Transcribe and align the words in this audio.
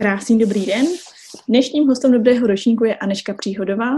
Krásný 0.00 0.38
dobrý 0.38 0.66
den. 0.66 0.86
Dnešním 1.48 1.88
hostem 1.88 2.12
dobrého 2.12 2.46
ročníku 2.46 2.84
je 2.84 2.96
Aneška 2.96 3.34
Příhodová, 3.34 3.90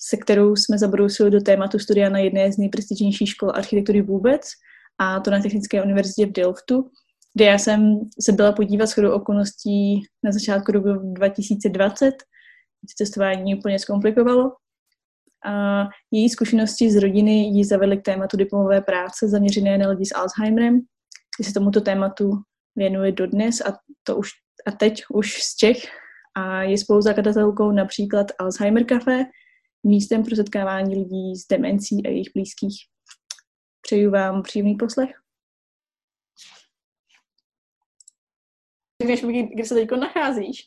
se 0.00 0.16
kterou 0.16 0.56
jsme 0.56 0.78
zabrousili 0.78 1.30
do 1.30 1.40
tématu 1.40 1.78
studia 1.78 2.08
na 2.08 2.18
jedné 2.18 2.52
z 2.52 2.58
nejprestižnějších 2.58 3.28
škol 3.28 3.50
architektury 3.54 4.02
vůbec, 4.02 4.40
a 4.98 5.20
to 5.20 5.30
na 5.30 5.40
Technické 5.40 5.82
univerzitě 5.82 6.26
v 6.26 6.32
Delftu, 6.32 6.90
kde 7.34 7.44
já 7.44 7.58
jsem 7.58 8.00
se 8.20 8.32
byla 8.32 8.52
podívat 8.52 8.86
shodou 8.86 9.12
okolností 9.12 10.02
na 10.24 10.32
začátku 10.32 10.72
roku 10.72 10.88
2020. 10.88 12.14
Cestování 12.96 13.54
úplně 13.54 13.78
zkomplikovalo. 13.78 14.52
A 15.46 15.84
její 16.10 16.28
zkušenosti 16.28 16.90
z 16.90 16.96
rodiny 16.96 17.32
ji 17.32 17.64
zavedly 17.64 17.98
k 17.98 18.04
tématu 18.04 18.36
diplomové 18.36 18.80
práce 18.80 19.28
zaměřené 19.28 19.78
na 19.78 19.88
lidi 19.88 20.06
s 20.06 20.14
Alzheimerem, 20.14 20.80
kdy 21.38 21.44
se 21.44 21.52
tomuto 21.52 21.80
tématu 21.80 22.30
věnuje 22.76 23.12
dodnes 23.12 23.60
a 23.60 23.78
to 24.02 24.16
už 24.16 24.28
a 24.66 24.70
teď 24.70 25.02
už 25.10 25.42
z 25.42 25.56
Čech 25.56 25.76
a 26.34 26.62
je 26.62 26.78
spoluzakladatelkou 26.78 27.72
například 27.72 28.26
Alzheimer 28.38 28.84
Café, 28.84 29.24
místem 29.86 30.24
pro 30.24 30.36
setkávání 30.36 30.94
lidí 30.94 31.36
s 31.36 31.46
demencí 31.46 32.06
a 32.06 32.08
jejich 32.08 32.28
blízkých. 32.34 32.76
Přeju 33.80 34.10
vám 34.10 34.42
příjemný 34.42 34.74
poslech. 34.74 35.10
Řekneš 39.02 39.22
mi, 39.22 39.42
kde 39.42 39.64
se 39.64 39.74
teď 39.74 39.90
nacházíš? 39.90 40.62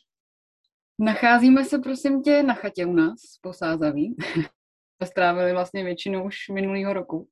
Nacházíme 1.00 1.64
se, 1.64 1.78
prosím 1.78 2.22
tě, 2.22 2.42
na 2.42 2.54
chatě 2.54 2.86
u 2.86 2.92
nás, 2.92 3.20
po 3.40 3.52
Sázaví. 3.52 4.16
Strávili 5.04 5.52
vlastně 5.52 5.84
většinu 5.84 6.24
už 6.24 6.36
minulého 6.48 6.92
roku. 6.92 7.28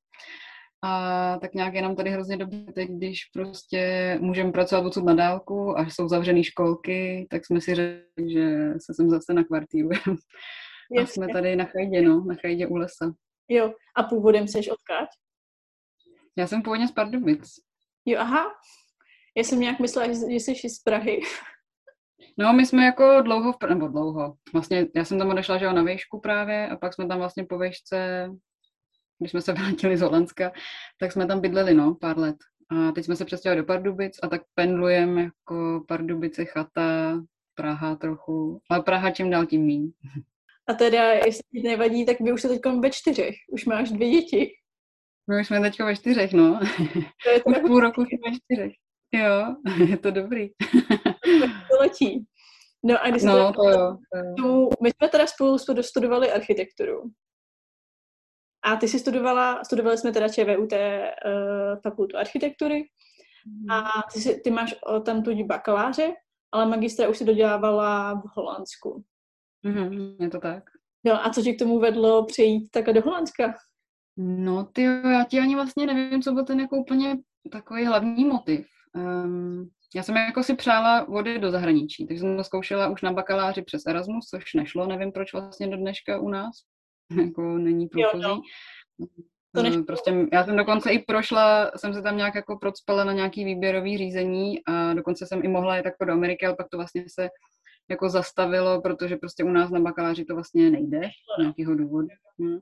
A 0.83 1.37
tak 1.41 1.53
nějak 1.53 1.73
je 1.73 1.81
nám 1.81 1.95
tady 1.95 2.09
hrozně 2.09 2.37
dobře 2.37 2.71
teď, 2.75 2.89
když 2.89 3.25
prostě 3.33 4.17
můžeme 4.21 4.51
pracovat 4.51 4.85
odsud 4.85 5.03
na 5.03 5.13
dálku 5.13 5.79
a 5.79 5.85
jsou 5.85 6.07
zavřené 6.07 6.43
školky, 6.43 7.27
tak 7.29 7.45
jsme 7.45 7.61
si 7.61 7.75
řekli, 7.75 8.33
že 8.33 8.73
se 8.77 8.93
sem 8.93 9.09
zase 9.09 9.33
nakvartírujeme. 9.33 10.01
A 11.01 11.05
jsme 11.05 11.27
tady 11.33 11.55
na 11.55 11.65
chajdě, 11.65 12.01
no, 12.01 12.23
na 12.23 12.35
chajdě 12.35 12.67
u 12.67 12.75
lesa. 12.75 13.13
Jo, 13.49 13.73
a 13.95 14.03
původem 14.03 14.47
jsi 14.47 14.57
odkáď? 14.57 15.09
Já 16.37 16.47
jsem 16.47 16.61
původně 16.61 16.87
z 16.87 16.91
Pardubic. 16.91 17.49
Jo, 18.05 18.19
aha. 18.19 18.45
Já 19.37 19.43
jsem 19.43 19.59
nějak 19.59 19.79
myslela, 19.79 20.13
že 20.13 20.35
jsi 20.35 20.69
z 20.69 20.79
Prahy. 20.79 21.19
No, 22.37 22.53
my 22.53 22.65
jsme 22.65 22.85
jako 22.85 23.21
dlouho, 23.21 23.53
v, 23.53 23.57
nebo 23.69 23.87
dlouho, 23.87 24.35
vlastně 24.53 24.87
já 24.95 25.05
jsem 25.05 25.19
tam 25.19 25.29
odešla, 25.29 25.57
že 25.57 25.73
na 25.73 25.83
výšku 25.83 26.19
právě 26.19 26.69
a 26.69 26.75
pak 26.75 26.93
jsme 26.93 27.07
tam 27.07 27.17
vlastně 27.17 27.45
po 27.45 27.59
výšce 27.59 28.29
když 29.21 29.31
jsme 29.31 29.41
se 29.41 29.53
vrátili 29.59 29.97
z 29.97 30.01
Holandska, 30.01 30.51
tak 30.99 31.11
jsme 31.11 31.25
tam 31.25 31.41
bydleli, 31.41 31.73
no, 31.73 31.95
pár 31.95 32.17
let. 32.17 32.35
A 32.69 32.91
teď 32.91 33.05
jsme 33.05 33.15
se 33.15 33.25
přestěhovali 33.25 33.61
do 33.61 33.65
Pardubic 33.67 34.19
a 34.23 34.27
tak 34.27 34.41
pendlujeme 34.55 35.21
jako 35.23 35.83
Pardubice, 35.87 36.45
chata, 36.45 37.21
Praha 37.55 37.95
trochu, 37.95 38.61
ale 38.69 38.83
Praha 38.83 39.11
čím 39.11 39.29
dál 39.29 39.45
tím 39.45 39.61
míň. 39.61 39.91
A 40.67 40.73
teda, 40.73 41.11
jestli 41.11 41.41
ti 41.51 41.67
nevadí, 41.67 42.05
tak 42.05 42.19
vy 42.19 42.31
už 42.31 42.41
jste 42.41 42.49
teď 42.49 42.61
ve 42.79 42.89
čtyřech, 42.91 43.35
už 43.51 43.65
máš 43.65 43.91
dvě 43.91 44.09
děti. 44.09 44.51
My 45.29 45.41
už 45.41 45.47
jsme 45.47 45.59
teď 45.61 45.79
ve 45.79 45.95
čtyřech, 45.95 46.33
no. 46.33 46.59
To 47.23 47.29
je 47.29 47.43
už 47.45 47.57
půl 47.57 47.79
roku 47.79 48.01
jsme 48.01 48.31
ve 48.31 48.37
čtyřech. 48.37 48.71
Jo, 49.13 49.55
je 49.89 49.97
to 49.97 50.11
dobrý. 50.11 50.49
to 51.71 51.77
letí. 51.79 52.25
No 52.83 53.03
a 53.03 53.09
když 53.09 53.23
no, 53.23 53.53
to 53.53 53.69
jo, 53.69 53.97
to 54.37 54.47
jo. 54.47 54.69
my 54.83 54.89
jsme 54.89 55.09
teda 55.09 55.27
spolu 55.27 55.57
studovali 55.81 56.31
architekturu. 56.31 57.11
A 58.63 58.75
ty 58.75 58.87
jsi 58.87 58.99
studovala, 58.99 59.63
studovali 59.63 59.97
jsme 59.97 60.11
teda 60.11 60.29
ČVUT 60.29 60.71
uh, 60.71 60.77
eh, 60.77 61.75
fakultu 61.83 62.17
architektury 62.17 62.83
a 63.69 63.81
ty, 64.13 64.19
jsi, 64.19 64.41
ty 64.43 64.51
máš 64.51 64.75
tam 65.05 65.23
tu 65.23 65.45
bakaláře, 65.45 66.13
ale 66.51 66.65
magistra 66.65 67.09
už 67.09 67.17
si 67.17 67.25
dodělávala 67.25 68.13
v 68.13 68.23
Holandsku. 68.35 69.03
Mm-hmm, 69.65 70.15
je 70.19 70.29
to 70.29 70.39
tak. 70.39 70.63
Jo, 71.03 71.17
a 71.21 71.29
co 71.29 71.41
tě 71.41 71.53
k 71.53 71.59
tomu 71.59 71.79
vedlo 71.79 72.25
přejít 72.25 72.69
takhle 72.71 72.93
do 72.93 73.01
Holandska? 73.01 73.55
No 74.17 74.65
ty 74.65 74.83
já 74.83 75.23
ti 75.23 75.39
ani 75.39 75.55
vlastně 75.55 75.85
nevím, 75.85 76.21
co 76.21 76.31
byl 76.31 76.45
ten 76.45 76.59
jako 76.59 76.77
úplně 76.77 77.17
takový 77.51 77.85
hlavní 77.85 78.25
motiv. 78.25 78.67
Um, 78.95 79.69
já 79.95 80.03
jsem 80.03 80.15
jako 80.15 80.43
si 80.43 80.55
přála 80.55 81.03
vody 81.03 81.39
do 81.39 81.51
zahraničí, 81.51 82.07
takže 82.07 82.19
jsem 82.19 82.37
to 82.37 82.43
zkoušela 82.43 82.89
už 82.89 83.01
na 83.01 83.13
bakaláři 83.13 83.61
přes 83.61 83.85
Erasmus, 83.85 84.25
což 84.25 84.53
nešlo, 84.53 84.87
nevím 84.87 85.11
proč 85.11 85.33
vlastně 85.33 85.67
do 85.67 85.77
dneška 85.77 86.19
u 86.19 86.29
nás, 86.29 86.55
jako 87.25 87.41
není 87.41 87.87
průchozí. 87.87 88.23
Jo, 88.23 88.29
no. 88.29 88.41
To 89.55 89.63
než... 89.63 89.75
Prostě 89.87 90.27
já 90.33 90.43
jsem 90.45 90.57
dokonce 90.57 90.91
i 90.91 90.99
prošla, 90.99 91.71
jsem 91.75 91.93
se 91.93 92.01
tam 92.01 92.17
nějak 92.17 92.35
jako 92.35 92.57
procpala 92.57 93.03
na 93.03 93.13
nějaký 93.13 93.45
výběrový 93.45 93.97
řízení 93.97 94.65
a 94.65 94.93
dokonce 94.93 95.25
jsem 95.25 95.41
i 95.43 95.47
mohla 95.47 95.77
jít 95.77 95.85
jako 95.85 96.05
do 96.05 96.13
Ameriky, 96.13 96.45
ale 96.45 96.55
pak 96.55 96.69
to 96.69 96.77
vlastně 96.77 97.03
se 97.07 97.29
jako 97.89 98.09
zastavilo, 98.09 98.81
protože 98.81 99.17
prostě 99.17 99.43
u 99.43 99.49
nás 99.49 99.71
na 99.71 99.79
bakaláři 99.79 100.25
to 100.25 100.35
vlastně 100.35 100.69
nejde 100.69 101.01
z 101.37 101.41
nějakého 101.41 101.75
důvodu. 101.75 102.07
Hm. 102.41 102.59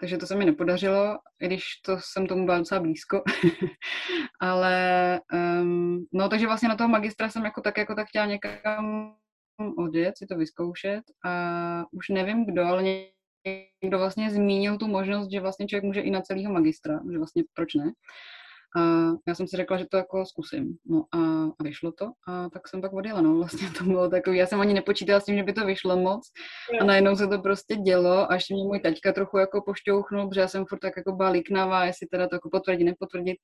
Takže 0.00 0.18
to 0.18 0.26
se 0.26 0.36
mi 0.36 0.44
nepodařilo, 0.44 1.18
i 1.40 1.46
když 1.46 1.64
to 1.84 1.96
jsem 2.00 2.26
tomu 2.26 2.44
byla 2.44 2.58
docela 2.58 2.80
blízko. 2.80 3.22
ale 4.40 5.20
um, 5.62 6.06
no 6.12 6.28
takže 6.28 6.46
vlastně 6.46 6.68
na 6.68 6.76
toho 6.76 6.88
magistra 6.88 7.28
jsem 7.28 7.44
jako 7.44 7.60
tak 7.60 7.78
jako 7.78 7.94
tak 7.94 8.08
chtěla 8.08 8.26
někam 8.26 9.14
odjet, 9.78 10.18
si 10.18 10.26
to 10.26 10.36
vyzkoušet 10.36 11.02
a 11.24 11.84
už 11.92 12.08
nevím 12.08 12.46
kdo, 12.46 12.64
ale 12.64 12.82
někdo 13.82 13.98
vlastně 13.98 14.30
zmínil 14.30 14.78
tu 14.78 14.88
možnost, 14.88 15.30
že 15.30 15.40
vlastně 15.40 15.66
člověk 15.66 15.84
může 15.84 16.00
i 16.00 16.10
na 16.10 16.20
celého 16.20 16.52
magistra, 16.52 17.00
že 17.12 17.18
vlastně 17.18 17.44
proč 17.54 17.74
ne. 17.74 17.92
A 18.76 18.80
já 19.28 19.34
jsem 19.34 19.46
si 19.46 19.56
řekla, 19.56 19.76
že 19.76 19.86
to 19.90 19.96
jako 19.96 20.26
zkusím. 20.26 20.76
No 20.86 21.04
a, 21.12 21.18
a 21.58 21.62
vyšlo 21.62 21.92
to 21.92 22.06
a 22.28 22.50
tak 22.50 22.68
jsem 22.68 22.80
pak 22.80 22.92
odjela, 22.92 23.20
no 23.20 23.34
vlastně 23.38 23.68
to 23.78 23.84
bylo 23.84 24.08
takový, 24.08 24.38
já 24.38 24.46
jsem 24.46 24.60
ani 24.60 24.74
nepočítala 24.74 25.20
s 25.20 25.24
tím, 25.24 25.36
že 25.36 25.42
by 25.42 25.52
to 25.52 25.66
vyšlo 25.66 25.96
moc 25.96 26.28
a 26.80 26.84
najednou 26.84 27.16
se 27.16 27.26
to 27.26 27.38
prostě 27.38 27.76
dělo 27.76 28.30
a 28.30 28.34
ještě 28.34 28.54
mě 28.54 28.64
můj 28.64 28.80
taťka 28.80 29.12
trochu 29.12 29.38
jako 29.38 29.62
pošťouchnul, 29.62 30.28
protože 30.28 30.40
já 30.40 30.48
jsem 30.48 30.64
furt 30.66 30.78
tak 30.78 30.92
jako 30.96 31.12
byla 31.12 31.28
liknavá, 31.28 31.84
jestli 31.84 32.06
teda 32.06 32.28
to 32.28 32.36
jako 32.36 32.50
potvrdit, 32.50 32.84
nepotvrdit 32.84 33.36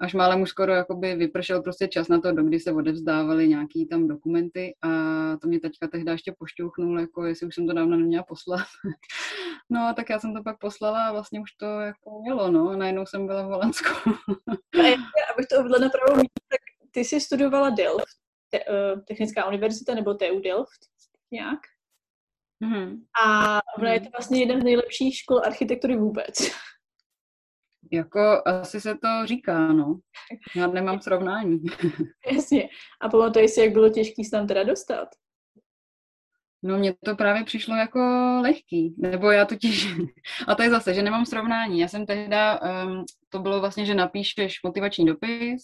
až 0.00 0.14
málem 0.14 0.42
už 0.42 0.50
skoro 0.50 0.72
jakoby 0.72 1.14
vypršel 1.14 1.62
prostě 1.62 1.88
čas 1.88 2.08
na 2.08 2.20
to, 2.20 2.32
do 2.32 2.44
kdy 2.44 2.60
se 2.60 2.72
odevzdávaly 2.72 3.48
nějaký 3.48 3.86
tam 3.86 4.08
dokumenty 4.08 4.74
a 4.82 4.88
to 5.36 5.48
mě 5.48 5.60
teďka 5.60 5.88
tehdy 5.88 6.10
ještě 6.10 6.34
pošťouchnul, 6.38 7.00
jako 7.00 7.24
jestli 7.24 7.46
už 7.46 7.54
jsem 7.54 7.66
to 7.66 7.72
dávno 7.72 7.96
neměla 7.96 8.24
poslat. 8.24 8.66
no 9.70 9.80
a 9.80 9.92
tak 9.92 10.10
já 10.10 10.18
jsem 10.18 10.34
to 10.34 10.42
pak 10.42 10.58
poslala 10.58 11.08
a 11.08 11.12
vlastně 11.12 11.40
už 11.40 11.52
to 11.52 11.66
jako 11.66 12.20
mělo, 12.22 12.50
no 12.50 12.68
a 12.68 12.76
najednou 12.76 13.06
jsem 13.06 13.26
byla 13.26 13.42
v 13.42 13.46
Holandsku. 13.46 14.10
a 14.78 15.32
abych 15.34 15.46
to 15.50 15.60
uvedla 15.60 15.78
na 15.78 15.88
pravou 15.88 16.14
místě, 16.16 16.42
tak 16.50 16.60
ty 16.90 17.04
jsi 17.04 17.20
studovala 17.20 17.70
Delft, 17.70 18.16
te, 18.50 18.58
uh, 18.64 19.00
Technická 19.04 19.48
univerzita 19.48 19.94
nebo 19.94 20.14
TU 20.14 20.40
Delft 20.40 20.80
nějak? 21.30 21.60
Mm-hmm. 22.64 23.00
A 23.24 23.58
ona 23.78 23.92
je 23.92 24.00
to 24.00 24.08
vlastně 24.12 24.40
jedna 24.40 24.60
z 24.60 24.64
nejlepších 24.64 25.16
škol 25.16 25.38
architektury 25.44 25.96
vůbec. 25.96 26.50
Jako 27.92 28.42
asi 28.46 28.80
se 28.80 28.94
to 28.94 29.26
říká, 29.26 29.72
no. 29.72 29.98
Já 30.56 30.66
nemám 30.66 31.00
srovnání. 31.00 31.64
Jasně. 32.32 32.68
A 33.00 33.08
pamatuješ 33.08 33.50
si, 33.50 33.60
jak 33.60 33.72
bylo 33.72 33.88
těžký 33.90 34.24
se 34.24 34.30
tam 34.30 34.46
teda 34.46 34.62
dostat? 34.62 35.08
No 36.62 36.78
mně 36.78 36.94
to 37.04 37.16
právě 37.16 37.44
přišlo 37.44 37.74
jako 37.74 38.00
lehký, 38.42 38.94
nebo 38.98 39.30
já 39.30 39.44
totiž, 39.44 39.88
a 40.46 40.54
to 40.54 40.62
je 40.62 40.70
zase, 40.70 40.94
že 40.94 41.02
nemám 41.02 41.26
srovnání. 41.26 41.80
Já 41.80 41.88
jsem 41.88 42.06
tehda, 42.06 42.60
um, 42.60 43.04
to 43.28 43.38
bylo 43.38 43.60
vlastně, 43.60 43.86
že 43.86 43.94
napíšeš 43.94 44.62
motivační 44.64 45.06
dopis, 45.06 45.62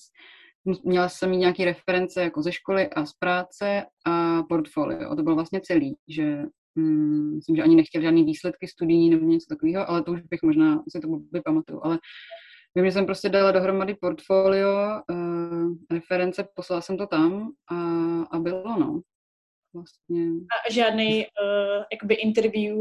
měla 0.85 1.09
jsem 1.09 1.31
mít 1.31 1.37
nějaké 1.37 1.65
reference 1.65 2.23
jako 2.23 2.43
ze 2.43 2.53
školy 2.53 2.89
a 2.89 3.07
z 3.07 3.13
práce 3.13 3.85
a 4.07 4.43
portfolio. 4.43 5.17
To 5.17 5.23
bylo 5.23 5.35
vlastně 5.35 5.61
celý, 5.61 5.97
že 6.09 6.43
Hmm, 6.77 7.35
myslím, 7.35 7.57
že 7.57 7.63
ani 7.63 7.77
nechtěl 7.77 8.03
žádný 8.03 8.25
výsledky 8.25 8.69
studií 8.69 9.11
nebo 9.11 9.27
něco 9.27 9.47
takového, 9.49 9.91
ale 9.91 10.03
to 10.03 10.13
už 10.13 10.21
bych 10.21 10.43
možná 10.43 10.83
si 10.89 11.01
to 11.01 11.09
vypamatuju. 11.33 11.81
Ale 11.85 11.99
vím, 12.75 12.85
že 12.85 12.93
jsem 12.93 13.07
prostě 13.07 13.29
dala 13.29 13.53
dohromady 13.53 13.95
portfolio, 13.95 15.01
uh, 15.11 15.75
reference, 15.91 16.49
poslala 16.55 16.83
jsem 16.83 16.97
to 16.97 17.07
tam 17.07 17.53
a, 17.71 17.77
a 18.23 18.39
bylo, 18.39 18.79
no. 18.79 19.01
Vlastně. 19.75 20.27
A 20.27 20.73
žádný 20.73 21.27
uh, 21.27 21.85
jakoby 21.93 22.15
interview 22.15 22.79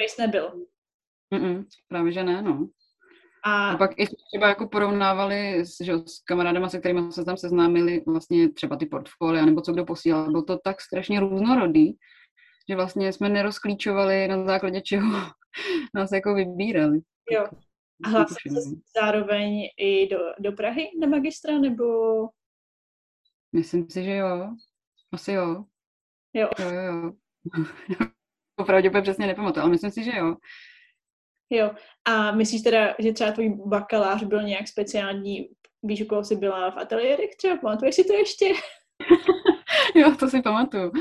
face 0.00 0.22
nebyl? 0.26 0.66
Mm-mm, 1.34 1.64
právě, 1.88 2.12
že 2.12 2.24
ne, 2.24 2.42
no. 2.42 2.68
A... 3.44 3.70
a 3.70 3.76
pak 3.76 3.90
i 3.98 4.06
třeba 4.06 4.48
jako 4.48 4.68
porovnávali 4.68 5.60
s, 5.60 5.80
že, 5.80 5.92
s 5.92 6.22
kamarádama, 6.24 6.68
se 6.68 6.78
kterými 6.78 7.12
se 7.12 7.24
tam 7.24 7.36
seznámili, 7.36 8.02
vlastně 8.06 8.52
třeba 8.52 8.76
ty 8.76 8.86
portfolia, 8.86 9.44
nebo 9.44 9.60
co 9.60 9.72
kdo 9.72 9.84
posílal. 9.84 10.30
Bylo 10.30 10.42
to 10.42 10.58
tak 10.64 10.80
strašně 10.80 11.20
různorodý, 11.20 11.92
že 12.70 12.76
vlastně 12.76 13.12
jsme 13.12 13.28
nerozklíčovali 13.28 14.28
na 14.28 14.44
základě 14.44 14.80
čeho 14.80 15.20
nás 15.94 16.12
jako 16.12 16.34
vybírali. 16.34 17.00
Jo. 17.30 17.46
A 18.04 18.08
hlásil 18.08 18.36
jsi 18.52 18.80
zároveň 19.00 19.68
i 19.76 20.08
do, 20.08 20.18
do 20.38 20.52
Prahy 20.52 20.90
na 21.00 21.06
magistra, 21.06 21.58
nebo? 21.58 21.84
Myslím 23.52 23.90
si, 23.90 24.04
že 24.04 24.14
jo. 24.14 24.54
Asi 25.12 25.32
jo. 25.32 25.64
Jo. 26.32 26.48
Jo, 26.58 26.70
jo, 26.70 26.82
jo. 26.82 27.12
Opravdu 28.56 28.88
úplně 28.88 29.02
přesně 29.02 29.26
nepamatuji, 29.26 29.60
ale 29.60 29.70
myslím 29.70 29.90
si, 29.90 30.04
že 30.04 30.16
jo. 30.16 30.36
Jo. 31.50 31.70
A 32.04 32.32
myslíš 32.32 32.62
teda, 32.62 32.94
že 32.98 33.12
třeba 33.12 33.32
tvůj 33.32 33.48
bakalář 33.66 34.22
byl 34.22 34.42
nějak 34.42 34.68
speciální, 34.68 35.48
víš, 35.82 36.02
u 36.02 36.06
koho 36.06 36.24
jsi 36.24 36.36
byla 36.36 36.70
v 36.70 36.78
ateliérech 36.78 37.36
třeba? 37.36 37.56
Pamatuješ 37.56 37.94
si 37.94 38.04
to 38.04 38.12
ještě? 38.12 38.52
jo, 39.94 40.16
to 40.16 40.28
si 40.28 40.42
pamatuju. 40.42 40.92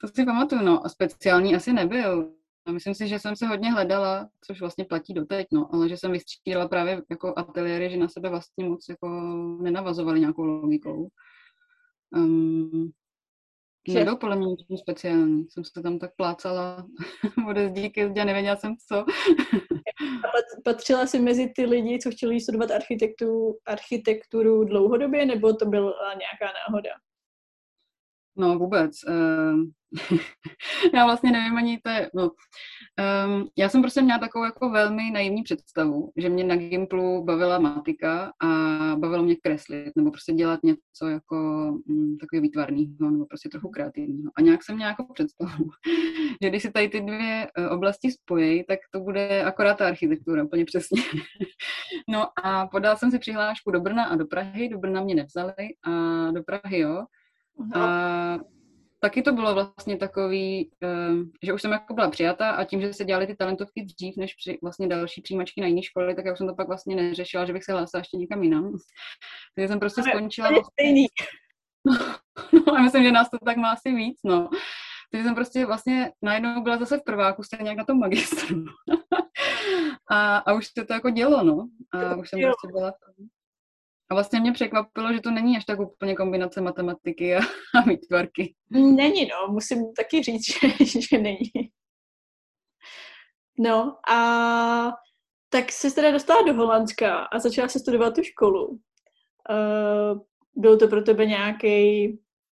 To 0.00 0.08
si 0.08 0.24
pamatuju, 0.24 0.62
no. 0.62 0.82
Speciální 0.86 1.56
asi 1.56 1.72
nebyl. 1.72 2.32
Myslím 2.70 2.94
si, 2.94 3.08
že 3.08 3.18
jsem 3.18 3.36
se 3.36 3.46
hodně 3.46 3.72
hledala, 3.72 4.28
což 4.40 4.60
vlastně 4.60 4.84
platí 4.84 5.14
doteď, 5.14 5.46
no, 5.52 5.74
ale 5.74 5.88
že 5.88 5.96
jsem 5.96 6.12
vystřídala 6.12 6.68
právě 6.68 7.02
jako 7.10 7.34
ateliéry, 7.36 7.90
že 7.90 7.96
na 7.96 8.08
sebe 8.08 8.28
vlastně 8.28 8.68
moc 8.68 8.88
jako 8.88 9.08
nenavazovali 9.62 10.20
nějakou 10.20 10.44
logikou. 10.44 11.08
Um, 12.16 12.92
nebyl 13.88 14.16
podle 14.16 14.36
mě 14.36 14.46
nic 14.46 14.80
speciální. 14.80 15.46
Jsem 15.50 15.64
se 15.64 15.82
tam 15.82 15.98
tak 15.98 16.16
plácala 16.16 16.86
ode 17.48 17.68
zdí 17.68 17.90
ke 17.90 18.08
zdí 18.08 18.20
a 18.20 18.24
nevěděla 18.24 18.56
jsem 18.56 18.76
co. 18.88 18.96
a 18.96 20.28
patřila 20.64 21.06
jsi 21.06 21.18
mezi 21.18 21.52
ty 21.56 21.66
lidi, 21.66 21.98
co 21.98 22.10
chtěli 22.10 22.40
studovat 22.40 22.70
architekturu, 22.70 23.58
architekturu 23.66 24.64
dlouhodobě, 24.64 25.26
nebo 25.26 25.52
to 25.52 25.66
byla 25.66 25.94
nějaká 26.14 26.58
náhoda? 26.68 26.90
No 28.36 28.58
vůbec. 28.58 28.92
Uh, 29.08 29.64
já 30.94 31.04
vlastně 31.04 31.30
nevím 31.30 31.56
ani 31.56 31.80
to 31.82 31.90
je, 31.90 32.10
no. 32.14 32.30
Um, 33.26 33.48
já 33.58 33.68
jsem 33.68 33.82
prostě 33.82 34.02
měla 34.02 34.18
takovou 34.18 34.44
jako 34.44 34.70
velmi 34.70 35.10
naivní 35.10 35.42
představu, 35.42 36.12
že 36.16 36.28
mě 36.28 36.44
na 36.44 36.56
Gimplu 36.56 37.24
bavila 37.24 37.58
matika 37.58 38.32
a 38.42 38.46
bavilo 38.96 39.22
mě 39.22 39.36
kreslit, 39.36 39.92
nebo 39.96 40.10
prostě 40.10 40.32
dělat 40.32 40.60
něco 40.62 41.08
jako 41.08 41.36
um, 41.88 42.16
takový 42.18 42.40
výtvarného, 42.40 43.10
nebo 43.10 43.26
prostě 43.26 43.48
trochu 43.48 43.68
kreativního. 43.68 44.30
A 44.36 44.40
nějak 44.40 44.62
jsem 44.62 44.76
měla 44.76 44.90
jako 44.90 45.12
představu, 45.14 45.64
že 46.42 46.48
když 46.48 46.62
si 46.62 46.70
tady 46.70 46.88
ty 46.88 47.00
dvě 47.00 47.46
uh, 47.58 47.72
oblasti 47.72 48.10
spojí, 48.10 48.64
tak 48.68 48.78
to 48.90 49.00
bude 49.00 49.44
akorát 49.44 49.78
ta 49.78 49.86
architektura, 49.86 50.44
úplně 50.44 50.64
přesně. 50.64 51.02
no 52.08 52.26
a 52.44 52.66
podala 52.66 52.96
jsem 52.96 53.10
si 53.10 53.18
přihlášku 53.18 53.70
do 53.70 53.80
Brna 53.80 54.04
a 54.04 54.16
do 54.16 54.26
Prahy, 54.26 54.68
do 54.68 54.78
Brna 54.78 55.00
mě 55.02 55.14
nevzali 55.14 55.54
a 55.84 55.90
do 56.30 56.42
Prahy 56.42 56.78
jo. 56.78 57.04
A 57.74 58.38
taky 59.04 59.22
to 59.22 59.32
bylo 59.32 59.54
vlastně 59.54 59.96
takový, 59.96 60.70
ehm, 60.80 61.30
že 61.42 61.52
už 61.52 61.62
jsem 61.62 61.72
jako 61.72 61.94
byla 61.94 62.10
přijata 62.10 62.50
a 62.50 62.64
tím, 62.64 62.80
že 62.80 62.92
se 62.92 63.04
dělaly 63.04 63.26
ty 63.26 63.36
talentovky 63.36 63.84
dřív, 63.84 64.16
než 64.16 64.34
při 64.34 64.58
vlastně 64.62 64.88
další 64.88 65.22
přijímačky 65.22 65.60
na 65.60 65.66
jiné 65.66 65.82
školy, 65.82 66.14
tak 66.14 66.24
já 66.24 66.32
už 66.32 66.38
jsem 66.38 66.46
to 66.46 66.54
pak 66.54 66.68
vlastně 66.68 66.96
neřešila, 66.96 67.44
že 67.44 67.52
bych 67.52 67.64
se 67.64 67.72
hlásila 67.72 67.98
ještě 67.98 68.16
někam 68.16 68.42
jinam. 68.42 68.72
Takže 69.54 69.68
jsem 69.68 69.80
prostě 69.80 70.02
skončila. 70.02 70.48
Vlastně, 70.48 70.72
stejný. 70.72 71.06
No, 72.66 72.74
a 72.74 72.82
myslím, 72.82 73.04
že 73.04 73.12
nás 73.12 73.30
to 73.30 73.38
tak 73.44 73.56
má 73.56 73.70
asi 73.70 73.92
víc, 73.92 74.20
no. 74.24 74.48
Takže 75.12 75.24
jsem 75.24 75.34
prostě 75.34 75.66
vlastně 75.66 76.12
najednou 76.22 76.62
byla 76.62 76.76
zase 76.78 76.98
v 76.98 77.04
prváku, 77.04 77.42
stejně 77.42 77.68
jak 77.68 77.78
na 77.78 77.84
tom 77.84 77.98
magistru. 77.98 78.64
a, 80.10 80.36
a 80.36 80.52
už 80.52 80.66
se 80.66 80.84
to 80.84 80.92
jako 80.92 81.10
dělo, 81.10 81.44
no. 81.44 81.68
A 81.92 82.14
už 82.16 82.30
jsem 82.30 82.40
prostě 82.42 82.68
byla 82.72 82.92
a 84.10 84.14
vlastně 84.14 84.40
mě 84.40 84.52
překvapilo, 84.52 85.12
že 85.12 85.20
to 85.20 85.30
není 85.30 85.56
až 85.56 85.64
tak 85.64 85.80
úplně 85.80 86.14
kombinace 86.14 86.60
matematiky 86.60 87.36
a, 87.36 87.40
a 87.78 87.80
výtvarky. 87.88 88.54
Není, 88.70 89.26
no, 89.26 89.52
musím 89.52 89.94
taky 89.96 90.22
říct, 90.22 90.44
že, 90.80 91.00
že 91.00 91.18
není. 91.18 91.50
No 93.58 93.96
a 94.12 94.90
tak 95.48 95.72
se 95.72 95.90
teda 95.90 96.10
dostala 96.10 96.42
do 96.42 96.54
Holandska 96.54 97.18
a 97.18 97.38
začala 97.38 97.68
se 97.68 97.78
studovat 97.78 98.14
tu 98.14 98.22
školu. 98.22 98.68
Uh, 98.68 100.20
byl 100.56 100.78
to 100.78 100.88
pro 100.88 101.02
tebe 101.02 101.26
nějaký 101.26 102.08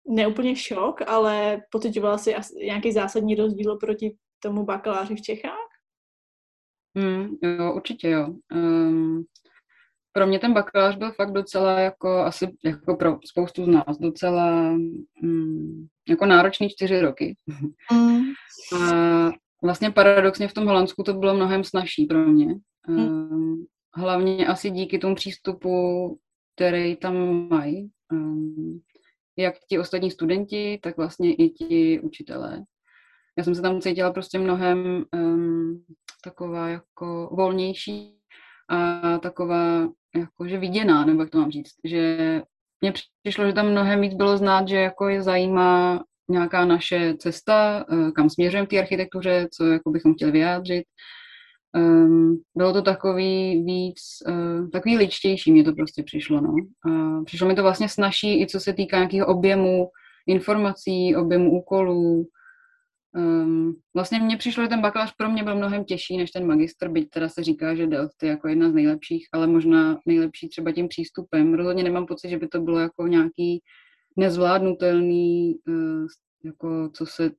neúplně 0.08 0.56
šok, 0.56 1.02
ale 1.08 1.62
pocitovala 1.72 2.18
si 2.18 2.36
nějaký 2.66 2.92
zásadní 2.92 3.36
rozdíl 3.36 3.78
proti 3.78 4.18
tomu 4.40 4.66
bakaláři 4.66 5.16
v 5.16 5.22
Čechách? 5.22 5.68
Mm, 6.94 7.28
jo, 7.42 7.74
určitě 7.76 8.10
jo. 8.10 8.28
Um, 8.54 9.24
pro 10.14 10.28
mě 10.28 10.40
ten 10.40 10.54
bakalář 10.54 10.96
byl 10.96 11.12
fakt 11.12 11.32
docela 11.32 11.80
jako 11.80 12.18
asi 12.18 12.58
jako 12.64 12.96
pro 12.96 13.18
spoustu 13.26 13.66
z 13.66 13.68
nás 13.68 13.98
docela 13.98 14.72
mm, 15.22 15.88
jako 16.10 16.26
náročný 16.26 16.70
čtyři 16.70 17.02
roky. 17.02 17.36
Mm. 17.94 18.22
A 18.82 19.32
vlastně 19.64 19.92
paradoxně 19.92 20.48
v 20.48 20.54
tom 20.54 20.66
Holandsku 20.66 21.04
to 21.04 21.14
bylo 21.14 21.34
mnohem 21.34 21.64
snažší 21.64 22.06
pro 22.06 22.28
mě. 22.28 22.56
Mm. 22.88 23.56
Hlavně 23.96 24.48
asi 24.48 24.70
díky 24.70 25.00
tomu 25.00 25.16
přístupu, 25.16 26.20
který 26.56 26.96
tam 26.96 27.48
mají. 27.50 27.90
Um, 28.12 28.82
jak 29.38 29.56
ti 29.70 29.80
ostatní 29.80 30.12
studenti, 30.12 30.80
tak 30.84 30.98
vlastně 30.98 31.34
i 31.34 31.50
ti 31.50 32.00
učitelé. 32.00 32.64
Já 33.38 33.44
jsem 33.44 33.56
se 33.56 33.62
tam 33.62 33.82
cítila 33.82 34.12
prostě 34.12 34.40
mnohem 34.40 35.06
um, 35.14 35.84
taková 36.24 36.68
jako 36.68 37.30
volnější 37.34 38.18
a 38.70 39.18
taková 39.18 39.90
jakože 40.16 40.58
viděná, 40.58 41.06
nebo 41.06 41.22
jak 41.22 41.30
to 41.30 41.38
mám 41.38 41.52
říct, 41.52 41.74
že 41.84 42.42
mně 42.82 42.94
přišlo, 43.24 43.46
že 43.46 43.54
tam 43.54 43.72
mnohem 43.72 44.02
víc 44.02 44.14
bylo 44.14 44.38
znát, 44.38 44.68
že 44.68 44.76
jako 44.76 45.10
je 45.10 45.22
zajímá 45.22 46.04
nějaká 46.30 46.66
naše 46.66 47.14
cesta, 47.18 47.86
eh, 47.92 48.12
kam 48.12 48.30
směřujeme 48.30 48.66
v 48.66 48.70
té 48.70 48.80
architektuře, 48.80 49.48
co 49.54 49.66
jako 49.66 49.92
bychom 49.92 50.14
chtěli 50.14 50.32
vyjádřit. 50.32 50.84
Um, 51.78 52.42
bylo 52.58 52.74
to 52.74 52.82
takový 52.82 53.64
víc, 53.64 54.00
uh, 54.28 54.70
takový 54.70 54.98
ličtější 54.98 55.52
mě 55.52 55.64
to 55.64 55.74
prostě 55.74 56.04
přišlo, 56.04 56.42
no. 56.42 56.54
Uh, 56.88 57.24
přišlo 57.24 57.48
mi 57.48 57.56
to 57.56 57.62
vlastně 57.62 57.90
snaží 57.90 58.42
i 58.42 58.48
co 58.48 58.60
se 58.60 58.74
týká 58.74 58.98
nějakého 58.98 59.28
objemu 59.28 59.90
informací, 60.28 61.16
objemu 61.16 61.52
úkolů, 61.52 62.28
Um, 63.16 63.76
vlastně 63.94 64.20
mně 64.20 64.38
přišlo, 64.38 64.64
že 64.64 64.70
ten 64.70 64.82
bakalář 64.82 65.16
pro 65.18 65.30
mě 65.30 65.44
byl 65.44 65.56
mnohem 65.56 65.86
těžší 65.86 66.18
než 66.18 66.32
ten 66.32 66.48
magistr, 66.48 66.90
byť 66.90 67.10
teda 67.10 67.30
se 67.30 67.44
říká, 67.44 67.76
že 67.76 67.88
Delft 67.88 68.24
je 68.24 68.30
jako 68.30 68.48
jedna 68.48 68.70
z 68.70 68.74
nejlepších, 68.74 69.28
ale 69.34 69.48
možná 69.48 70.00
nejlepší 70.06 70.50
třeba 70.50 70.72
tím 70.72 70.88
přístupem. 70.88 71.54
Rozhodně 71.54 71.84
nemám 71.84 72.06
pocit, 72.06 72.30
že 72.30 72.38
by 72.38 72.48
to 72.48 72.62
bylo 72.62 72.80
jako 72.80 73.08
nějaký 73.08 73.62
nezvládnutelný, 74.18 75.56
uh, 75.68 76.06
jako 76.46 76.90
co 76.94 77.06
se 77.06 77.32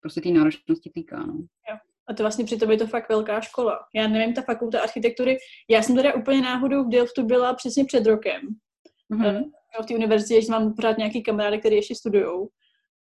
prostě 0.00 0.20
té 0.20 0.28
náročnosti 0.28 0.90
týká. 0.94 1.18
No. 1.26 1.34
Jo. 1.70 1.76
A 2.08 2.14
to 2.14 2.22
vlastně 2.22 2.44
přitom 2.44 2.70
je 2.70 2.76
to 2.76 2.86
fakt 2.86 3.08
velká 3.08 3.40
škola. 3.40 3.78
Já 3.94 4.08
nevím, 4.08 4.34
ta 4.34 4.42
fakulta 4.42 4.80
architektury, 4.80 5.36
já 5.70 5.82
jsem 5.82 5.96
teda 5.96 6.14
úplně 6.14 6.40
náhodou 6.40 6.84
v 6.84 6.88
Delftu 6.88 7.26
byla 7.26 7.54
přesně 7.54 7.84
před 7.84 8.06
rokem. 8.06 8.40
Mm-hmm. 9.12 9.50
V 9.82 9.86
té 9.86 9.94
univerzitě, 9.94 10.42
že 10.42 10.52
mám 10.52 10.74
pořád 10.74 10.98
nějaký 10.98 11.22
kamarády, 11.22 11.58
který 11.58 11.76
ještě 11.76 11.94
studují. 11.94 12.48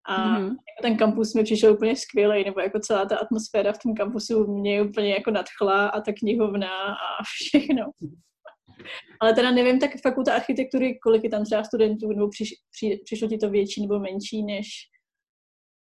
A 0.05 0.39
mm-hmm. 0.39 0.55
ten 0.81 0.97
kampus 0.97 1.33
mi 1.33 1.43
přišel 1.43 1.73
úplně 1.73 1.95
skvělý, 1.95 2.43
nebo 2.45 2.59
jako 2.59 2.79
celá 2.79 3.05
ta 3.05 3.17
atmosféra 3.17 3.73
v 3.73 3.77
tom 3.77 3.95
kampusu 3.95 4.47
mě 4.47 4.81
úplně 4.81 5.13
jako 5.13 5.31
nadchla 5.31 5.87
a 5.87 6.01
ta 6.01 6.11
knihovna 6.19 6.69
a 6.93 7.23
všechno. 7.23 7.85
Ale 9.21 9.33
teda 9.33 9.51
nevím, 9.51 9.79
tak 9.79 9.91
fakulta 10.03 10.33
architektury, 10.33 10.99
kolik 11.03 11.23
je 11.23 11.29
tam 11.29 11.43
třeba 11.45 11.63
studentů, 11.63 12.09
nebo 12.09 12.29
přiš, 12.29 12.49
při, 12.71 13.01
přišlo 13.05 13.27
ti 13.27 13.37
to 13.37 13.49
větší 13.49 13.81
nebo 13.81 13.99
menší 13.99 14.43
než 14.43 14.67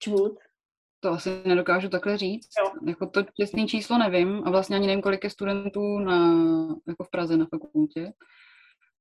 čvud? 0.04 0.34
To 1.00 1.10
asi 1.10 1.30
nedokážu 1.46 1.90
takhle 1.90 2.18
říct. 2.18 2.48
Jo. 2.60 2.72
Jako 2.88 3.08
to 3.08 3.24
těsné 3.24 3.68
číslo 3.68 3.98
nevím 3.98 4.42
a 4.46 4.50
vlastně 4.50 4.76
ani 4.76 4.88
nevím, 4.88 5.02
kolik 5.02 5.24
je 5.24 5.30
studentů 5.30 6.00
na, 6.00 6.36
jako 6.88 7.04
v 7.04 7.10
Praze 7.10 7.38
na 7.38 7.46
fakultě. 7.46 8.14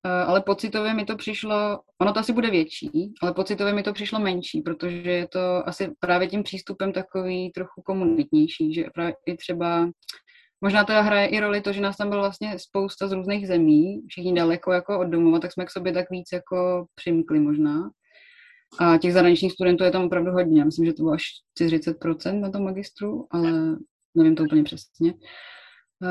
Eh, 0.06 0.11
ale 0.11 0.42
pocitově 0.42 0.94
mi 0.94 1.04
to 1.04 1.16
přišlo, 1.16 1.80
ono 2.00 2.12
to 2.12 2.21
asi 2.21 2.32
bude 2.32 2.50
větší, 2.50 3.14
ale 3.23 3.35
pocitově 3.35 3.73
mi 3.73 3.82
to 3.82 3.92
přišlo 3.92 4.18
menší, 4.18 4.61
protože 4.61 5.11
je 5.11 5.28
to 5.28 5.68
asi 5.68 5.90
právě 6.00 6.28
tím 6.28 6.42
přístupem 6.42 6.92
takový 6.92 7.50
trochu 7.52 7.82
komunitnější, 7.82 8.75
že 8.75 8.85
právě 8.94 9.14
i 9.26 9.37
třeba, 9.37 9.90
možná 10.61 10.85
teda 10.85 11.00
hraje 11.00 11.26
i 11.26 11.40
roli 11.40 11.61
to, 11.61 11.73
že 11.73 11.80
nás 11.80 11.97
tam 11.97 12.09
bylo 12.09 12.23
vlastně 12.23 12.59
spousta 12.59 13.09
z 13.09 13.12
různých 13.12 13.47
zemí, 13.47 14.02
všichni 14.09 14.35
daleko 14.35 14.73
jako 14.73 15.00
od 15.00 15.04
domova, 15.04 15.38
tak 15.38 15.52
jsme 15.52 15.64
k 15.64 15.71
sobě 15.71 15.92
tak 15.92 16.11
víc 16.11 16.28
jako 16.32 16.87
přimkli 16.94 17.40
možná. 17.40 17.90
A 18.78 18.99
těch 18.99 19.12
zahraničních 19.12 19.52
studentů 19.52 19.85
je 19.85 19.90
tam 19.90 20.04
opravdu 20.04 20.32
hodně, 20.32 20.64
myslím, 20.64 20.87
že 20.87 20.92
to 20.92 21.02
bylo 21.02 21.14
až 21.14 21.23
40% 21.61 22.40
na 22.40 22.50
tom 22.50 22.64
magistru, 22.64 23.26
ale 23.30 23.52
nevím 24.14 24.35
to 24.35 24.42
úplně 24.42 24.62
přesně. 24.64 25.14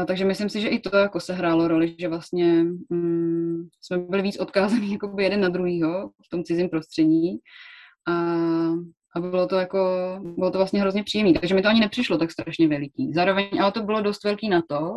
Takže 0.08 0.26
myslím 0.26 0.50
si, 0.50 0.62
že 0.62 0.68
i 0.68 0.80
to 0.80 0.98
jako 0.98 1.20
se 1.20 1.34
hrálo 1.34 1.68
roli, 1.68 1.96
že 2.00 2.08
vlastně 2.08 2.64
mm, 2.90 3.68
jsme 3.82 3.98
byli 3.98 4.22
víc 4.22 4.40
odkázaní 4.40 4.92
jakoby 4.92 5.24
jeden 5.24 5.42
na 5.42 5.50
druhýho 5.50 6.10
v 6.26 6.30
tom 6.30 6.44
cizím 6.44 6.70
prostředí. 6.70 7.40
A, 8.08 8.14
a 9.16 9.20
bylo 9.20 9.48
to 9.48 9.56
jako, 9.56 9.80
bylo 10.22 10.52
to 10.52 10.58
vlastně 10.58 10.82
hrozně 10.82 11.04
příjemné, 11.04 11.40
takže 11.40 11.56
mi 11.56 11.62
to 11.62 11.68
ani 11.68 11.80
nepřišlo 11.80 12.18
tak 12.18 12.32
strašně 12.32 12.68
veliký. 12.68 13.14
Zároveň, 13.14 13.50
ale 13.62 13.72
to 13.72 13.84
bylo 13.84 14.02
dost 14.02 14.24
velký 14.24 14.50
na 14.50 14.62
to, 14.70 14.92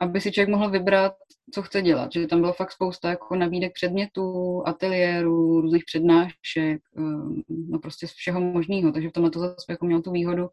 aby 0.00 0.20
si 0.20 0.32
člověk 0.32 0.48
mohl 0.48 0.70
vybrat, 0.70 1.12
co 1.54 1.62
chce 1.62 1.82
dělat, 1.82 2.12
že 2.12 2.26
tam 2.26 2.40
bylo 2.40 2.52
fakt 2.52 2.72
spousta 2.72 3.10
jako 3.10 3.36
nabídek 3.36 3.72
předmětů, 3.72 4.62
ateliérů, 4.66 5.60
různých 5.60 5.84
přednášek, 5.84 6.82
ehm, 6.98 7.42
no 7.70 7.78
prostě 7.78 8.08
z 8.08 8.12
všeho 8.12 8.40
možného, 8.40 8.92
takže 8.92 9.08
v 9.08 9.12
tomhle 9.12 9.30
to 9.30 9.38
zase 9.38 9.66
jako 9.70 9.86
měl 9.86 10.02
tu 10.02 10.10
výhodu, 10.10 10.48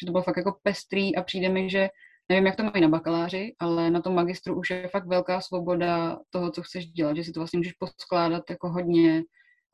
že 0.00 0.06
to 0.06 0.12
bylo 0.12 0.22
fakt 0.22 0.36
jako 0.36 0.56
pestrý 0.62 1.16
a 1.16 1.22
přijde 1.22 1.48
mi, 1.48 1.70
že 1.70 1.88
nevím, 2.30 2.46
jak 2.46 2.56
to 2.56 2.62
mají 2.62 2.80
na 2.80 2.88
bakaláři, 2.88 3.54
ale 3.58 3.90
na 3.90 4.00
tom 4.02 4.14
magistru 4.14 4.58
už 4.58 4.70
je 4.70 4.88
fakt 4.88 5.06
velká 5.06 5.40
svoboda 5.40 6.18
toho, 6.30 6.50
co 6.50 6.62
chceš 6.62 6.86
dělat, 6.86 7.16
že 7.16 7.24
si 7.24 7.32
to 7.32 7.40
vlastně 7.40 7.56
můžeš 7.56 7.72
poskládat 7.72 8.50
jako 8.50 8.68
hodně, 8.68 9.22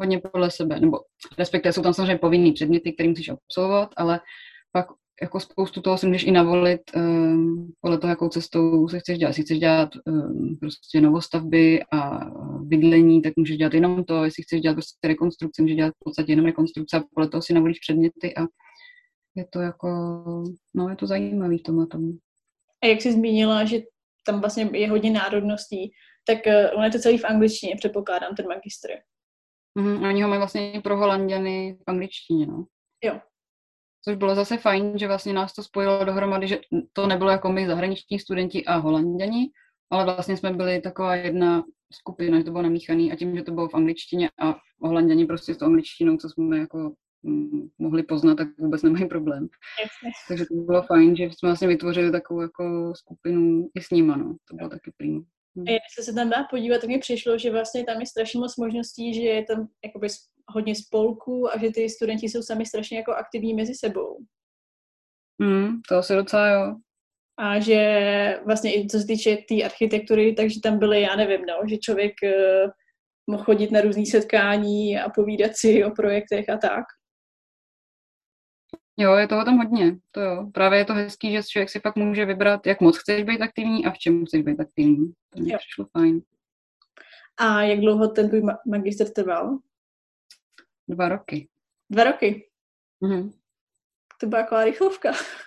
hodně 0.00 0.18
podle 0.18 0.50
sebe, 0.50 0.80
nebo 0.80 0.98
respektive 1.38 1.72
jsou 1.72 1.82
tam 1.82 1.94
samozřejmě 1.94 2.18
povinný 2.18 2.52
předměty, 2.52 2.92
které 2.92 3.08
musíš 3.08 3.28
absolvovat, 3.28 3.90
ale 3.96 4.20
pak 4.72 4.86
jako 5.22 5.40
spoustu 5.40 5.80
toho 5.80 5.98
si 5.98 6.06
můžeš 6.06 6.24
i 6.24 6.30
navolit 6.30 6.80
um, 6.96 7.72
podle 7.80 7.98
toho, 7.98 8.10
jakou 8.10 8.28
cestou 8.28 8.88
se 8.88 8.98
chceš 9.00 9.18
dělat. 9.18 9.30
Jestli 9.30 9.42
chceš 9.42 9.58
dělat 9.58 9.88
um, 10.06 10.56
prostě 10.60 11.00
novostavby 11.00 11.82
a 11.92 12.20
bydlení, 12.60 13.22
tak 13.22 13.32
můžeš 13.36 13.56
dělat 13.56 13.74
jenom 13.74 14.04
to. 14.04 14.24
Jestli 14.24 14.42
chceš 14.42 14.60
dělat 14.60 14.74
prostě 14.74 15.08
rekonstrukci, 15.08 15.62
můžeš 15.62 15.76
dělat 15.76 15.94
v 15.94 16.04
podstatě 16.04 16.32
jenom 16.32 16.46
rekonstrukce 16.46 16.96
a 16.96 17.02
podle 17.14 17.28
toho 17.28 17.42
si 17.42 17.54
navolíš 17.54 17.78
předměty 17.78 18.36
a 18.36 18.40
je 19.34 19.46
to 19.50 19.60
jako, 19.60 19.88
no 20.74 20.88
je 20.88 20.96
to 20.96 21.06
zajímavý 21.06 21.58
v 21.58 21.62
tomhle 21.62 21.86
tomu. 21.86 22.12
A 22.86 22.88
jak 22.88 23.02
jsi 23.02 23.12
zmínila, 23.12 23.64
že 23.64 23.78
tam 24.26 24.40
vlastně 24.40 24.70
je 24.72 24.90
hodně 24.90 25.10
národností, 25.10 25.92
tak 26.26 26.38
uh, 26.46 26.78
on 26.78 26.84
je 26.84 26.90
to 26.90 26.98
celý 26.98 27.18
v 27.18 27.24
angličtině, 27.24 27.76
předpokládám, 27.76 28.34
ten 28.34 28.46
magistr. 28.48 28.88
Mm, 29.74 30.02
oni 30.02 30.22
ho 30.22 30.28
mají 30.28 30.38
vlastně 30.38 30.80
pro 30.84 30.96
holanděny 30.96 31.78
v 31.86 31.90
angličtině, 31.90 32.46
no. 32.46 32.64
Jo, 33.04 33.20
což 34.08 34.16
bylo 34.16 34.34
zase 34.34 34.56
fajn, 34.56 34.98
že 34.98 35.06
vlastně 35.06 35.32
nás 35.32 35.54
to 35.54 35.62
spojilo 35.62 36.04
dohromady, 36.04 36.48
že 36.48 36.58
to 36.92 37.06
nebylo 37.06 37.30
jako 37.30 37.52
my 37.52 37.66
zahraniční 37.66 38.18
studenti 38.18 38.64
a 38.64 38.76
holanděni, 38.76 39.50
ale 39.90 40.04
vlastně 40.04 40.36
jsme 40.36 40.52
byli 40.52 40.80
taková 40.80 41.16
jedna 41.16 41.64
skupina, 41.92 42.38
že 42.38 42.44
to 42.44 42.50
bylo 42.50 42.62
namíchaný 42.62 43.12
a 43.12 43.16
tím, 43.16 43.36
že 43.36 43.42
to 43.42 43.52
bylo 43.52 43.68
v 43.68 43.74
angličtině 43.74 44.30
a 44.42 44.54
holanděni 44.80 45.26
prostě 45.26 45.54
s 45.54 45.56
tou 45.56 45.66
angličtinou, 45.66 46.16
co 46.16 46.28
jsme 46.28 46.58
jako 46.58 46.92
mohli 47.78 48.02
poznat, 48.02 48.34
tak 48.34 48.48
vůbec 48.58 48.82
nemají 48.82 49.08
problém. 49.08 49.48
Jasně. 49.82 50.10
Takže 50.28 50.44
to 50.46 50.54
bylo 50.54 50.82
fajn, 50.82 51.16
že 51.16 51.24
jsme 51.24 51.48
vlastně 51.48 51.68
vytvořili 51.68 52.12
takovou 52.12 52.40
jako 52.40 52.92
skupinu 52.96 53.68
i 53.74 53.80
s 53.82 53.90
nima, 53.90 54.16
no. 54.16 54.36
To 54.48 54.56
bylo 54.56 54.68
taky 54.68 54.92
prým. 54.96 55.24
A 55.58 55.70
jestli 55.70 56.04
se 56.04 56.12
tam 56.12 56.30
dá 56.30 56.44
podívat, 56.50 56.80
tak 56.80 56.88
mi 56.88 56.98
přišlo, 56.98 57.38
že 57.38 57.50
vlastně 57.50 57.84
tam 57.84 58.00
je 58.00 58.06
strašně 58.06 58.40
moc 58.40 58.56
možností, 58.56 59.14
že 59.14 59.20
je 59.20 59.44
tam 59.44 59.68
jakoby 59.84 60.08
hodně 60.48 60.74
spolků 60.74 61.54
a 61.54 61.58
že 61.58 61.70
ty 61.70 61.90
studenti 61.90 62.28
jsou 62.28 62.42
sami 62.42 62.66
strašně 62.66 62.98
jako 62.98 63.12
aktivní 63.12 63.54
mezi 63.54 63.74
sebou. 63.74 64.18
Mm, 65.38 65.80
to 65.88 65.96
asi 65.96 66.14
docela 66.14 66.48
jo. 66.48 66.76
A 67.38 67.60
že 67.60 68.40
vlastně 68.46 68.74
i 68.74 68.88
co 68.88 68.98
se 68.98 69.06
týče 69.06 69.36
té 69.36 69.42
tý 69.48 69.64
architektury, 69.64 70.32
takže 70.32 70.60
tam 70.60 70.78
byly, 70.78 71.00
já 71.00 71.16
nevím, 71.16 71.40
no, 71.46 71.68
že 71.68 71.78
člověk 71.78 72.12
uh, 72.22 72.70
mohl 73.30 73.44
chodit 73.44 73.70
na 73.70 73.80
různé 73.80 74.06
setkání 74.06 74.98
a 74.98 75.10
povídat 75.10 75.50
si 75.54 75.84
o 75.84 75.90
projektech 75.90 76.48
a 76.48 76.56
tak. 76.56 76.84
Jo, 78.96 79.14
je 79.14 79.28
toho 79.28 79.44
tam 79.44 79.56
hodně, 79.56 79.96
to 80.10 80.20
jo. 80.20 80.50
Právě 80.54 80.78
je 80.78 80.84
to 80.84 80.94
hezký, 80.94 81.32
že 81.32 81.42
člověk 81.42 81.70
si 81.70 81.80
pak 81.80 81.96
může 81.96 82.24
vybrat, 82.24 82.66
jak 82.66 82.80
moc 82.80 82.98
chceš 82.98 83.22
být 83.22 83.40
aktivní 83.40 83.86
a 83.86 83.90
v 83.90 83.98
čem 83.98 84.26
chceš 84.26 84.42
být 84.42 84.60
aktivní. 84.60 85.12
To 85.30 85.42
mi 85.42 85.52
přišlo 85.58 85.86
fajn. 85.92 86.22
A 87.36 87.62
jak 87.62 87.80
dlouho 87.80 88.08
ten 88.08 88.28
tvůj 88.28 88.42
magister 88.66 89.10
trval? 89.12 89.58
Dva 90.88 91.08
roky. 91.08 91.48
Dva 91.90 92.04
roky? 92.04 92.48
Mhm. 93.00 93.32
To 94.20 94.26
byla 94.26 94.42
taková 94.42 94.64
rychlovka. 94.64 95.12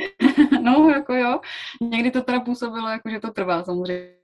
no, 0.62 0.90
jako 0.90 1.14
jo. 1.14 1.40
Někdy 1.80 2.10
to 2.10 2.22
teda 2.22 2.40
působilo, 2.40 2.88
jako 2.88 3.10
že 3.10 3.20
to 3.20 3.30
trvá 3.30 3.64
samozřejmě. 3.64 4.14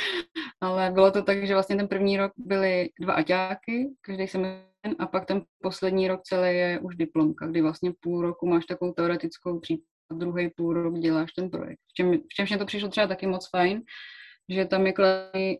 Ale 0.60 0.90
bylo 0.90 1.10
to 1.10 1.22
tak, 1.22 1.46
že 1.46 1.54
vlastně 1.54 1.76
ten 1.76 1.88
první 1.88 2.16
rok 2.16 2.32
byly 2.36 2.90
dva 3.00 3.14
aťáky, 3.14 3.94
každý 4.00 4.28
semestr, 4.28 4.71
a 4.98 5.06
pak 5.06 5.26
ten 5.26 5.42
poslední 5.62 6.08
rok 6.08 6.22
celý 6.22 6.56
je 6.56 6.80
už 6.80 6.96
diplomka, 6.96 7.46
kdy 7.46 7.60
vlastně 7.60 7.92
půl 8.00 8.22
roku 8.22 8.46
máš 8.46 8.66
takovou 8.66 8.92
teoretickou 8.92 9.60
přípravu, 9.60 9.86
druhý 10.18 10.50
půl 10.56 10.72
rok 10.72 10.98
děláš 10.98 11.32
ten 11.32 11.50
projekt. 11.50 11.78
V, 11.90 11.94
čem, 11.94 12.12
v 12.12 12.48
mě 12.48 12.58
to 12.58 12.66
přišlo 12.66 12.88
třeba 12.88 13.06
taky 13.06 13.26
moc 13.26 13.50
fajn, 13.50 13.82
že 14.48 14.64
tam 14.64 14.86
je 14.86 14.92
kladný 14.92 15.58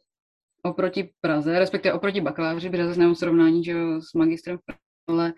oproti 0.62 1.11
Praze, 1.21 1.59
respektive 1.59 1.95
oproti 1.95 2.21
bakaláři, 2.21 2.71
protože 2.71 3.00
nemám 3.00 3.14
srovnání 3.14 3.64
že 3.64 3.73
jo, 3.73 4.00
s 4.00 4.14
magistrem 4.14 4.59
v 4.59 4.64
Praze, 4.64 4.79
ale 5.09 5.33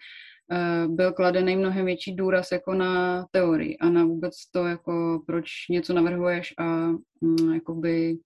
uh, 0.84 0.94
byl 0.94 1.12
kladený 1.12 1.56
mnohem 1.56 1.86
větší 1.86 2.16
důraz 2.16 2.52
jako 2.52 2.74
na 2.74 3.26
teorii 3.30 3.78
a 3.78 3.88
na 3.88 4.04
vůbec 4.04 4.50
to, 4.50 4.66
jako 4.66 5.22
proč 5.26 5.48
něco 5.70 5.92
navrhuješ 5.92 6.54
a 6.58 6.88
um, 7.20 7.54
jakoby 7.54 8.16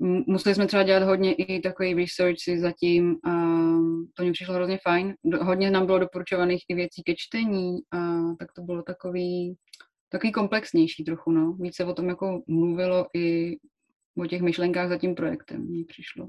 museli 0.00 0.54
jsme 0.54 0.66
třeba 0.66 0.82
dělat 0.82 1.02
hodně 1.02 1.34
i 1.34 1.60
takový 1.60 1.94
research 1.94 2.60
zatím 2.60 3.16
a 3.24 3.32
to 4.14 4.22
mě 4.22 4.32
přišlo 4.32 4.54
hrozně 4.54 4.78
fajn. 4.82 5.14
Hodně 5.40 5.70
nám 5.70 5.86
bylo 5.86 5.98
doporučovaných 5.98 6.64
i 6.68 6.74
věcí 6.74 7.02
ke 7.02 7.14
čtení 7.16 7.78
a 7.92 7.98
tak 8.38 8.52
to 8.52 8.62
bylo 8.62 8.82
takový, 8.82 9.56
takový 10.08 10.32
komplexnější 10.32 11.04
trochu, 11.04 11.30
no. 11.30 11.52
Víc 11.52 11.76
se 11.76 11.84
o 11.84 11.94
tom 11.94 12.08
jako 12.08 12.42
mluvilo 12.46 13.06
i 13.16 13.56
o 14.18 14.26
těch 14.26 14.42
myšlenkách 14.42 14.88
za 14.88 14.98
tím 14.98 15.14
projektem, 15.14 15.66
mně 15.68 15.84
přišlo. 15.84 16.26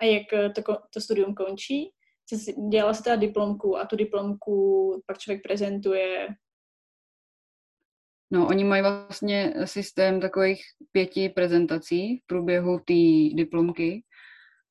A 0.00 0.04
jak 0.04 0.32
eh, 0.32 0.50
to, 0.50 0.62
to 0.94 1.00
studium 1.00 1.34
končí? 1.34 1.90
Dělala 2.70 2.94
se 2.94 3.02
teda 3.02 3.16
diplomku 3.16 3.78
a 3.78 3.86
tu 3.86 3.96
diplomku 3.96 5.02
pak 5.06 5.18
člověk 5.18 5.42
prezentuje 5.42 6.28
No, 8.30 8.46
oni 8.48 8.64
mají 8.64 8.82
vlastně 8.82 9.54
systém 9.64 10.20
takových 10.20 10.62
pěti 10.92 11.28
prezentací 11.28 12.18
v 12.18 12.26
průběhu 12.26 12.78
té 12.78 13.34
diplomky 13.36 14.02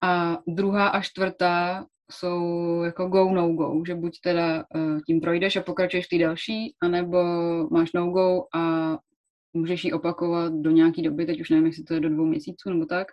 a 0.03 0.37
druhá 0.47 0.87
a 0.87 1.01
čtvrtá 1.01 1.85
jsou 2.11 2.81
jako 2.83 3.07
go, 3.07 3.31
no 3.31 3.53
go, 3.53 3.83
že 3.87 3.95
buď 3.95 4.19
teda 4.23 4.65
uh, 4.75 4.99
tím 5.07 5.21
projdeš 5.21 5.55
a 5.55 5.61
pokračuješ 5.61 6.07
ty 6.07 6.17
další, 6.17 6.75
anebo 6.81 7.17
máš 7.71 7.93
no 7.93 8.07
go 8.11 8.45
a 8.55 8.97
můžeš 9.53 9.83
ji 9.83 9.93
opakovat 9.93 10.53
do 10.53 10.71
nějaký 10.71 11.01
doby, 11.01 11.25
teď 11.25 11.41
už 11.41 11.49
nevím, 11.49 11.65
jestli 11.65 11.83
to 11.83 11.93
je 11.93 11.99
do 11.99 12.09
dvou 12.09 12.25
měsíců 12.25 12.69
nebo 12.69 12.85
tak. 12.85 13.07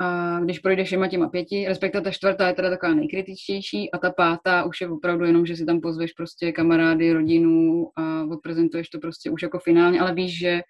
A 0.00 0.40
když 0.40 0.58
projdeš 0.58 0.86
všema 0.86 1.08
těma 1.08 1.28
pěti, 1.28 1.68
respektive 1.68 2.02
ta 2.02 2.10
čtvrtá 2.10 2.48
je 2.48 2.54
teda 2.54 2.70
taková 2.70 2.94
nejkritičtější 2.94 3.90
a 3.90 3.98
ta 3.98 4.10
pátá 4.10 4.64
už 4.64 4.80
je 4.80 4.88
opravdu 4.88 5.24
jenom, 5.24 5.46
že 5.46 5.56
si 5.56 5.64
tam 5.64 5.80
pozveš 5.80 6.12
prostě 6.12 6.52
kamarády, 6.52 7.12
rodinu 7.12 7.90
a 7.96 8.24
odprezentuješ 8.24 8.88
to 8.88 8.98
prostě 8.98 9.30
už 9.30 9.42
jako 9.42 9.58
finálně, 9.58 10.00
ale 10.00 10.14
víš, 10.14 10.38
že 10.38 10.60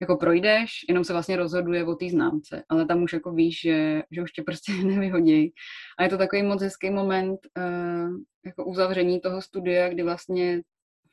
jako 0.00 0.16
projdeš, 0.16 0.70
jenom 0.88 1.04
se 1.04 1.12
vlastně 1.12 1.36
rozhoduje 1.36 1.84
o 1.84 1.94
té 1.94 2.08
známce, 2.08 2.64
ale 2.68 2.86
tam 2.86 3.02
už 3.02 3.12
jako 3.12 3.32
víš, 3.32 3.60
že, 3.60 4.02
že 4.10 4.22
už 4.22 4.32
tě 4.32 4.42
prostě 4.42 4.72
nevyhodí. 4.84 5.52
A 5.98 6.02
je 6.02 6.08
to 6.08 6.18
takový 6.18 6.42
moc 6.42 6.62
hezký 6.62 6.90
moment 6.90 7.40
uh, 7.58 8.16
jako 8.46 8.64
uzavření 8.64 9.20
toho 9.20 9.42
studia, 9.42 9.88
kdy 9.88 10.02
vlastně 10.02 10.60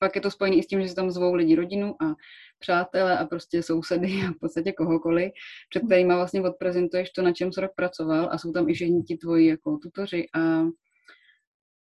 fakt 0.03 0.15
je 0.15 0.21
to 0.21 0.31
spojené 0.31 0.55
i 0.55 0.63
s 0.63 0.67
tím, 0.67 0.81
že 0.81 0.87
si 0.87 0.95
tam 0.95 1.11
zvou 1.11 1.33
lidi, 1.33 1.55
rodinu 1.55 1.95
a 2.03 2.15
přátelé 2.59 3.17
a 3.17 3.25
prostě 3.25 3.63
sousedy 3.63 4.07
a 4.27 4.31
v 4.31 4.39
podstatě 4.39 4.71
kohokoliv, 4.71 5.31
před 5.69 5.83
kterýma 5.85 6.15
vlastně 6.15 6.41
odprezentuješ 6.41 7.09
to, 7.09 7.21
na 7.21 7.33
čem 7.33 7.53
jsi 7.53 7.61
rok 7.61 7.71
pracoval 7.75 8.29
a 8.31 8.37
jsou 8.37 8.51
tam 8.51 8.69
i 8.69 8.73
všichni 8.73 9.03
ti 9.03 9.17
tvoji 9.17 9.47
jako 9.47 9.77
tutoři 9.77 10.25
a 10.35 10.63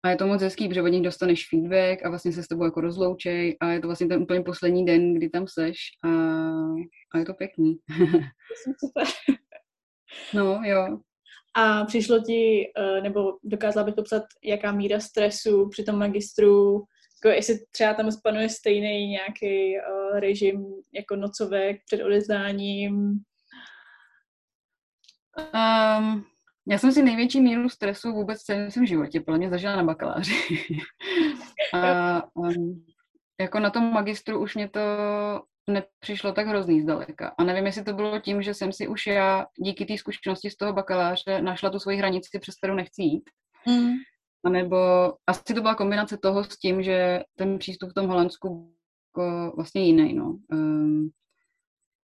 a 0.05 0.11
je 0.11 0.17
to 0.17 0.27
moc 0.27 0.43
hezký, 0.43 0.69
protože 0.69 0.83
od 0.83 0.89
nich 0.89 1.03
dostaneš 1.03 1.49
feedback 1.49 2.05
a 2.05 2.09
vlastně 2.09 2.33
se 2.33 2.43
s 2.43 2.49
tebou 2.49 2.65
jako 2.65 2.81
rozloučej 2.81 3.57
a 3.61 3.69
je 3.69 3.81
to 3.81 3.89
vlastně 3.89 4.07
ten 4.07 4.23
úplně 4.23 4.41
poslední 4.41 4.87
den, 4.87 5.15
kdy 5.15 5.29
tam 5.29 5.47
seš 5.49 5.77
a, 6.05 6.09
a 7.15 7.19
je 7.19 7.25
to 7.25 7.35
pěkný. 7.35 7.77
super. 8.79 9.07
no, 10.35 10.61
jo. 10.65 10.99
A 11.57 11.85
přišlo 11.85 12.21
ti, 12.21 12.73
eh, 12.77 13.01
nebo 13.01 13.39
dokázala 13.45 13.87
bych 13.87 13.95
popsat, 13.95 14.23
jaká 14.45 14.73
míra 14.73 15.01
stresu 15.01 15.69
při 15.69 15.85
tom 15.85 15.99
magistru 15.99 16.85
jako 17.25 17.37
jestli 17.37 17.59
třeba 17.71 17.95
tam 17.95 18.13
spanuje 18.13 18.49
stejný 18.49 19.09
nějaký 19.09 19.75
uh, 19.79 20.19
režim 20.19 20.67
jako 20.95 21.17
nocovek 21.17 21.81
před 21.87 22.05
odezdáním. 22.05 22.95
Um, 25.39 26.25
já 26.69 26.79
jsem 26.79 26.93
si 26.93 27.03
největší 27.03 27.41
míru 27.41 27.69
stresu 27.69 28.13
vůbec 28.13 28.41
v 28.41 28.45
celém 28.45 28.71
svém 28.71 28.87
životě 28.87 29.21
podle 29.21 29.39
mě 29.39 29.51
zažila 29.51 29.77
na 29.77 29.85
bakaláři. 29.85 30.33
a 31.75 32.23
um, 32.35 32.85
jako 33.41 33.59
na 33.61 33.71
tom 33.71 33.93
magistru 33.93 34.43
už 34.43 34.55
mě 34.55 34.69
to 34.69 34.81
nepřišlo 35.71 36.33
tak 36.33 36.47
hrozný 36.47 36.83
zdaleka. 36.83 37.35
A 37.39 37.45
nevím, 37.45 37.67
jestli 37.67 37.85
to 37.85 37.93
bylo 37.93 38.21
tím, 38.21 38.43
že 38.43 38.55
jsem 38.55 38.73
si 38.73 38.89
už 38.89 39.07
já 39.07 39.47
díky 39.59 39.85
té 39.85 39.99
zkušenosti 39.99 40.51
z 40.51 40.57
toho 40.57 40.73
bakaláře 40.73 41.43
našla 41.43 41.71
tu 41.71 41.79
svoji 41.79 41.99
hranici, 41.99 42.39
přes 42.39 42.55
kterou 42.55 42.75
nechci 42.75 43.03
jít. 43.03 43.31
Mm. 43.69 43.93
A 44.45 44.49
nebo 44.49 44.77
asi 45.27 45.55
to 45.55 45.61
byla 45.61 45.75
kombinace 45.75 46.19
toho 46.19 46.45
s 46.45 46.59
tím, 46.59 46.83
že 46.83 47.23
ten 47.37 47.59
přístup 47.59 47.91
v 47.91 47.95
tom 47.95 48.07
Holandsku 48.07 48.75
jako 49.09 49.53
vlastně 49.57 49.87
jiný, 49.87 50.15
no. 50.15 50.39
Um, 50.53 51.11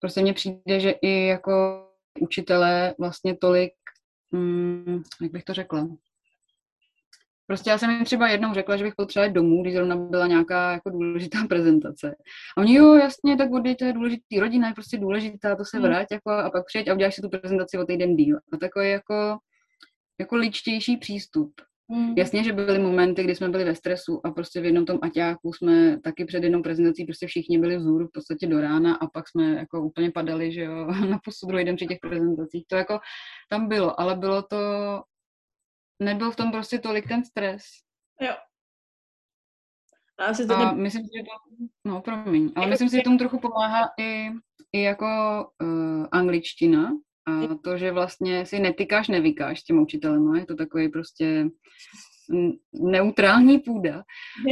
prostě 0.00 0.21
mně 0.21 0.33
přijde, 0.33 0.81
že 0.81 0.90
i 0.90 1.26
jako 1.26 1.85
učitelé 2.21 2.95
vlastně 2.99 3.37
tolik, 3.37 3.73
um, 4.33 5.02
jak 5.23 5.33
bych 5.33 5.45
to 5.45 5.54
řekla, 5.54 5.88
Prostě 7.47 7.71
já 7.71 7.78
jsem 7.78 7.90
jim 7.90 8.04
třeba 8.04 8.28
jednou 8.28 8.54
řekla, 8.54 8.76
že 8.76 8.85
bych 8.85 8.95
potřebovala 8.95 9.33
domů, 9.33 9.62
když 9.62 9.75
zrovna 9.75 9.97
byla 9.97 10.26
nějaká 10.26 10.73
jako 10.73 10.90
důležitá 10.90 11.38
prezentace. 11.49 12.14
A 12.57 12.61
oni, 12.61 12.75
jo, 12.75 12.95
jasně, 12.95 13.37
tak 13.37 13.50
vody, 13.50 13.75
to 13.75 13.85
je 13.85 13.93
důležitý, 13.93 14.40
rodina 14.40 14.69
je 14.69 14.75
prostě 14.75 14.99
důležitá, 14.99 15.57
to 15.57 15.64
se 15.64 15.78
hmm. 15.78 15.87
vrát, 15.87 16.07
jako, 16.12 16.31
a 16.31 16.50
pak 16.50 16.66
přijeď 16.66 16.88
a 16.88 16.95
uděláš 16.95 17.14
si 17.14 17.23
tu 17.23 17.28
prezentaci 17.28 17.78
o 17.78 17.85
týden 17.85 18.16
díl. 18.16 18.38
A 18.52 18.57
takový 18.57 18.90
jako, 18.90 19.38
jako 20.21 20.37
ličtější 20.37 20.97
přístup. 20.97 21.52
Mm. 21.88 22.14
Jasně, 22.19 22.45
že 22.45 22.53
byly 22.53 22.79
momenty, 22.79 23.25
kdy 23.25 23.35
jsme 23.35 23.49
byli 23.49 23.64
ve 23.64 23.75
stresu 23.75 24.21
a 24.26 24.31
prostě 24.31 24.61
v 24.61 24.64
jednom 24.64 24.87
tom 24.87 24.99
aťáku 25.03 25.53
jsme 25.53 26.00
taky 26.00 26.25
před 26.25 26.43
jednou 26.45 26.62
prezentací 26.62 27.05
prostě 27.05 27.26
všichni 27.26 27.59
byli 27.59 27.76
vzhůru 27.76 28.07
v 28.07 28.12
podstatě 28.12 28.47
do 28.47 28.61
rána 28.61 28.95
a 28.95 29.07
pak 29.07 29.29
jsme 29.29 29.45
jako 29.45 29.83
úplně 29.83 30.11
padali, 30.11 30.53
že 30.53 30.61
jo, 30.61 30.87
na 31.11 31.19
pusu 31.25 31.47
druhý 31.47 31.64
den 31.64 31.76
při 31.76 31.87
těch 31.87 31.99
prezentacích. 32.00 32.64
To 32.69 32.76
jako 32.76 32.99
tam 33.49 33.69
bylo, 33.69 34.00
ale 34.00 34.17
bylo 34.17 34.43
to, 34.43 34.57
nebyl 36.03 36.31
v 36.31 36.37
tom 36.37 36.53
prostě 36.53 36.79
tolik 36.79 37.09
ten 37.09 37.25
stres. 37.25 37.62
Jo. 38.21 38.35
A, 40.19 40.25
asi 40.25 40.47
to 40.47 40.57
a 40.57 40.73
ne... 40.73 40.83
myslím, 40.83 41.03
že 41.03 41.23
to, 41.23 41.64
no 41.85 42.00
promiň, 42.00 42.53
ale 42.57 42.67
myslím 42.67 42.88
si, 42.88 42.97
že 42.97 43.03
tomu 43.03 43.19
trochu 43.19 43.38
pomáhá 43.38 43.91
i, 44.00 44.31
i 44.73 44.83
jako 44.83 45.07
uh, 45.62 46.07
angličtina 46.12 46.91
a 47.26 47.54
to, 47.64 47.78
že 47.78 47.93
vlastně 47.93 48.47
si 48.47 48.59
netykáš, 48.59 49.09
nevykáš 49.09 49.62
těm 49.62 49.78
učitelem, 49.78 50.35
je 50.35 50.47
to 50.47 50.54
takový 50.54 50.88
prostě 50.88 51.47
neutrální 52.73 53.59
půda. 53.59 54.02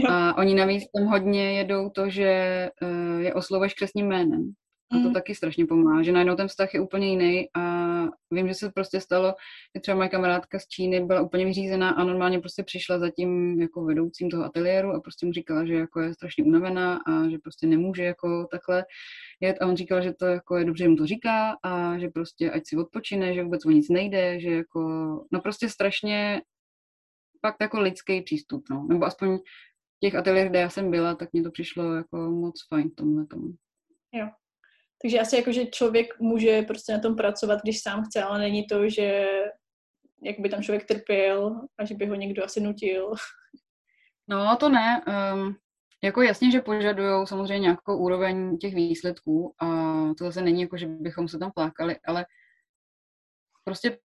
A 0.08 0.36
oni 0.38 0.54
navíc 0.54 0.84
tam 0.96 1.06
hodně 1.06 1.58
jedou 1.58 1.90
to, 1.90 2.10
že 2.10 2.70
uh, 2.82 3.20
je 3.20 3.34
oslovuješ 3.34 3.74
křesním 3.74 4.06
jménem. 4.06 4.52
A 4.92 4.94
to 4.94 5.08
mm. 5.08 5.12
taky 5.12 5.34
strašně 5.34 5.66
pomáhá, 5.66 6.02
že 6.02 6.12
najednou 6.12 6.36
ten 6.36 6.48
vztah 6.48 6.74
je 6.74 6.80
úplně 6.80 7.08
jiný 7.10 7.48
a 7.54 7.91
vím, 8.30 8.48
že 8.48 8.54
se 8.54 8.70
prostě 8.74 9.00
stalo, 9.00 9.34
že 9.76 9.80
třeba 9.80 9.96
moje 9.96 10.08
kamarádka 10.08 10.58
z 10.58 10.68
Číny 10.68 11.04
byla 11.04 11.20
úplně 11.20 11.44
vyřízená 11.44 11.90
a 11.90 12.04
normálně 12.04 12.40
prostě 12.40 12.62
přišla 12.62 12.98
za 12.98 13.10
tím 13.10 13.60
jako 13.60 13.84
vedoucím 13.84 14.30
toho 14.30 14.44
ateliéru 14.44 14.90
a 14.90 15.00
prostě 15.00 15.26
mu 15.26 15.32
říkala, 15.32 15.66
že 15.66 15.74
jako 15.74 16.00
je 16.00 16.14
strašně 16.14 16.44
unavená 16.44 16.96
a 16.96 17.28
že 17.28 17.38
prostě 17.38 17.66
nemůže 17.66 18.04
jako 18.04 18.46
takhle 18.50 18.84
jet 19.40 19.56
a 19.60 19.66
on 19.66 19.76
říkal, 19.76 20.02
že 20.02 20.12
to 20.12 20.26
jako 20.26 20.56
je 20.56 20.64
dobře, 20.64 20.84
že 20.84 20.88
mu 20.88 20.96
to 20.96 21.06
říká 21.06 21.56
a 21.62 21.98
že 21.98 22.08
prostě 22.08 22.50
ať 22.50 22.62
si 22.66 22.76
odpočine, 22.76 23.34
že 23.34 23.42
vůbec 23.42 23.66
o 23.66 23.70
nic 23.70 23.88
nejde, 23.88 24.40
že 24.40 24.50
jako, 24.50 24.80
no 25.32 25.40
prostě 25.40 25.68
strašně 25.68 26.42
fakt 27.46 27.56
jako 27.60 27.80
lidský 27.80 28.22
přístup, 28.22 28.64
no, 28.70 28.86
nebo 28.88 29.04
aspoň 29.04 29.38
těch 30.00 30.14
ateliérech, 30.14 30.50
kde 30.50 30.60
já 30.60 30.70
jsem 30.70 30.90
byla, 30.90 31.14
tak 31.14 31.32
mně 31.32 31.42
to 31.42 31.50
přišlo 31.50 31.94
jako 31.94 32.16
moc 32.16 32.66
fajn 32.68 32.90
tomhle 32.90 33.26
tomu. 33.26 33.54
Jo. 34.12 34.28
Takže 35.02 35.20
asi 35.20 35.36
jako, 35.36 35.52
že 35.52 35.66
člověk 35.66 36.20
může 36.20 36.62
prostě 36.62 36.92
na 36.92 36.98
tom 36.98 37.16
pracovat, 37.16 37.60
když 37.62 37.82
sám 37.82 38.04
chce, 38.04 38.22
ale 38.22 38.38
není 38.38 38.66
to, 38.66 38.88
že 38.88 39.26
jak 40.22 40.40
by 40.40 40.48
tam 40.48 40.62
člověk 40.62 40.86
trpěl 40.86 41.60
a 41.78 41.84
že 41.84 41.94
by 41.94 42.06
ho 42.06 42.14
někdo 42.14 42.44
asi 42.44 42.60
nutil. 42.60 43.12
No, 44.28 44.56
to 44.56 44.68
ne. 44.68 45.04
Um, 45.34 45.56
jako 46.04 46.22
jasně, 46.22 46.50
že 46.50 46.60
požadují 46.60 47.26
samozřejmě 47.26 47.58
nějakou 47.58 47.98
úroveň 47.98 48.58
těch 48.58 48.74
výsledků 48.74 49.54
a 49.58 49.66
to 50.18 50.24
zase 50.24 50.42
není 50.42 50.62
jako, 50.62 50.76
že 50.76 50.86
bychom 50.86 51.28
se 51.28 51.38
tam 51.38 51.52
plákali, 51.52 51.96
ale 52.06 52.26
prostě 53.64 53.98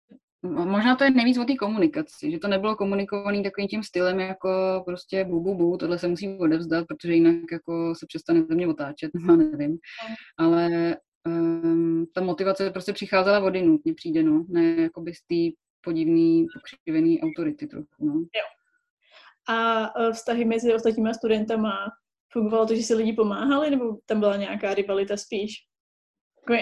možná 0.44 0.96
to 0.96 1.04
je 1.04 1.12
nejvíc 1.12 1.38
o 1.38 1.46
té 1.46 1.56
komunikaci, 1.56 2.32
že 2.32 2.40
to 2.40 2.48
nebylo 2.48 2.76
komunikovaný 2.76 3.44
takovým 3.44 3.68
tím 3.68 3.84
stylem 3.84 4.20
jako 4.20 4.84
prostě 4.86 5.26
bu, 5.26 5.42
bu, 5.42 5.56
bu, 5.56 5.78
tohle 5.78 6.00
se 6.00 6.08
musí 6.08 6.38
odevzdat, 6.38 6.88
protože 6.88 7.14
jinak 7.14 7.52
jako 7.52 7.96
se 7.96 8.06
přestane 8.08 8.44
ze 8.50 8.56
mě 8.56 8.68
otáčet, 8.68 9.12
no 9.28 9.36
nevím. 9.36 9.78
Ale 10.38 10.98
um, 11.28 12.06
ta 12.14 12.22
motivace 12.22 12.70
prostě 12.70 12.94
přicházela 12.94 13.40
vody 13.40 13.62
nutně 13.62 13.94
přijde, 13.94 14.24
no, 14.24 14.46
ne 14.50 14.64
jako 14.64 15.02
z 15.02 15.28
té 15.28 15.58
podivný, 15.82 16.46
pokřivený 16.54 17.22
autority 17.22 17.68
trochu, 17.68 18.06
no. 18.06 18.14
Jo. 18.14 18.48
A 19.50 19.86
e, 20.02 20.12
vztahy 20.14 20.46
mezi 20.46 20.74
ostatníma 20.74 21.14
studentama 21.14 21.74
fungovalo 22.32 22.66
to, 22.66 22.76
že 22.76 22.84
si 22.84 22.94
lidi 22.94 23.14
pomáhali, 23.14 23.70
nebo 23.70 23.98
tam 24.06 24.20
byla 24.20 24.36
nějaká 24.36 24.74
rivalita 24.74 25.18
spíš? 25.18 25.54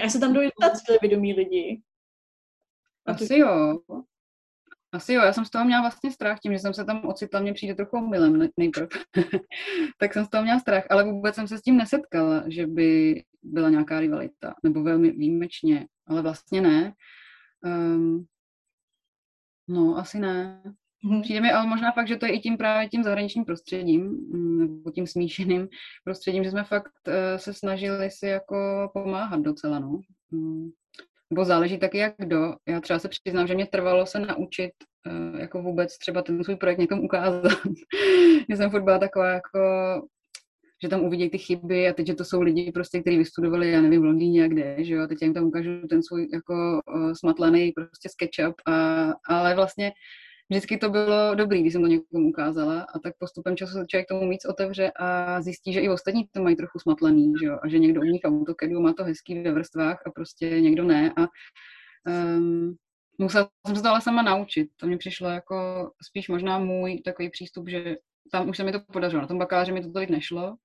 Já 0.01 0.09
se 0.09 0.19
tam 0.19 0.33
dojde 0.33 0.51
vědomí 1.01 1.33
lidi. 1.33 1.81
Asi 3.05 3.37
jo. 3.37 3.79
Asi 4.91 5.13
jo, 5.13 5.21
já 5.21 5.33
jsem 5.33 5.45
z 5.45 5.49
toho 5.49 5.65
měla 5.65 5.81
vlastně 5.81 6.11
strach, 6.11 6.39
tím, 6.39 6.53
že 6.53 6.59
jsem 6.59 6.73
se 6.73 6.85
tam 6.85 7.05
ocitla, 7.05 7.39
mě 7.39 7.53
přijde 7.53 7.75
trochu 7.75 7.97
omylem 7.97 8.49
nejprve. 8.57 8.87
tak 9.99 10.13
jsem 10.13 10.25
z 10.25 10.29
toho 10.29 10.43
měla 10.43 10.59
strach, 10.59 10.83
ale 10.89 11.03
vůbec 11.03 11.35
jsem 11.35 11.47
se 11.47 11.57
s 11.57 11.61
tím 11.61 11.77
nesetkala, 11.77 12.43
že 12.47 12.67
by 12.67 13.23
byla 13.43 13.69
nějaká 13.69 13.99
rivalita, 13.99 14.55
nebo 14.63 14.83
velmi 14.83 15.11
výjimečně, 15.11 15.87
ale 16.07 16.21
vlastně 16.21 16.61
ne. 16.61 16.93
Um, 17.65 18.25
no, 19.67 19.97
asi 19.97 20.19
ne. 20.19 20.61
Mhm. 21.03 21.21
Přijde 21.21 21.41
mi 21.41 21.51
ale 21.51 21.67
možná 21.67 21.91
fakt, 21.91 22.07
že 22.07 22.15
to 22.15 22.25
je 22.25 22.31
i 22.35 22.39
tím 22.39 22.57
právě 22.57 22.89
tím 22.89 23.03
zahraničním 23.03 23.45
prostředím, 23.45 24.03
mm, 24.03 24.59
nebo 24.59 24.91
tím 24.91 25.07
smíšeným 25.07 25.67
prostředím, 26.03 26.43
že 26.43 26.51
jsme 26.51 26.63
fakt 26.63 26.93
uh, 27.07 27.13
se 27.37 27.53
snažili 27.53 28.11
si 28.11 28.27
jako 28.27 28.89
pomáhat 28.93 29.41
docela, 29.41 29.79
no. 29.79 29.99
Um, 30.31 30.71
nebo 31.29 31.45
záleží 31.45 31.77
taky 31.77 31.97
jak 31.97 32.13
kdo. 32.17 32.53
Já 32.67 32.81
třeba 32.81 32.99
se 32.99 33.09
přiznám, 33.09 33.47
že 33.47 33.55
mě 33.55 33.65
trvalo 33.65 34.05
se 34.05 34.19
naučit 34.19 34.71
uh, 35.07 35.39
jako 35.39 35.61
vůbec 35.61 35.97
třeba 35.97 36.21
ten 36.21 36.43
svůj 36.43 36.55
projekt 36.55 36.77
někomu 36.77 37.03
ukázat. 37.03 37.43
že 38.49 38.57
jsem 38.57 38.71
furt 38.71 38.83
byla 38.83 38.99
taková 38.99 39.27
jako 39.27 39.59
že 40.83 40.89
tam 40.89 41.03
uvidí 41.03 41.29
ty 41.29 41.37
chyby 41.37 41.87
a 41.87 41.93
teď, 41.93 42.07
že 42.07 42.13
to 42.13 42.25
jsou 42.25 42.41
lidi 42.41 42.71
prostě, 42.71 43.01
kteří 43.01 43.17
vystudovali, 43.17 43.71
já 43.71 43.81
nevím, 43.81 44.01
v 44.01 44.05
Londýně 44.05 44.45
a 44.45 44.47
kde, 44.47 44.75
že 44.79 44.93
jo, 44.93 45.03
a 45.03 45.07
teď 45.07 45.17
jim 45.21 45.33
tam 45.33 45.43
ukážu 45.43 45.87
ten 45.89 46.03
svůj 46.03 46.27
jako 46.33 46.81
uh, 46.95 47.13
smatlaný 47.13 47.71
prostě 47.71 48.09
SketchUp, 48.09 48.55
a, 48.67 49.05
ale 49.29 49.55
vlastně 49.55 49.91
vždycky 50.49 50.77
to 50.77 50.89
bylo 50.89 51.35
dobrý, 51.35 51.61
když 51.61 51.73
jsem 51.73 51.81
to 51.81 51.87
někomu 51.87 52.29
ukázala 52.29 52.81
a 52.81 52.99
tak 52.99 53.13
postupem 53.19 53.57
času 53.57 53.73
se 53.73 53.85
člověk 53.87 54.07
tomu 54.07 54.29
víc 54.29 54.45
otevře 54.45 54.91
a 54.99 55.41
zjistí, 55.41 55.73
že 55.73 55.79
i 55.79 55.89
ostatní 55.89 56.27
to 56.31 56.43
mají 56.43 56.55
trochu 56.55 56.79
smatlený, 56.79 57.33
že 57.41 57.45
jo? 57.45 57.59
a 57.63 57.67
že 57.67 57.79
někdo 57.79 58.01
umí 58.01 58.19
v 58.19 58.27
AutoCADu, 58.27 58.81
má 58.81 58.93
to 58.93 59.03
hezký 59.03 59.41
ve 59.41 59.51
vrstvách 59.51 60.03
a 60.07 60.11
prostě 60.11 60.61
někdo 60.61 60.83
ne 60.83 61.13
a 61.17 61.27
um, 62.37 62.75
musela 63.19 63.49
jsem 63.67 63.75
se 63.75 63.81
to 63.81 63.89
ale 63.89 64.01
sama 64.01 64.21
naučit. 64.21 64.69
To 64.75 64.87
mi 64.87 64.97
přišlo 64.97 65.29
jako 65.29 65.89
spíš 66.03 66.29
možná 66.29 66.59
můj 66.59 67.01
takový 67.01 67.29
přístup, 67.29 67.69
že 67.69 67.95
tam 68.31 68.49
už 68.49 68.57
se 68.57 68.63
mi 68.63 68.71
to 68.71 68.79
podařilo. 68.79 69.21
Na 69.21 69.27
tom 69.27 69.37
bakaláři 69.37 69.71
mi 69.71 69.81
to 69.81 69.91
tolik 69.91 70.09
nešlo, 70.09 70.55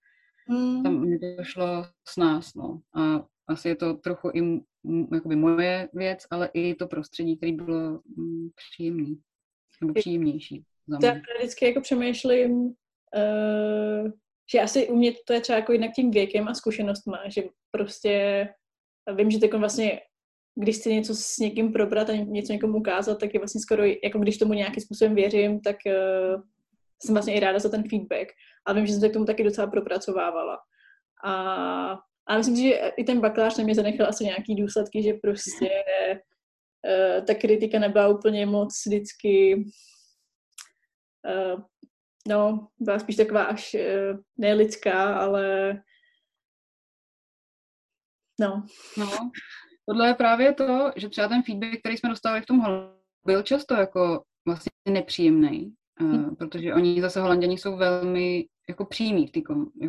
mm. 0.49 0.83
tam 0.83 1.09
mi 1.09 1.19
to 1.19 1.45
šlo 1.45 1.87
s 2.09 2.17
nás, 2.17 2.55
no. 2.55 2.81
A 2.97 3.25
asi 3.49 3.69
je 3.69 3.77
to 3.77 3.95
trochu 3.95 4.31
i 4.35 4.61
jakoby 5.15 5.37
moje 5.37 5.89
věc, 5.93 6.27
ale 6.31 6.51
i 6.55 6.75
to 6.75 6.87
prostředí, 6.87 7.37
které 7.37 7.53
bylo 7.53 8.01
mm, 8.17 8.49
příjemné 8.55 9.15
nebo 9.81 9.95
příjemnější. 9.95 10.65
Já 11.03 11.17
vždycky 11.39 11.65
jako 11.67 11.81
přemýšlím, 11.81 12.53
uh, 12.53 14.11
že 14.53 14.61
asi 14.61 14.89
u 14.89 14.97
mě 14.97 15.13
to 15.27 15.33
je 15.33 15.41
třeba 15.41 15.57
jako 15.57 15.73
jinak 15.73 15.91
tím 15.97 16.11
věkem 16.11 16.49
a 16.49 16.55
zkušenostma, 16.55 17.19
že 17.29 17.43
prostě 17.71 18.49
vím, 19.15 19.31
že 19.31 19.39
teď 19.39 19.55
vlastně 19.55 20.01
když 20.55 20.77
chci 20.77 20.95
něco 20.95 21.15
s 21.15 21.39
někým 21.39 21.73
probrat 21.73 22.11
a 22.11 22.13
něco 22.13 22.53
někomu 22.53 22.79
ukázat, 22.79 23.21
tak 23.21 23.35
je 23.35 23.41
vlastně 23.41 23.61
skoro, 23.61 23.83
jako 23.85 24.19
když 24.19 24.39
tomu 24.39 24.53
nějakým 24.53 24.83
způsobem 24.83 25.15
věřím, 25.15 25.61
tak 25.61 25.77
uh, 25.87 26.43
jsem 27.03 27.15
vlastně 27.15 27.35
i 27.35 27.41
ráda 27.41 27.59
za 27.59 27.69
ten 27.69 27.89
feedback. 27.89 28.29
A 28.67 28.73
vím, 28.73 28.87
že 28.87 28.93
jsem 28.93 29.01
se 29.01 29.09
k 29.09 29.13
tomu 29.13 29.25
taky 29.25 29.45
docela 29.45 29.67
propracovávala. 29.67 30.59
A, 31.25 31.33
a 32.27 32.37
myslím 32.37 32.57
si, 32.57 32.63
že 32.63 32.75
i 32.97 33.05
ten 33.05 33.21
bakalář 33.21 33.59
na 33.59 33.65
mě 33.65 33.75
zanechal 33.75 34.07
asi 34.07 34.25
nějaký 34.25 34.55
důsledky, 34.55 35.03
že 35.03 35.15
prostě 35.15 35.71
ta 37.27 37.35
kritika 37.35 37.79
nebyla 37.79 38.09
úplně 38.09 38.47
moc 38.47 38.83
vždycky 38.87 39.65
uh, 41.25 41.61
no, 42.29 42.69
byla 42.79 42.99
spíš 42.99 43.17
taková 43.17 43.43
až 43.45 43.75
uh, 43.75 44.21
nelidská, 44.39 45.15
ale 45.15 45.73
no. 48.41 48.67
No, 48.99 49.31
tohle 49.89 50.09
je 50.09 50.15
právě 50.15 50.55
to, 50.55 50.93
že 50.97 51.09
třeba 51.09 51.29
ten 51.29 51.43
feedback, 51.43 51.79
který 51.79 51.97
jsme 51.97 52.11
dostali 52.11 52.41
v 52.41 52.47
tom 52.47 52.61
byl 53.27 53.43
často 53.43 53.75
jako 53.75 54.25
vlastně 54.47 54.71
nepříjemný, 54.89 55.75
uh, 56.01 56.35
protože 56.35 56.75
oni 56.75 57.01
zase 57.01 57.21
holanděni 57.21 57.59
jsou 57.59 57.77
velmi 57.77 58.47
jako 58.71 58.85
přímý 58.85 59.27
v 59.27 59.31
té 59.31 59.41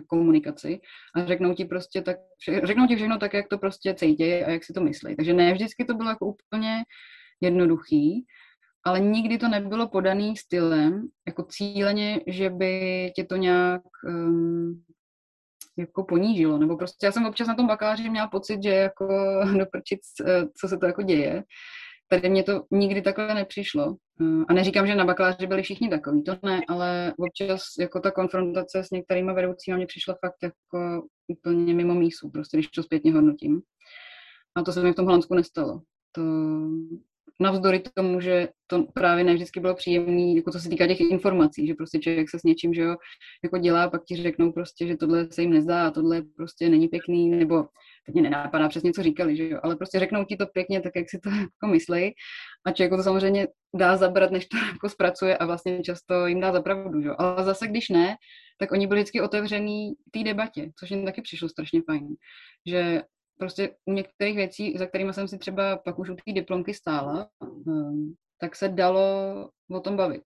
komunikaci 0.08 0.80
a 1.16 1.26
řeknou 1.26 1.54
ti 1.54 1.66
prostě 1.66 2.02
tak, 2.02 2.18
řeknou 2.64 2.88
ti 2.88 2.96
všechno 2.96 3.18
tak, 3.18 3.34
jak 3.34 3.48
to 3.48 3.58
prostě 3.58 3.94
cítí 3.94 4.24
a 4.24 4.50
jak 4.50 4.64
si 4.64 4.74
to 4.74 4.82
myslí. 4.82 5.16
Takže 5.16 5.34
ne 5.34 5.54
vždycky 5.54 5.86
to 5.86 5.94
bylo 5.94 6.10
jako 6.10 6.26
úplně 6.26 6.84
jednoduchý, 7.42 8.26
ale 8.86 9.00
nikdy 9.00 9.38
to 9.38 9.48
nebylo 9.48 9.90
podaný 9.90 10.38
stylem, 10.38 11.08
jako 11.28 11.44
cíleně, 11.44 12.22
že 12.28 12.50
by 12.50 13.12
tě 13.16 13.24
to 13.24 13.36
nějak 13.36 13.82
um, 14.08 14.84
jako 15.78 16.04
ponížilo, 16.04 16.58
nebo 16.58 16.78
prostě 16.78 17.06
já 17.06 17.12
jsem 17.12 17.26
občas 17.26 17.48
na 17.48 17.56
tom 17.56 17.68
bakaláři 17.68 18.10
měla 18.10 18.28
pocit, 18.28 18.64
že 18.64 18.70
jako 18.70 19.08
doprčit, 19.58 20.00
eh, 20.28 20.44
co 20.62 20.68
se 20.68 20.78
to 20.78 20.86
jako 20.86 21.02
děje, 21.02 21.44
tady 22.12 22.30
mě 22.30 22.44
to 22.44 22.64
nikdy 22.72 23.02
takhle 23.02 23.34
nepřišlo. 23.34 23.96
Eh, 24.22 24.46
a 24.48 24.54
neříkám, 24.54 24.88
že 24.88 24.96
na 24.96 25.06
bakaláři 25.06 25.48
byli 25.48 25.64
všichni 25.64 25.90
takový, 25.90 26.24
to 26.24 26.36
ne, 26.44 26.62
ale 26.68 27.14
občas 27.18 27.64
jako 27.80 28.00
ta 28.00 28.12
konfrontace 28.12 28.84
s 28.84 28.92
některými 28.92 29.34
vedoucími 29.34 29.78
mě 29.78 29.86
přišla 29.86 30.16
fakt 30.26 30.38
jako 30.44 31.08
úplně 31.28 31.74
mimo 31.74 31.94
mísu, 31.94 32.30
prostě 32.30 32.58
když 32.58 32.68
to 32.68 32.84
zpětně 32.84 33.14
hodnotím. 33.14 33.62
A 34.56 34.62
to 34.62 34.72
se 34.72 34.84
mi 34.84 34.92
v 34.92 34.96
tom 34.96 35.06
Holandsku 35.06 35.36
nestalo. 35.36 35.82
To, 36.12 36.22
navzdory 37.42 37.84
tomu, 37.94 38.22
že 38.22 38.48
to 38.68 38.84
právě 38.94 39.24
ne 39.24 39.34
vždycky 39.34 39.60
bylo 39.60 39.76
příjemné, 39.76 40.34
jako 40.36 40.52
co 40.52 40.60
se 40.60 40.70
týká 40.70 40.88
těch 40.88 41.00
informací, 41.02 41.68
že 41.68 41.74
prostě 41.74 42.00
člověk 42.00 42.30
se 42.30 42.40
s 42.40 42.44
něčím, 42.44 42.74
že 42.74 42.82
jo, 42.82 42.96
jako 43.44 43.58
dělá, 43.58 43.90
pak 43.90 44.06
ti 44.06 44.16
řeknou 44.16 44.52
prostě, 44.52 44.88
že 44.88 44.98
tohle 44.98 45.28
se 45.32 45.42
jim 45.42 45.54
nezdá 45.54 45.88
a 45.88 45.92
tohle 45.92 46.22
prostě 46.38 46.70
není 46.70 46.88
pěkný, 46.88 47.30
nebo 47.30 47.66
teď 48.06 48.14
mě 48.14 48.22
nenápadá 48.22 48.70
přesně, 48.70 48.92
co 48.92 49.04
říkali, 49.04 49.38
že 49.38 49.50
jo, 49.50 49.60
ale 49.64 49.76
prostě 49.76 50.00
řeknou 50.00 50.26
ti 50.26 50.38
to 50.38 50.46
pěkně 50.46 50.82
tak, 50.82 50.92
jak 50.96 51.10
si 51.10 51.20
to 51.20 51.30
jako 51.30 51.68
myslej. 51.72 52.14
A 52.66 52.72
člověk 52.72 52.92
to 52.92 53.04
samozřejmě 53.04 53.48
dá 53.76 53.98
zabrat, 53.98 54.32
než 54.32 54.46
to 54.46 54.58
jako 54.72 54.90
zpracuje 54.90 55.38
a 55.38 55.46
vlastně 55.46 55.84
často 55.84 56.28
jim 56.28 56.40
dá 56.40 56.52
zapravdu, 56.52 57.02
že 57.02 57.08
jo, 57.08 57.16
ale 57.18 57.44
zase 57.44 57.68
když 57.68 57.90
ne, 57.90 58.16
tak 58.60 58.72
oni 58.72 58.88
byli 58.88 59.00
vždycky 59.00 59.22
otevřený 59.22 59.94
té 60.12 60.24
debatě, 60.24 60.72
což 60.80 60.92
jim 60.92 61.06
taky 61.06 61.22
přišlo 61.22 61.50
strašně 61.50 61.82
fajn, 61.90 62.08
že 62.68 63.02
prostě 63.42 63.70
u 63.86 63.94
některých 63.94 64.36
věcí, 64.36 64.78
za 64.78 64.86
kterými 64.86 65.14
jsem 65.14 65.28
si 65.28 65.38
třeba 65.38 65.78
pak 65.78 66.00
už 66.00 66.10
u 66.10 66.16
té 66.16 66.32
diplomky 66.34 66.74
stála, 66.74 67.30
ehm, 67.68 68.14
tak 68.38 68.56
se 68.56 68.70
dalo 68.70 69.02
o 69.72 69.80
tom 69.80 69.98
bavit. 69.98 70.24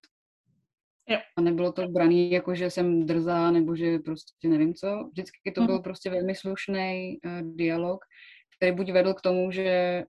Jo. 1.09 1.17
A 1.37 1.41
nebylo 1.41 1.71
to 1.71 1.87
braný 1.87 2.31
jako, 2.31 2.55
že 2.55 2.69
jsem 2.69 3.05
drzá, 3.05 3.51
nebo 3.51 3.75
že 3.75 3.99
prostě 3.99 4.47
nevím 4.47 4.73
co. 4.73 5.09
Vždycky 5.11 5.51
to 5.51 5.61
byl 5.65 5.79
prostě 5.79 6.09
velmi 6.09 6.35
slušný 6.35 7.17
uh, 7.25 7.55
dialog, 7.55 8.05
který 8.57 8.71
buď 8.71 8.91
vedl 8.91 9.13
k 9.13 9.21
tomu, 9.21 9.51
že 9.51 10.03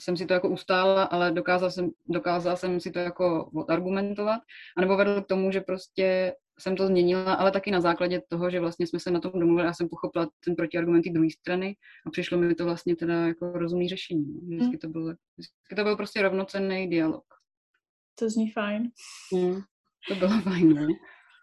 jsem 0.00 0.16
si 0.16 0.26
to 0.26 0.34
jako 0.34 0.48
ustála, 0.48 1.02
ale 1.02 1.32
dokázala 1.32 1.70
jsem, 1.70 1.90
dokázala 2.06 2.56
jsem 2.56 2.80
si 2.80 2.90
to 2.90 2.98
jako 2.98 3.50
odargumentovat, 3.54 4.40
anebo 4.76 4.96
vedl 4.96 5.22
k 5.22 5.26
tomu, 5.26 5.52
že 5.52 5.60
prostě 5.60 6.34
jsem 6.58 6.76
to 6.76 6.86
změnila, 6.86 7.34
ale 7.34 7.50
taky 7.50 7.70
na 7.70 7.80
základě 7.80 8.22
toho, 8.28 8.50
že 8.50 8.60
vlastně 8.60 8.86
jsme 8.86 9.00
se 9.00 9.10
na 9.10 9.20
tom 9.20 9.32
domluvili 9.34 9.68
a 9.68 9.72
jsem 9.72 9.88
pochopila 9.88 10.28
ten 10.44 10.56
protiargument 10.56 11.04
druhé 11.04 11.28
strany 11.40 11.76
a 12.06 12.10
přišlo 12.10 12.38
mi 12.38 12.54
to 12.54 12.64
vlastně 12.64 12.96
teda 12.96 13.26
jako 13.26 13.52
rozumný 13.52 13.88
řešení. 13.88 14.26
No. 14.26 14.40
Vždycky 14.42 14.64
hmm. 14.64 14.78
to 14.78 14.88
byl, 14.88 15.14
vždycky 15.36 15.74
to 15.76 15.84
byl 15.84 15.96
prostě 15.96 16.22
rovnocenný 16.22 16.90
dialog. 16.90 17.24
To 18.18 18.30
zní 18.30 18.50
fajn. 18.50 18.90
Hmm. 19.32 19.60
To 20.08 20.14
bylo 20.14 20.40
fajn, 20.42 20.74
ne? 20.74 20.86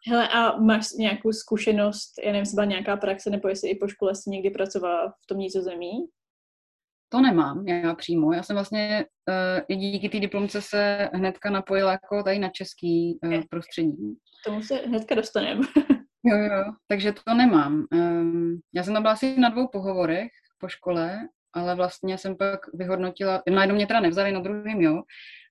Hele, 0.07 0.29
a 0.29 0.57
máš 0.57 0.91
nějakou 0.91 1.31
zkušenost, 1.31 2.13
já 2.19 2.25
nevím, 2.25 2.39
jestli 2.39 2.55
byla 2.55 2.65
nějaká 2.65 2.97
praxe, 2.97 3.29
nebo 3.29 3.47
jestli 3.47 3.69
i 3.69 3.75
po 3.75 3.87
škole 3.87 4.15
jsi 4.15 4.29
někdy 4.29 4.49
pracovala 4.49 5.09
v 5.09 5.27
tom 5.27 5.37
nízozemí? 5.37 5.91
To 7.13 7.21
nemám 7.21 7.67
já 7.67 7.95
přímo. 7.95 8.34
Já 8.34 8.43
jsem 8.43 8.56
vlastně 8.56 9.06
uh, 9.30 9.62
i 9.67 9.76
díky 9.76 10.10
té 10.10 10.19
diplomce 10.19 10.62
se 10.62 11.10
hnedka 11.13 11.49
napojila 11.49 11.91
jako 11.91 12.23
tady 12.23 12.39
na 12.39 12.49
český 12.49 13.19
uh, 13.23 13.41
prostředí. 13.49 14.15
Tomu 14.45 14.62
se 14.62 14.76
hnedka 14.76 15.15
dostaneme. 15.15 15.62
jo, 16.26 16.38
jo, 16.38 16.63
takže 16.88 17.13
to 17.13 17.34
nemám. 17.34 17.86
Um, 17.93 18.60
já 18.76 18.84
jsem 18.84 18.93
tam 18.93 19.04
byla 19.04 19.13
asi 19.13 19.39
na 19.39 19.49
dvou 19.49 19.67
pohovorech 19.67 20.32
po 20.60 20.67
škole, 20.67 21.19
ale 21.54 21.76
vlastně 21.76 22.17
jsem 22.17 22.38
pak 22.38 22.60
vyhodnotila, 22.73 23.43
na 23.49 23.62
jednom 23.62 23.76
mě 23.76 23.88
teda 23.88 23.99
nevzali, 23.99 24.32
na 24.32 24.39
druhým 24.39 24.82
jo, 24.82 25.02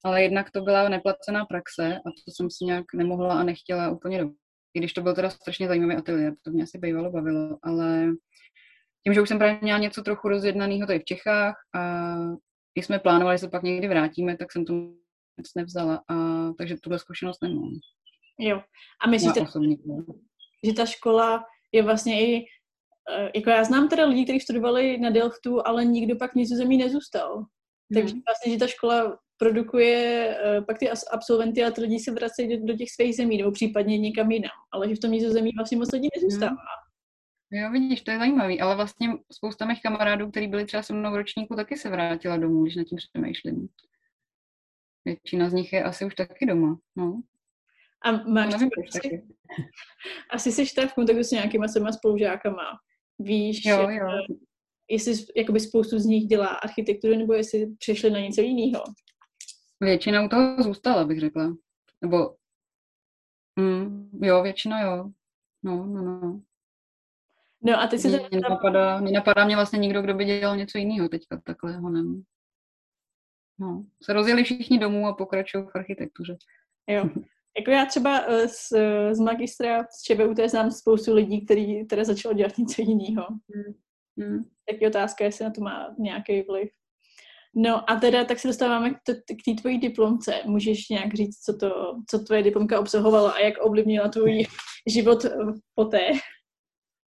ale 0.04 0.22
jednak 0.22 0.50
to 0.50 0.60
byla 0.60 0.88
neplacená 0.88 1.44
praxe 1.44 1.94
a 1.94 2.08
to 2.24 2.32
jsem 2.32 2.50
si 2.50 2.64
nějak 2.64 2.84
nemohla 2.94 3.40
a 3.40 3.42
nechtěla 3.42 3.90
úplně 3.90 4.18
do. 4.18 4.30
I 4.74 4.78
když 4.78 4.92
to 4.92 5.02
byl 5.02 5.14
teda 5.14 5.30
strašně 5.30 5.68
zajímavý 5.68 5.96
ateliér, 5.96 6.34
to 6.42 6.50
mě 6.50 6.62
asi 6.62 6.78
bývalo 6.78 7.10
bavilo, 7.10 7.58
ale 7.62 8.12
tím, 9.04 9.14
že 9.14 9.20
už 9.20 9.28
jsem 9.28 9.38
právě 9.38 9.58
měla 9.62 9.78
něco 9.78 10.02
trochu 10.02 10.28
rozjednaného 10.28 10.86
tady 10.86 10.98
v 10.98 11.04
Čechách 11.04 11.54
a 11.74 12.14
když 12.74 12.86
jsme 12.86 12.98
plánovali, 12.98 13.34
že 13.34 13.38
se 13.38 13.48
pak 13.48 13.62
někdy 13.62 13.88
vrátíme, 13.88 14.36
tak 14.36 14.52
jsem 14.52 14.64
to 14.64 14.72
nic 15.38 15.54
nevzala, 15.56 16.02
a, 16.08 16.14
takže 16.58 16.76
tuhle 16.82 16.98
zkušenost 16.98 17.42
nemám. 17.42 17.70
Jo. 18.38 18.62
A 19.04 19.08
myslíte, 19.08 19.40
osobně, 19.40 19.76
že 20.66 20.72
ta 20.72 20.86
škola 20.86 21.44
je 21.72 21.82
vlastně 21.82 22.20
i, 22.20 22.44
eh, 23.10 23.30
jako 23.34 23.50
já 23.50 23.64
znám 23.64 23.88
teda 23.88 24.06
lidi, 24.06 24.24
kteří 24.24 24.40
studovali 24.40 24.98
na 24.98 25.10
Delftu, 25.10 25.66
ale 25.66 25.84
nikdo 25.84 26.16
pak 26.16 26.34
nic 26.34 26.48
zemí 26.48 26.76
nezůstal. 26.76 27.36
Hmm. 27.36 27.46
Takže 27.94 28.14
vlastně, 28.26 28.52
že 28.52 28.58
ta 28.58 28.66
škola 28.66 29.18
produkuje 29.38 30.36
uh, 30.58 30.64
pak 30.64 30.78
ty 30.78 30.90
absolventy 31.12 31.64
a 31.64 31.70
ty 31.70 31.80
lidi 31.80 31.98
se 31.98 32.12
vracejí 32.12 32.48
do, 32.48 32.66
do 32.66 32.76
těch 32.76 32.90
svých 32.90 33.16
zemí, 33.16 33.38
nebo 33.38 33.52
případně 33.52 33.98
někam 33.98 34.30
jinam. 34.30 34.50
Ale 34.72 34.88
že 34.88 34.94
v 34.94 34.98
tom 34.98 35.10
nizozemí 35.10 35.50
vlastně 35.56 35.78
moc 35.78 35.92
lidí 35.92 36.08
nezůstává. 36.16 36.50
Hmm. 36.50 36.81
Jo, 37.54 37.70
vidíš, 37.70 38.02
to 38.02 38.10
je 38.10 38.18
zajímavý, 38.18 38.60
ale 38.60 38.76
vlastně 38.76 39.08
spousta 39.32 39.64
mých 39.64 39.82
kamarádů, 39.82 40.30
kteří 40.30 40.48
byli 40.48 40.64
třeba 40.64 40.82
se 40.82 40.92
mnou 40.92 41.12
v 41.12 41.16
ročníku, 41.16 41.56
taky 41.56 41.76
se 41.76 41.90
vrátila 41.90 42.36
domů, 42.36 42.62
když 42.62 42.76
na 42.76 42.84
tím 42.84 42.98
přemýšlím. 42.98 43.68
Většina 45.04 45.50
z 45.50 45.52
nich 45.52 45.72
je 45.72 45.84
asi 45.84 46.04
už 46.04 46.14
taky 46.14 46.46
doma, 46.46 46.78
no. 46.96 47.22
A 48.04 48.12
máš 48.12 48.52
nevím, 48.52 48.70
taky. 48.92 49.22
asi 50.30 50.52
jsi 50.52 50.64
v 50.64 50.94
kontaktu 50.94 51.24
s 51.24 51.30
nějakýma 51.30 51.68
svýma 51.68 51.92
spolužákama. 51.92 52.62
Víš, 53.18 53.64
jo, 53.64 53.88
jo. 53.90 54.08
jestli 54.90 55.14
jakoby 55.36 55.60
spoustu 55.60 55.98
z 55.98 56.04
nich 56.04 56.24
dělá 56.24 56.46
architekturu, 56.46 57.18
nebo 57.18 57.32
jestli 57.32 57.74
přišli 57.78 58.10
na 58.10 58.18
něco 58.20 58.40
jiného? 58.40 58.84
Většina 59.80 60.22
u 60.24 60.28
toho 60.28 60.62
zůstala, 60.62 61.04
bych 61.04 61.20
řekla. 61.20 61.56
Nebo, 62.00 62.36
mm, 63.56 64.10
jo, 64.22 64.42
většina 64.42 64.80
jo. 64.80 65.10
No, 65.62 65.86
no, 65.86 66.02
no. 66.02 66.42
No 67.64 67.80
a 67.80 67.86
ty 67.86 67.98
si... 67.98 68.08
Mě 68.08 68.28
nenapadá, 68.32 69.00
nenapadá 69.00 69.44
mě 69.44 69.56
vlastně 69.56 69.78
nikdo, 69.78 70.02
kdo 70.02 70.14
by 70.14 70.24
dělal 70.24 70.56
něco 70.56 70.78
jiného 70.78 71.08
teďka 71.08 71.40
takhle 71.44 71.76
honem. 71.76 72.22
No, 73.58 73.84
se 74.02 74.12
rozjeli 74.12 74.44
všichni 74.44 74.78
domů 74.78 75.06
a 75.06 75.14
pokračují 75.14 75.64
v 75.64 75.76
architektuře. 75.76 76.36
Jo. 76.86 77.04
Jako 77.58 77.70
já 77.70 77.86
třeba 77.86 78.20
eh, 78.28 78.48
z, 78.48 78.72
z 79.12 79.20
magistra 79.20 79.84
z 79.84 80.02
ČVUT 80.02 80.38
znám 80.50 80.70
spoustu 80.70 81.14
lidí, 81.14 81.44
kteří 81.44 81.84
teda 81.84 82.04
začalo 82.04 82.34
dělat 82.34 82.52
něco 82.58 82.82
jiného. 82.82 83.26
Hmm. 83.54 83.74
Hmm. 84.18 84.44
Tak 84.70 84.80
je 84.80 84.88
otázka, 84.88 85.24
jestli 85.24 85.44
na 85.44 85.50
to 85.50 85.60
má 85.60 85.94
nějaký 85.98 86.42
vliv. 86.42 86.70
No 87.56 87.90
a 87.90 87.96
teda 87.96 88.24
tak 88.24 88.38
se 88.38 88.48
dostáváme 88.48 88.90
k, 88.90 88.98
k 89.14 89.44
té 89.44 89.60
tvojí 89.60 89.78
diplomce. 89.78 90.34
Můžeš 90.44 90.88
nějak 90.88 91.14
říct, 91.14 91.38
co, 91.38 91.56
to, 91.56 92.00
co 92.10 92.18
tvoje 92.18 92.42
diplomka 92.42 92.80
obsahovala 92.80 93.32
a 93.32 93.38
jak 93.38 93.54
ovlivnila 93.64 94.08
tvůj 94.08 94.46
život 94.86 95.24
eh, 95.24 95.30
poté? 95.74 96.00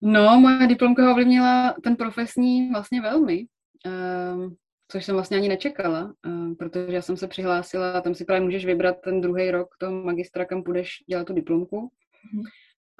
No, 0.06 0.40
moje 0.40 0.66
diplomka 0.66 1.10
ovlivnila 1.10 1.74
ten 1.82 1.96
profesní 1.96 2.70
vlastně 2.70 3.00
velmi, 3.00 3.46
uh, 3.86 4.52
což 4.88 5.04
jsem 5.04 5.14
vlastně 5.14 5.36
ani 5.36 5.48
nečekala, 5.48 6.14
uh, 6.26 6.54
protože 6.54 6.94
já 6.94 7.02
jsem 7.02 7.16
se 7.16 7.28
přihlásila 7.28 7.92
a 7.92 8.00
tam 8.00 8.14
si 8.14 8.24
právě 8.24 8.40
můžeš 8.40 8.66
vybrat 8.66 8.96
ten 9.04 9.20
druhý 9.20 9.50
rok 9.50 9.68
toho 9.78 10.04
magistra, 10.04 10.44
kam 10.44 10.62
půjdeš 10.62 10.90
dělat 11.08 11.26
tu 11.26 11.32
diplomku. 11.32 11.90
Mm. 12.32 12.42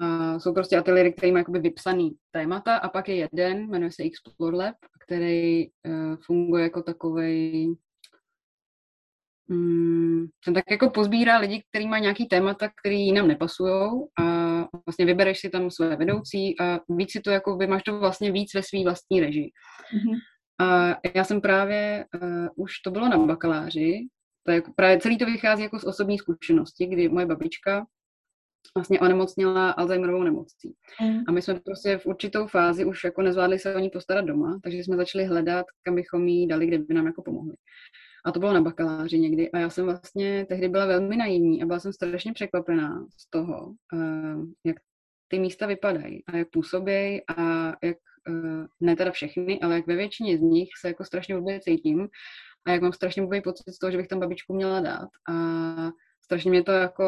Uh, 0.01 0.37
jsou 0.37 0.53
prostě 0.53 0.77
ateliéry, 0.77 1.13
které 1.13 1.31
mají 1.31 1.41
jakoby 1.41 1.59
vypsaný 1.59 2.11
témata 2.31 2.75
a 2.75 2.89
pak 2.89 3.09
je 3.09 3.15
jeden, 3.15 3.69
jmenuje 3.69 3.91
se 3.91 4.03
Explore 4.03 4.57
Lab, 4.57 4.75
který 5.05 5.67
uh, 5.67 6.15
funguje 6.25 6.63
jako 6.63 6.83
takový 6.83 7.75
Hmm, 9.49 10.25
ten 10.45 10.53
tak 10.53 10.71
jako 10.71 10.89
pozbírá 10.89 11.37
lidi, 11.37 11.63
kteří 11.69 11.87
mají 11.87 12.01
nějaký 12.01 12.25
témata, 12.25 12.69
který 12.81 13.05
jinam 13.05 13.27
nepasují 13.27 13.91
a 14.19 14.44
vlastně 14.85 15.05
vybereš 15.05 15.39
si 15.39 15.49
tam 15.49 15.71
své 15.71 15.95
vedoucí 15.95 16.59
a 16.59 16.79
víc 16.89 17.11
si 17.11 17.21
to 17.21 17.29
jako, 17.29 17.57
máš 17.67 17.83
to 17.83 17.99
vlastně 17.99 18.31
víc 18.31 18.53
ve 18.53 18.63
své 18.63 18.83
vlastní 18.83 19.19
režii. 19.19 19.51
Mm-hmm. 19.95 20.17
A 20.59 20.97
já 21.15 21.23
jsem 21.23 21.41
právě, 21.41 22.05
uh, 22.21 22.47
už 22.55 22.79
to 22.79 22.91
bylo 22.91 23.09
na 23.09 23.17
bakaláři, 23.17 24.07
to 24.43 24.51
je 24.51 24.55
jako, 24.55 24.73
právě 24.75 24.99
celý 24.99 25.17
to 25.17 25.25
vychází 25.25 25.63
jako 25.63 25.79
z 25.79 25.83
osobní 25.83 26.17
zkušenosti, 26.17 26.85
kdy 26.85 27.09
moje 27.09 27.25
babička 27.25 27.85
vlastně 28.75 28.99
onemocněla 28.99 29.71
Alzheimerovou 29.71 30.23
nemocí. 30.23 30.73
Mm. 31.01 31.19
A 31.27 31.31
my 31.31 31.41
jsme 31.41 31.59
prostě 31.59 31.97
v 31.97 32.05
určitou 32.05 32.47
fázi 32.47 32.85
už 32.85 33.03
jako 33.03 33.21
nezvládli 33.21 33.59
se 33.59 33.75
o 33.75 33.79
ní 33.79 33.89
postarat 33.89 34.25
doma, 34.25 34.59
takže 34.63 34.77
jsme 34.77 34.97
začali 34.97 35.25
hledat, 35.25 35.65
kam 35.83 35.95
bychom 35.95 36.27
jí 36.27 36.47
dali, 36.47 36.67
kde 36.67 36.77
by 36.77 36.93
nám 36.93 37.05
jako 37.05 37.21
pomohli. 37.21 37.55
A 38.25 38.31
to 38.31 38.39
bylo 38.39 38.53
na 38.53 38.61
bakaláři 38.61 39.19
někdy. 39.19 39.51
A 39.51 39.59
já 39.59 39.69
jsem 39.69 39.85
vlastně 39.85 40.45
tehdy 40.49 40.69
byla 40.69 40.85
velmi 40.85 41.17
naivní 41.17 41.63
a 41.63 41.65
byla 41.65 41.79
jsem 41.79 41.93
strašně 41.93 42.33
překvapená 42.33 43.05
z 43.17 43.29
toho, 43.29 43.67
uh, 43.93 44.45
jak 44.63 44.75
ty 45.27 45.39
místa 45.39 45.65
vypadají 45.65 46.23
a 46.27 46.37
jak 46.37 46.49
působí 46.49 47.21
a 47.37 47.67
jak, 47.83 47.97
uh, 48.29 48.65
ne 48.79 48.95
teda 48.95 49.11
všechny, 49.11 49.59
ale 49.59 49.75
jak 49.75 49.87
ve 49.87 49.95
většině 49.95 50.37
z 50.37 50.41
nich 50.41 50.69
se 50.81 50.87
jako 50.87 51.05
strašně 51.05 51.37
vůbec 51.37 51.63
cítím 51.63 52.07
a 52.67 52.71
jak 52.71 52.81
mám 52.81 52.93
strašně 52.93 53.21
vůbec 53.21 53.43
pocit 53.43 53.73
z 53.73 53.79
toho, 53.79 53.91
že 53.91 53.97
bych 53.97 54.07
tam 54.07 54.19
babičku 54.19 54.53
měla 54.53 54.79
dát. 54.79 55.09
A 55.29 55.33
strašně 56.21 56.51
mě 56.51 56.63
to 56.63 56.71
jako 56.71 57.05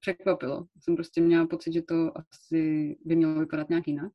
překvapilo. 0.00 0.66
Jsem 0.80 0.96
prostě 0.96 1.20
měla 1.20 1.46
pocit, 1.46 1.72
že 1.72 1.82
to 1.82 2.12
asi 2.18 2.96
by 3.04 3.16
mělo 3.16 3.40
vypadat 3.40 3.68
nějak 3.68 3.88
jinak. 3.88 4.12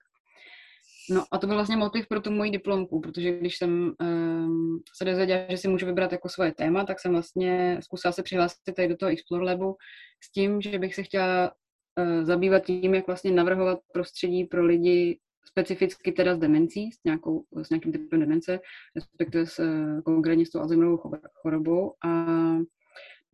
No 1.10 1.24
a 1.32 1.38
to 1.38 1.48
byl 1.48 1.56
vlastně 1.56 1.78
motiv 1.78 2.08
pro 2.08 2.22
tu 2.22 2.32
moji 2.32 2.52
diplomku, 2.52 3.02
protože 3.02 3.40
když 3.40 3.58
jsem 3.58 3.94
um, 4.02 4.80
se 4.98 5.06
dozvěděla, 5.06 5.40
že 5.50 5.58
si 5.58 5.68
můžu 5.68 5.86
vybrat 5.86 6.12
jako 6.12 6.30
svoje 6.30 6.54
téma, 6.54 6.86
tak 6.86 7.00
jsem 7.00 7.12
vlastně 7.12 7.80
zkusila 7.82 8.12
se 8.12 8.24
přihlásit 8.24 8.58
tady 8.76 8.88
do 8.88 8.98
toho 8.98 9.12
Explore 9.12 9.46
Labu 9.46 9.76
s 10.24 10.32
tím, 10.32 10.62
že 10.62 10.80
bych 10.80 10.96
se 10.96 11.04
chtěla 11.04 11.52
uh, 12.00 12.24
zabývat 12.24 12.66
tím, 12.66 12.94
jak 12.94 13.08
vlastně 13.08 13.32
navrhovat 13.32 13.80
prostředí 13.94 14.46
pro 14.46 14.66
lidi 14.66 15.20
specificky 15.48 16.12
teda 16.12 16.36
s 16.36 16.40
demencí, 16.40 16.92
s, 16.92 17.04
nějakou, 17.06 17.44
s 17.64 17.70
nějakým 17.70 17.92
typem 17.92 18.20
demence, 18.20 18.60
respektive 18.96 19.46
s, 19.46 19.62
konkrétně 20.06 20.46
s 20.46 20.50
tou 20.50 20.60
Alzheimerovou 20.60 21.12
chorobou. 21.42 21.94
A 22.06 22.26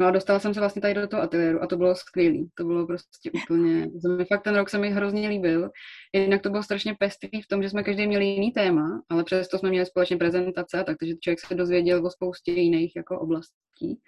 No 0.01 0.07
a 0.07 0.11
dostala 0.11 0.39
jsem 0.39 0.53
se 0.53 0.59
vlastně 0.59 0.81
tady 0.81 0.93
do 0.93 1.07
toho 1.07 1.23
ateliéru 1.23 1.63
a 1.63 1.67
to 1.67 1.77
bylo 1.77 1.95
skvělé. 1.95 2.37
To 2.55 2.63
bylo 2.63 2.87
prostě 2.87 3.31
úplně, 3.43 3.87
fakt 4.27 4.43
ten 4.43 4.55
rok 4.55 4.69
se 4.69 4.77
mi 4.77 4.89
hrozně 4.89 5.29
líbil. 5.29 5.69
Jednak 6.13 6.41
to 6.41 6.49
bylo 6.49 6.63
strašně 6.63 6.95
pestrý 6.99 7.41
v 7.41 7.47
tom, 7.47 7.63
že 7.63 7.69
jsme 7.69 7.83
každý 7.83 8.07
měli 8.07 8.25
jiný 8.25 8.51
téma, 8.51 9.01
ale 9.09 9.23
přesto 9.23 9.57
jsme 9.57 9.69
měli 9.69 9.85
společně 9.85 10.17
prezentace 10.17 10.83
tak, 10.85 10.97
takže 10.99 11.15
člověk 11.21 11.39
se 11.39 11.55
dozvěděl 11.55 12.05
o 12.05 12.09
spoustě 12.09 12.51
jiných 12.51 12.95
jako 12.95 13.19
oblastí. 13.19 13.99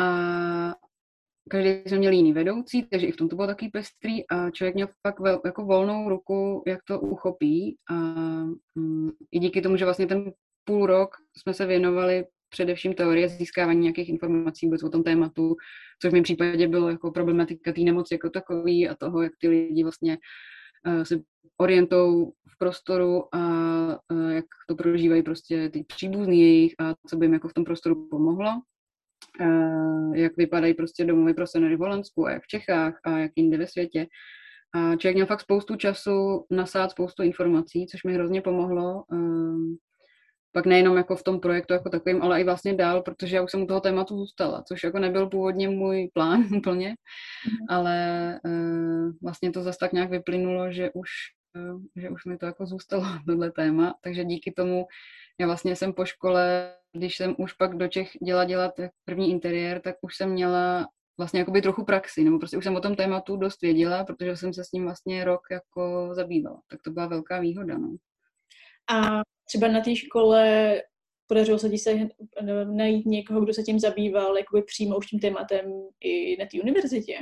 A 0.00 0.74
každý 1.50 1.70
jsme 1.70 1.98
měli 1.98 2.16
jiný 2.16 2.32
vedoucí, 2.32 2.82
takže 2.82 3.06
i 3.06 3.12
v 3.12 3.16
tom 3.16 3.28
to 3.28 3.36
bylo 3.36 3.48
takový 3.48 3.70
pestrý 3.70 4.28
a 4.28 4.50
člověk 4.50 4.74
měl 4.74 4.88
fakt 5.06 5.20
vel, 5.20 5.40
jako 5.44 5.64
volnou 5.64 6.08
ruku, 6.08 6.62
jak 6.66 6.80
to 6.84 7.00
uchopí 7.00 7.76
a 7.90 7.94
mm, 8.74 9.10
i 9.32 9.38
díky 9.38 9.62
tomu, 9.62 9.76
že 9.76 9.84
vlastně 9.84 10.06
ten 10.06 10.32
půl 10.64 10.86
rok 10.86 11.10
jsme 11.36 11.54
se 11.54 11.66
věnovali 11.66 12.24
především 12.52 12.94
teorie 12.94 13.28
získávání 13.28 13.80
nějakých 13.80 14.08
informací 14.08 14.66
vůbec 14.66 14.82
o 14.82 14.88
tom 14.88 15.02
tématu, 15.02 15.56
což 16.02 16.10
v 16.10 16.14
mém 16.14 16.22
případě 16.22 16.68
bylo 16.68 16.88
jako 16.88 17.10
problematika 17.10 17.72
té 17.72 17.80
nemoci 17.80 18.14
jako 18.14 18.30
takový 18.30 18.88
a 18.88 18.94
toho, 18.94 19.22
jak 19.22 19.32
ty 19.38 19.48
lidi 19.48 19.82
vlastně 19.82 20.18
uh, 20.86 21.02
se 21.02 21.20
orientou 21.56 22.32
v 22.48 22.58
prostoru 22.58 23.34
a 23.34 23.38
uh, 24.12 24.30
jak 24.30 24.44
to 24.68 24.76
prožívají 24.76 25.22
prostě 25.22 25.70
ty 25.70 25.84
příbuzný 25.84 26.40
jejich 26.40 26.74
a 26.78 26.94
co 27.08 27.16
by 27.16 27.26
jim 27.26 27.32
jako 27.32 27.48
v 27.48 27.54
tom 27.54 27.64
prostoru 27.64 28.08
pomohlo. 28.10 28.50
jak 30.14 30.36
vypadají 30.36 30.74
prostě 30.74 31.04
domovy 31.04 31.34
pro 31.34 31.46
seniory 31.46 31.76
v 31.76 31.78
Holandsku 31.78 32.26
a 32.26 32.30
jak 32.30 32.42
v 32.42 32.46
Čechách 32.46 33.00
a 33.04 33.18
jak 33.18 33.32
jinde 33.36 33.58
ve 33.58 33.66
světě. 33.66 34.06
A 34.74 34.96
člověk 34.96 35.14
měl 35.14 35.26
fakt 35.26 35.40
spoustu 35.40 35.76
času 35.76 36.46
nasát 36.50 36.90
spoustu 36.90 37.22
informací, 37.22 37.86
což 37.86 38.04
mi 38.04 38.14
hrozně 38.14 38.42
pomohlo. 38.42 39.04
Ehm, 39.12 39.76
pak 40.52 40.66
nejenom 40.66 40.96
jako 40.96 41.16
v 41.16 41.22
tom 41.22 41.40
projektu 41.40 41.72
jako 41.72 41.90
takovým, 41.90 42.22
ale 42.22 42.40
i 42.40 42.44
vlastně 42.44 42.74
dál, 42.74 43.02
protože 43.02 43.36
já 43.36 43.42
už 43.42 43.50
jsem 43.50 43.62
u 43.62 43.66
toho 43.66 43.80
tématu 43.80 44.18
zůstala, 44.18 44.62
což 44.62 44.84
jako 44.84 44.98
nebyl 44.98 45.28
původně 45.28 45.68
můj 45.68 46.10
plán 46.14 46.44
úplně, 46.56 46.88
mm. 46.88 47.66
ale 47.68 48.40
uh, 48.44 49.10
vlastně 49.22 49.50
to 49.50 49.62
zase 49.62 49.78
tak 49.78 49.92
nějak 49.92 50.10
vyplynulo, 50.10 50.72
že 50.72 50.90
už, 50.94 51.08
uh, 51.56 51.80
že 51.96 52.10
už 52.10 52.24
mi 52.24 52.38
to 52.38 52.46
jako 52.46 52.66
zůstalo, 52.66 53.04
tohle 53.26 53.50
téma, 53.50 53.94
takže 54.02 54.24
díky 54.24 54.52
tomu 54.52 54.86
já 55.40 55.46
vlastně 55.46 55.76
jsem 55.76 55.92
po 55.92 56.04
škole, 56.04 56.74
když 56.92 57.16
jsem 57.16 57.34
už 57.38 57.52
pak 57.52 57.76
do 57.76 57.88
Čech 57.88 58.10
dělala 58.24 58.44
dělat 58.44 58.74
první 59.04 59.30
interiér, 59.30 59.80
tak 59.80 59.96
už 60.00 60.16
jsem 60.16 60.30
měla 60.30 60.86
vlastně 61.18 61.40
jakoby 61.40 61.62
trochu 61.62 61.84
praxi, 61.84 62.24
nebo 62.24 62.38
prostě 62.38 62.56
už 62.56 62.64
jsem 62.64 62.76
o 62.76 62.80
tom 62.80 62.96
tématu 62.96 63.36
dost 63.36 63.62
věděla, 63.62 64.04
protože 64.04 64.36
jsem 64.36 64.52
se 64.52 64.64
s 64.64 64.72
ním 64.72 64.84
vlastně 64.84 65.24
rok 65.24 65.40
jako 65.50 66.10
zabývala. 66.12 66.60
Tak 66.70 66.82
to 66.82 66.90
byla 66.90 67.06
velká 67.06 67.40
výhoda, 67.40 67.78
no. 67.78 67.96
A 68.90 69.22
třeba 69.52 69.68
na 69.68 69.80
té 69.80 69.96
škole 69.96 70.74
podařilo 71.26 71.58
se 71.58 71.68
ti 71.68 71.78
se 71.78 72.08
najít 72.64 73.06
někoho, 73.06 73.40
kdo 73.40 73.54
se 73.54 73.62
tím 73.62 73.78
zabýval 73.78 74.38
jakoby 74.38 74.62
přímo 74.62 74.96
už 74.96 75.06
tím 75.06 75.20
tématem 75.20 75.72
i 76.00 76.36
na 76.36 76.46
té 76.46 76.60
univerzitě? 76.62 77.18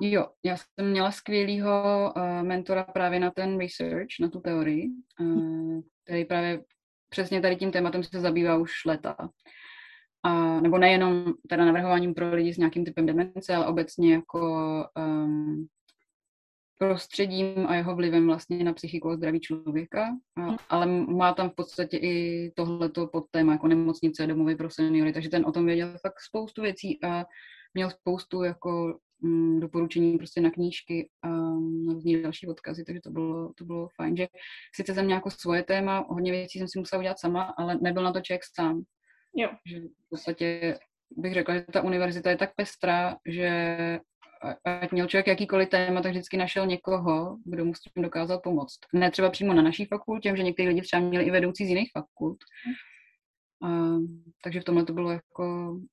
Jo, 0.00 0.26
já 0.44 0.56
jsem 0.56 0.90
měla 0.90 1.10
skvělého 1.12 2.12
uh, 2.16 2.42
mentora 2.42 2.84
právě 2.84 3.20
na 3.20 3.30
ten 3.30 3.58
research, 3.58 4.08
na 4.20 4.28
tu 4.28 4.40
teorii, 4.40 4.90
uh, 5.20 5.80
který 6.04 6.24
právě 6.24 6.64
přesně 7.08 7.40
tady 7.40 7.56
tím 7.56 7.72
tématem 7.72 8.02
se 8.02 8.20
zabývá 8.20 8.56
už 8.56 8.70
leta. 8.86 9.16
A, 10.22 10.60
nebo 10.60 10.78
nejenom 10.78 11.32
teda 11.48 11.64
navrhováním 11.64 12.14
pro 12.14 12.34
lidi 12.34 12.54
s 12.54 12.58
nějakým 12.58 12.84
typem 12.84 13.06
demence, 13.06 13.54
ale 13.54 13.66
obecně 13.66 14.14
jako 14.14 14.40
um, 14.96 15.66
prostředím 16.78 17.66
a 17.66 17.74
jeho 17.74 17.96
vlivem 17.96 18.26
vlastně 18.26 18.64
na 18.64 18.72
psychiku 18.72 19.10
a 19.10 19.16
zdraví 19.16 19.40
člověka, 19.40 20.16
a, 20.36 20.40
hmm. 20.40 20.56
ale 20.68 20.86
má 20.86 21.34
tam 21.34 21.50
v 21.50 21.54
podstatě 21.54 21.96
i 21.96 22.50
tohleto 22.56 23.06
pod 23.06 23.24
téma 23.30 23.52
jako 23.52 23.68
nemocnice, 23.68 24.26
domovy 24.26 24.56
pro 24.56 24.70
seniory, 24.70 25.12
takže 25.12 25.28
ten 25.28 25.46
o 25.46 25.52
tom 25.52 25.66
věděl 25.66 25.98
fakt 26.02 26.20
spoustu 26.20 26.62
věcí 26.62 26.98
a 27.04 27.24
měl 27.74 27.90
spoustu 27.90 28.42
jako 28.42 28.98
mm, 29.20 29.60
doporučení 29.60 30.18
prostě 30.18 30.40
na 30.40 30.50
knížky 30.50 31.08
a 31.22 31.28
na 31.86 31.92
různé 31.92 32.22
další 32.22 32.46
odkazy, 32.46 32.84
takže 32.84 33.00
to 33.00 33.10
bylo, 33.10 33.52
to 33.56 33.64
bylo 33.64 33.88
fajn, 33.96 34.16
že 34.16 34.26
sice 34.74 34.94
jsem 34.94 35.04
měla 35.04 35.18
jako 35.18 35.30
svoje 35.30 35.62
téma, 35.62 36.06
hodně 36.08 36.32
věcí 36.32 36.58
jsem 36.58 36.68
si 36.68 36.78
musela 36.78 37.00
udělat 37.00 37.18
sama, 37.18 37.42
ale 37.42 37.78
nebyl 37.80 38.02
na 38.02 38.12
to 38.12 38.20
člověk 38.20 38.42
sám. 38.54 38.82
Jo. 39.36 39.50
Že 39.66 39.80
v 39.80 40.08
podstatě 40.10 40.78
bych 41.16 41.34
řekla, 41.34 41.54
že 41.54 41.64
ta 41.72 41.82
univerzita 41.82 42.30
je 42.30 42.36
tak 42.36 42.54
pestrá, 42.54 43.16
že 43.26 44.00
ať 44.64 44.92
měl 44.92 45.06
člověk 45.06 45.26
jakýkoliv 45.26 45.68
téma, 45.68 46.02
tak 46.02 46.12
vždycky 46.12 46.36
našel 46.36 46.66
někoho, 46.66 47.36
kdo 47.44 47.64
mu 47.64 47.74
s 47.74 47.80
tím 47.80 48.02
dokázal 48.02 48.40
pomoct. 48.40 48.78
Ne 48.92 49.10
třeba 49.10 49.30
přímo 49.30 49.54
na 49.54 49.62
naší 49.62 49.84
fakultě, 49.84 50.34
že 50.36 50.42
někteří 50.42 50.68
lidi 50.68 50.82
třeba 50.82 51.02
měli 51.02 51.24
i 51.24 51.30
vedoucí 51.30 51.66
z 51.66 51.68
jiných 51.68 51.90
fakult. 51.92 52.38
A, 53.62 53.68
takže 54.44 54.60
v 54.60 54.64
tomhle 54.64 54.84
to 54.84 54.92
bylo 54.92 55.10
jako... 55.10 55.44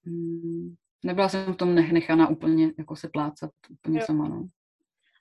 Mm, 0.05 0.73
nebyla 1.05 1.29
jsem 1.29 1.53
v 1.53 1.57
tom 1.57 1.75
nechaná 1.75 2.27
úplně 2.27 2.71
jako 2.77 2.95
se 2.95 3.09
plácat 3.13 3.51
úplně 3.71 3.99
jo. 3.99 4.05
sama, 4.05 4.27
no. 4.27 4.47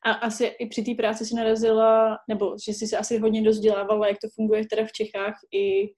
A 0.06 0.12
asi 0.12 0.44
i 0.44 0.66
při 0.66 0.82
té 0.82 0.94
práci 0.94 1.26
si 1.26 1.34
narazila, 1.34 2.18
nebo 2.28 2.56
že 2.66 2.72
jsi 2.72 2.86
se 2.86 2.98
asi 2.98 3.18
hodně 3.18 3.42
dost 3.42 3.58
dělávala, 3.58 4.08
jak 4.08 4.16
to 4.22 4.28
funguje 4.34 4.66
teda 4.66 4.86
v 4.86 4.92
Čechách 4.92 5.34
i 5.54 5.92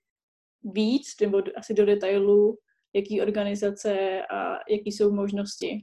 víc, 0.74 1.06
nebo 1.20 1.42
asi 1.56 1.74
do 1.74 1.86
detailu, 1.86 2.58
jaký 2.94 3.20
organizace 3.20 4.22
a 4.30 4.52
jaký 4.70 4.92
jsou 4.92 5.12
možnosti. 5.12 5.82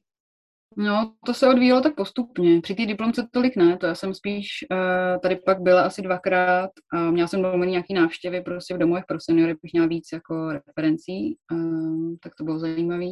No, 0.77 1.13
to 1.25 1.33
se 1.33 1.47
odvíjelo 1.47 1.81
tak 1.81 1.95
postupně. 1.95 2.61
Při 2.61 2.75
té 2.75 2.85
diplomce 2.85 3.27
tolik 3.31 3.55
ne, 3.55 3.77
to 3.77 3.85
já 3.85 3.95
jsem 3.95 4.13
spíš 4.13 4.47
uh, 4.71 5.19
tady 5.21 5.35
pak 5.35 5.61
byla 5.61 5.81
asi 5.81 6.01
dvakrát 6.01 6.69
a 6.93 7.11
měla 7.11 7.27
jsem 7.27 7.41
domluvený 7.41 7.71
nějaký 7.71 7.93
návštěvy 7.93 8.41
prostě 8.41 8.73
v 8.73 8.77
domovech 8.77 9.03
pro 9.07 9.17
seniory, 9.19 9.53
bych 9.61 9.73
měla 9.73 9.87
víc 9.87 10.07
jako 10.13 10.51
referencí, 10.51 11.37
uh, 11.51 12.15
tak 12.23 12.35
to 12.35 12.43
bylo 12.43 12.59
zajímavé. 12.59 13.05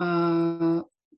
A 0.00 0.06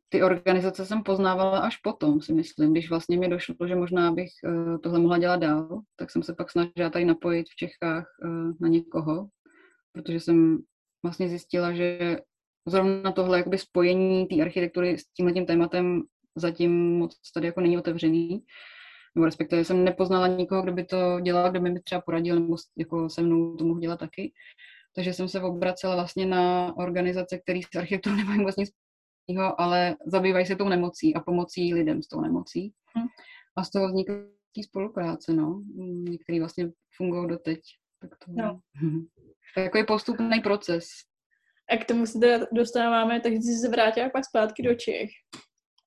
ty 0.09 0.23
organizace 0.23 0.87
jsem 0.87 1.03
poznávala 1.03 1.59
až 1.59 1.77
potom, 1.77 2.21
si 2.21 2.33
myslím, 2.33 2.73
když 2.73 2.91
vlastně 2.91 3.19
mi 3.19 3.29
došlo, 3.29 3.55
že 3.67 3.75
možná 3.75 4.13
bych 4.13 4.31
uh, 4.45 4.79
tohle 4.79 4.99
mohla 4.99 5.19
dělat 5.19 5.37
dál, 5.37 5.81
tak 5.97 6.11
jsem 6.11 6.23
se 6.23 6.35
pak 6.35 6.51
snažila 6.51 6.91
tady 6.91 7.05
napojit 7.05 7.47
v 7.49 7.57
Čechách 7.57 8.07
uh, 8.25 8.53
na 8.61 8.69
někoho, 8.69 9.29
protože 9.93 10.21
jsem 10.21 10.59
vlastně 11.03 11.29
zjistila, 11.29 11.73
že 11.73 12.19
zrovna 12.67 13.13
tohle 13.13 13.39
jakoby 13.39 13.59
spojení 13.59 14.27
té 14.27 14.43
architektury 14.43 14.99
s 14.99 15.05
tímhle 15.05 15.33
tím 15.33 15.47
tématem 15.47 16.03
zatím 16.37 16.99
moc 16.99 17.33
tady 17.35 17.47
jako 17.47 17.61
není 17.61 17.79
otevřený. 17.79 18.45
Nebo 19.15 19.25
respektive 19.25 19.65
jsem 19.65 19.85
nepoznala 19.85 20.27
nikoho, 20.27 20.63
kdo 20.63 20.73
by 20.73 20.85
to 20.85 21.21
dělal, 21.21 21.51
kdo 21.51 21.61
by 21.61 21.71
mi 21.71 21.81
třeba 21.81 22.01
poradil, 22.01 22.41
nebo 22.41 22.57
jako 22.79 23.09
se 23.09 23.23
mnou 23.23 23.57
to 23.57 23.65
mohl 23.65 23.81
dělat 23.81 23.99
taky. 24.01 24.33
Takže 24.95 25.13
jsem 25.13 25.29
se 25.29 25.41
obracela 25.41 25.95
vlastně 25.95 26.27
na 26.27 26.77
organizace, 26.77 27.39
které 27.39 27.61
s 27.63 27.77
architekturou 27.77 28.17
nemají 28.17 28.43
vlastně 28.43 28.67
společného, 28.67 29.61
ale 29.61 29.97
zabývají 30.07 30.47
se 30.47 30.57
tou 30.57 30.69
nemocí 30.69 31.15
a 31.15 31.21
pomocí 31.21 31.75
lidem 31.75 32.03
s 32.03 32.09
tou 32.09 32.21
nemocí. 32.21 32.73
Hmm. 32.97 33.07
A 33.57 33.65
z 33.65 33.71
toho 33.71 33.89
vznikly 33.89 34.15
spolupráce, 34.65 35.33
no. 35.33 35.63
Některý 36.09 36.41
vlastně 36.41 36.71
fungují 36.97 37.29
doteď. 37.29 37.61
Tak 38.01 38.11
to, 38.11 38.33
no. 38.33 38.61
takový 39.55 39.87
postupný 39.87 40.41
proces. 40.41 40.85
A 41.71 41.77
k 41.77 41.85
tomu 41.85 42.07
se 42.07 42.19
teda 42.19 42.47
dostáváme, 42.53 43.21
takže 43.21 43.39
jsi 43.39 43.59
se 43.59 43.69
vrátila 43.69 44.11
pak 44.11 44.25
zpátky 44.25 44.63
do 44.63 44.75
Čech 44.75 45.11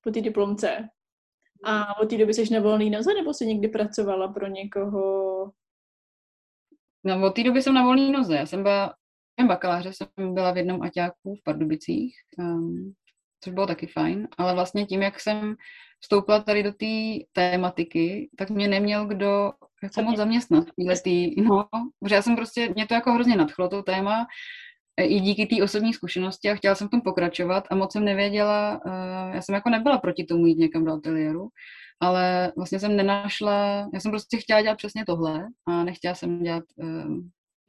po 0.04 0.10
té 0.10 0.20
diplomce. 0.20 0.88
A 1.64 2.00
od 2.00 2.10
té 2.10 2.18
doby 2.18 2.34
jsi 2.34 2.54
na 2.54 2.60
volný 2.60 2.90
noze, 2.90 3.14
nebo 3.14 3.34
jsi 3.34 3.46
někdy 3.46 3.68
pracovala 3.68 4.28
pro 4.28 4.46
někoho? 4.46 5.02
No, 7.04 7.26
od 7.26 7.30
té 7.30 7.44
doby 7.44 7.62
jsem 7.62 7.74
na 7.74 7.82
volný 7.82 8.12
noze. 8.12 8.36
Já 8.36 8.46
jsem 8.46 8.62
byla 8.62 8.94
bakaláře, 9.46 9.92
jsem 9.92 10.34
byla 10.34 10.52
v 10.52 10.56
jednom 10.56 10.82
aťáku 10.82 11.34
v 11.34 11.42
Pardubicích, 11.44 12.16
um, 12.38 12.94
což 13.44 13.52
bylo 13.52 13.66
taky 13.66 13.86
fajn, 13.86 14.28
ale 14.38 14.54
vlastně 14.54 14.86
tím, 14.86 15.02
jak 15.02 15.20
jsem 15.20 15.56
vstoupila 16.00 16.40
tady 16.40 16.62
do 16.62 16.72
té 16.72 16.86
tématiky, 17.32 18.30
tak 18.38 18.50
mě 18.50 18.68
neměl 18.68 19.06
kdo 19.06 19.52
jako 19.82 20.02
moc 20.02 20.16
zaměstnat. 20.16 20.64
Tý, 21.04 21.40
no, 21.40 21.68
protože 22.00 22.14
já 22.14 22.22
jsem 22.22 22.36
prostě, 22.36 22.68
mě 22.68 22.86
to 22.86 22.94
jako 22.94 23.12
hrozně 23.12 23.36
nadchlo, 23.36 23.68
to 23.68 23.82
téma, 23.82 24.26
i 25.04 25.20
díky 25.20 25.46
té 25.46 25.64
osobní 25.64 25.94
zkušenosti 25.94 26.50
a 26.50 26.54
chtěla 26.54 26.74
jsem 26.74 26.88
v 26.88 26.90
tom 26.90 27.00
pokračovat 27.00 27.64
a 27.70 27.74
moc 27.74 27.92
jsem 27.92 28.04
nevěděla, 28.04 28.80
uh, 28.86 29.34
já 29.34 29.42
jsem 29.42 29.54
jako 29.54 29.70
nebyla 29.70 29.98
proti 29.98 30.24
tomu 30.24 30.46
jít 30.46 30.58
někam 30.58 30.84
do 30.84 30.92
ateliéru, 30.92 31.48
ale 32.00 32.52
vlastně 32.56 32.80
jsem 32.80 32.96
nenašla, 32.96 33.88
já 33.94 34.00
jsem 34.00 34.10
prostě 34.10 34.36
chtěla 34.36 34.62
dělat 34.62 34.76
přesně 34.76 35.04
tohle 35.06 35.46
a 35.66 35.84
nechtěla 35.84 36.14
jsem 36.14 36.42
dělat 36.42 36.64
uh, 36.76 37.16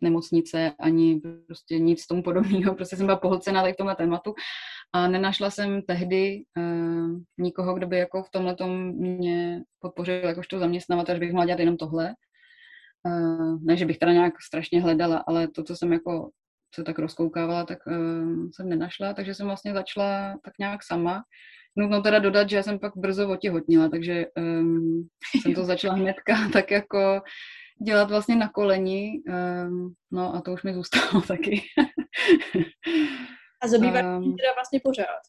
nemocnice 0.01 0.71
ani 0.79 1.21
prostě 1.47 1.79
nic 1.79 2.07
tomu 2.07 2.23
podobného, 2.23 2.75
prostě 2.75 2.95
jsem 2.95 3.05
byla 3.05 3.17
pohlcena 3.17 3.61
tady 3.61 3.73
k 3.73 3.77
tomhle 3.77 3.95
tématu 3.95 4.33
a 4.93 5.07
nenašla 5.07 5.49
jsem 5.49 5.81
tehdy 5.81 6.43
uh, 6.57 7.09
nikoho, 7.37 7.73
kdo 7.73 7.87
by 7.87 7.97
jako 7.97 8.23
v 8.23 8.29
tomhle 8.29 8.55
mě 8.91 9.63
podpořil 9.79 10.15
jakožto 10.15 10.59
zaměstnavatel, 10.59 11.15
že 11.15 11.19
bych 11.19 11.31
mohla 11.31 11.45
dělat 11.45 11.59
jenom 11.59 11.77
tohle. 11.77 12.13
Uh, 13.07 13.57
ne, 13.61 13.77
že 13.77 13.85
bych 13.85 13.97
teda 13.97 14.13
nějak 14.13 14.33
strašně 14.47 14.81
hledala, 14.81 15.23
ale 15.27 15.47
to, 15.47 15.63
co 15.63 15.75
jsem 15.75 15.93
jako 15.93 16.29
se 16.75 16.84
tak 16.84 16.99
rozkoukávala, 16.99 17.65
tak 17.65 17.79
uh, 17.88 18.49
jsem 18.51 18.69
nenašla, 18.69 19.13
takže 19.13 19.34
jsem 19.34 19.45
vlastně 19.45 19.73
začala 19.73 20.39
tak 20.43 20.53
nějak 20.60 20.84
sama. 20.84 21.23
Nutno 21.75 22.01
teda 22.01 22.19
dodat, 22.19 22.49
že 22.49 22.55
já 22.55 22.63
jsem 22.63 22.79
pak 22.79 22.93
brzo 22.95 23.29
otěhotnila, 23.29 23.89
takže 23.89 24.25
um, 24.38 25.08
jsem 25.41 25.53
to 25.53 25.65
začala 25.65 25.95
hnedka 25.95 26.34
tak 26.53 26.71
jako 26.71 27.21
dělat 27.86 28.10
vlastně 28.10 28.36
na 28.36 28.49
koleni, 28.49 29.21
um, 29.67 29.93
no 30.12 30.36
a 30.36 30.41
to 30.41 30.53
už 30.53 30.63
mi 30.63 30.73
zůstalo 30.73 31.21
taky. 31.27 31.62
a 33.62 33.67
zabývat 33.67 34.01
um, 34.01 34.36
teda 34.36 34.53
vlastně 34.55 34.79
pořád? 34.84 35.21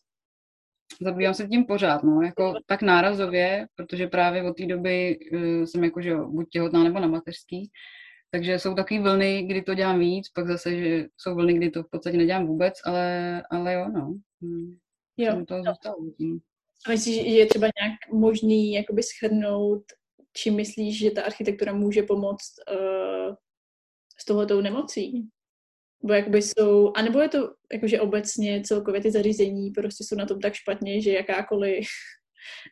Zabývám 1.02 1.34
se 1.34 1.48
tím 1.48 1.64
pořád, 1.64 2.02
no, 2.02 2.22
jako 2.22 2.54
tak 2.66 2.82
nárazově, 2.82 3.66
protože 3.74 4.06
právě 4.06 4.42
od 4.42 4.56
té 4.56 4.66
doby 4.66 5.18
uh, 5.32 5.64
jsem 5.64 5.84
jako, 5.84 6.00
že 6.00 6.14
buď 6.14 6.48
těhotná 6.50 6.84
nebo 6.84 7.00
na 7.00 7.06
mateřský, 7.06 7.70
takže 8.30 8.58
jsou 8.58 8.74
takové 8.74 9.00
vlny, 9.00 9.42
kdy 9.42 9.62
to 9.62 9.74
dělám 9.74 9.98
víc, 9.98 10.28
pak 10.28 10.46
zase, 10.46 10.76
že 10.76 11.06
jsou 11.16 11.34
vlny, 11.34 11.54
kdy 11.54 11.70
to 11.70 11.82
v 11.82 11.90
podstatě 11.90 12.16
nedělám 12.16 12.46
vůbec, 12.46 12.74
ale, 12.84 13.42
ale 13.50 13.74
jo, 13.74 13.88
no. 13.88 14.14
Hmm. 14.42 14.76
Jo. 15.16 15.44
to 15.48 15.62
zůstalo 15.62 15.96
tím. 16.16 16.40
A 16.86 16.90
myslíš, 16.90 17.16
že 17.16 17.22
je 17.22 17.46
třeba 17.46 17.66
nějak 17.80 18.12
možný 18.12 18.72
jakoby 18.72 19.02
schrnout, 19.02 19.82
či 20.32 20.50
myslíš, 20.50 20.98
že 20.98 21.10
ta 21.10 21.22
architektura 21.22 21.72
může 21.72 22.02
pomoct 22.02 22.52
uh, 22.70 23.34
s 24.18 24.24
tohletou 24.24 24.60
nemocí? 24.60 25.28
Bo 26.02 26.12
jakoby 26.12 26.42
jsou, 26.42 26.92
anebo 26.96 27.20
je 27.20 27.28
to 27.28 27.54
jakože 27.72 28.00
obecně 28.00 28.62
celkově 28.64 29.00
ty 29.00 29.10
zařízení 29.10 29.70
prostě 29.70 30.04
jsou 30.04 30.16
na 30.16 30.26
tom 30.26 30.40
tak 30.40 30.54
špatně, 30.54 31.02
že 31.02 31.12
jakákoliv 31.12 31.86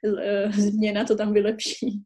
eh, 0.23 0.53
změna 0.53 1.05
to 1.05 1.17
tam 1.17 1.33
vylepší. 1.33 2.03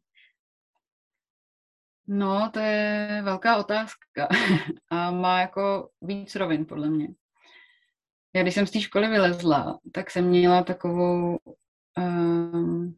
No, 2.07 2.49
to 2.53 2.59
je 2.59 3.21
velká 3.23 3.57
otázka 3.57 4.27
a 4.89 5.11
má 5.11 5.41
jako 5.41 5.89
víc 6.01 6.35
rovin, 6.35 6.65
podle 6.65 6.89
mě. 6.89 7.07
já 8.35 8.41
když 8.41 8.53
jsem 8.53 8.67
z 8.67 8.71
té 8.71 8.81
školy 8.81 9.07
vylezla, 9.07 9.79
tak 9.91 10.11
jsem 10.11 10.25
měla 10.25 10.63
takovou 10.63 11.37
um, 11.97 12.95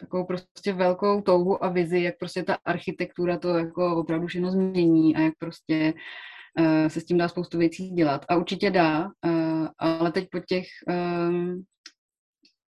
takovou 0.00 0.24
prostě 0.24 0.72
velkou 0.72 1.20
touhu 1.20 1.64
a 1.64 1.68
vizi, 1.68 2.00
jak 2.00 2.18
prostě 2.18 2.42
ta 2.42 2.58
architektura 2.64 3.38
to 3.38 3.48
jako 3.48 3.96
opravdu 3.96 4.26
všechno 4.26 4.50
změní 4.50 5.16
a 5.16 5.20
jak 5.20 5.34
prostě 5.38 5.94
uh, 6.58 6.86
se 6.88 7.00
s 7.00 7.04
tím 7.04 7.18
dá 7.18 7.28
spoustu 7.28 7.58
věcí 7.58 7.90
dělat. 7.90 8.24
A 8.28 8.36
určitě 8.36 8.70
dá, 8.70 9.04
uh, 9.04 9.68
ale 9.78 10.12
teď 10.12 10.28
po 10.30 10.38
těch 10.38 10.66
um, 10.88 11.64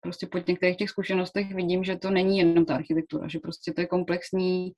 prostě 0.01 0.27
po 0.27 0.39
některých 0.39 0.77
těch 0.77 0.91
zkušenostech 0.91 1.55
vidím, 1.55 1.85
že 1.85 1.97
to 1.97 2.11
není 2.11 2.39
jenom 2.39 2.65
ta 2.65 2.75
architektura, 2.75 3.29
že 3.29 3.39
prostě 3.39 3.73
to 3.73 3.81
je 3.81 3.87
komplexní 3.87 4.73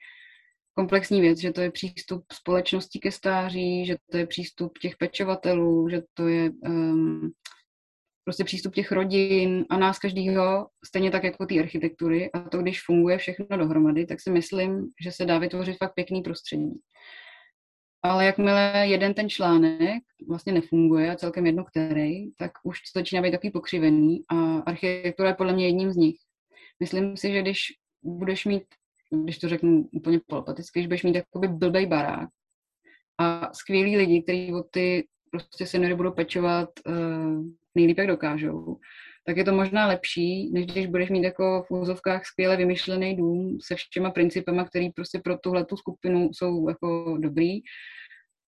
komplexní 0.74 1.20
věc, 1.20 1.38
že 1.38 1.52
to 1.52 1.60
je 1.60 1.70
přístup 1.70 2.24
společnosti 2.32 2.98
ke 2.98 3.12
stáří, 3.12 3.86
že 3.86 3.96
to 4.10 4.16
je 4.16 4.26
přístup 4.26 4.78
těch 4.78 4.96
pečovatelů, 4.96 5.88
že 5.88 6.02
to 6.14 6.28
je 6.28 6.50
um, 6.50 7.30
prostě 8.24 8.44
přístup 8.44 8.74
těch 8.74 8.92
rodin 8.92 9.64
a 9.70 9.76
nás 9.76 9.98
každýho, 9.98 10.66
stejně 10.84 11.10
tak 11.10 11.24
jako 11.24 11.46
té 11.46 11.60
architektury. 11.60 12.32
A 12.32 12.40
to, 12.40 12.58
když 12.58 12.84
funguje 12.84 13.18
všechno 13.18 13.56
dohromady, 13.56 14.06
tak 14.06 14.20
si 14.20 14.30
myslím, 14.30 14.88
že 15.02 15.12
se 15.12 15.24
dá 15.24 15.38
vytvořit 15.38 15.76
fakt 15.76 15.94
pěkný 15.94 16.22
prostředí. 16.22 16.80
Ale 18.02 18.24
jakmile 18.24 18.86
jeden 18.86 19.14
ten 19.14 19.28
článek 19.28 20.02
vlastně 20.28 20.52
nefunguje, 20.52 21.10
a 21.10 21.16
celkem 21.16 21.46
jedno 21.46 21.64
který, 21.64 22.32
tak 22.32 22.52
už 22.64 22.78
začíná 22.96 23.22
být 23.22 23.30
takový 23.30 23.50
pokřivený 23.50 24.24
a 24.28 24.58
architektura 24.58 25.28
je 25.28 25.34
podle 25.34 25.52
mě 25.52 25.66
jedním 25.66 25.92
z 25.92 25.96
nich. 25.96 26.16
Myslím 26.80 27.16
si, 27.16 27.32
že 27.32 27.42
když 27.42 27.58
budeš 28.02 28.44
mít, 28.44 28.64
když 29.10 29.38
to 29.38 29.48
řeknu 29.48 29.88
úplně 29.92 30.20
polopaticky, 30.26 30.80
když 30.80 30.86
budeš 30.86 31.02
mít 31.02 31.12
takový 31.12 31.48
blbej 31.48 31.86
barák 31.86 32.28
a 33.18 33.52
skvělí 33.52 33.96
lidi, 33.96 34.22
kteří 34.22 34.54
o 34.54 34.62
ty 34.62 35.06
prostě 35.30 35.66
seniory 35.66 35.94
budou 35.94 36.10
pečovat 36.10 36.68
uh, 36.86 37.44
nejlíp, 37.74 37.98
jak 37.98 38.06
dokážou, 38.06 38.78
tak 39.26 39.36
je 39.36 39.44
to 39.44 39.52
možná 39.52 39.86
lepší, 39.86 40.50
než 40.52 40.66
když 40.66 40.86
budeš 40.86 41.10
mít 41.10 41.24
jako 41.24 41.64
v 41.68 41.70
úzovkách 41.70 42.26
skvěle 42.26 42.56
vymyšlený 42.56 43.16
dům 43.16 43.58
se 43.62 43.74
všema 43.74 44.10
principama, 44.10 44.64
který 44.64 44.90
prostě 44.90 45.18
pro 45.24 45.38
tuhle 45.38 45.64
tu 45.64 45.76
skupinu 45.76 46.30
jsou 46.32 46.68
jako 46.68 47.16
dobrý, 47.20 47.60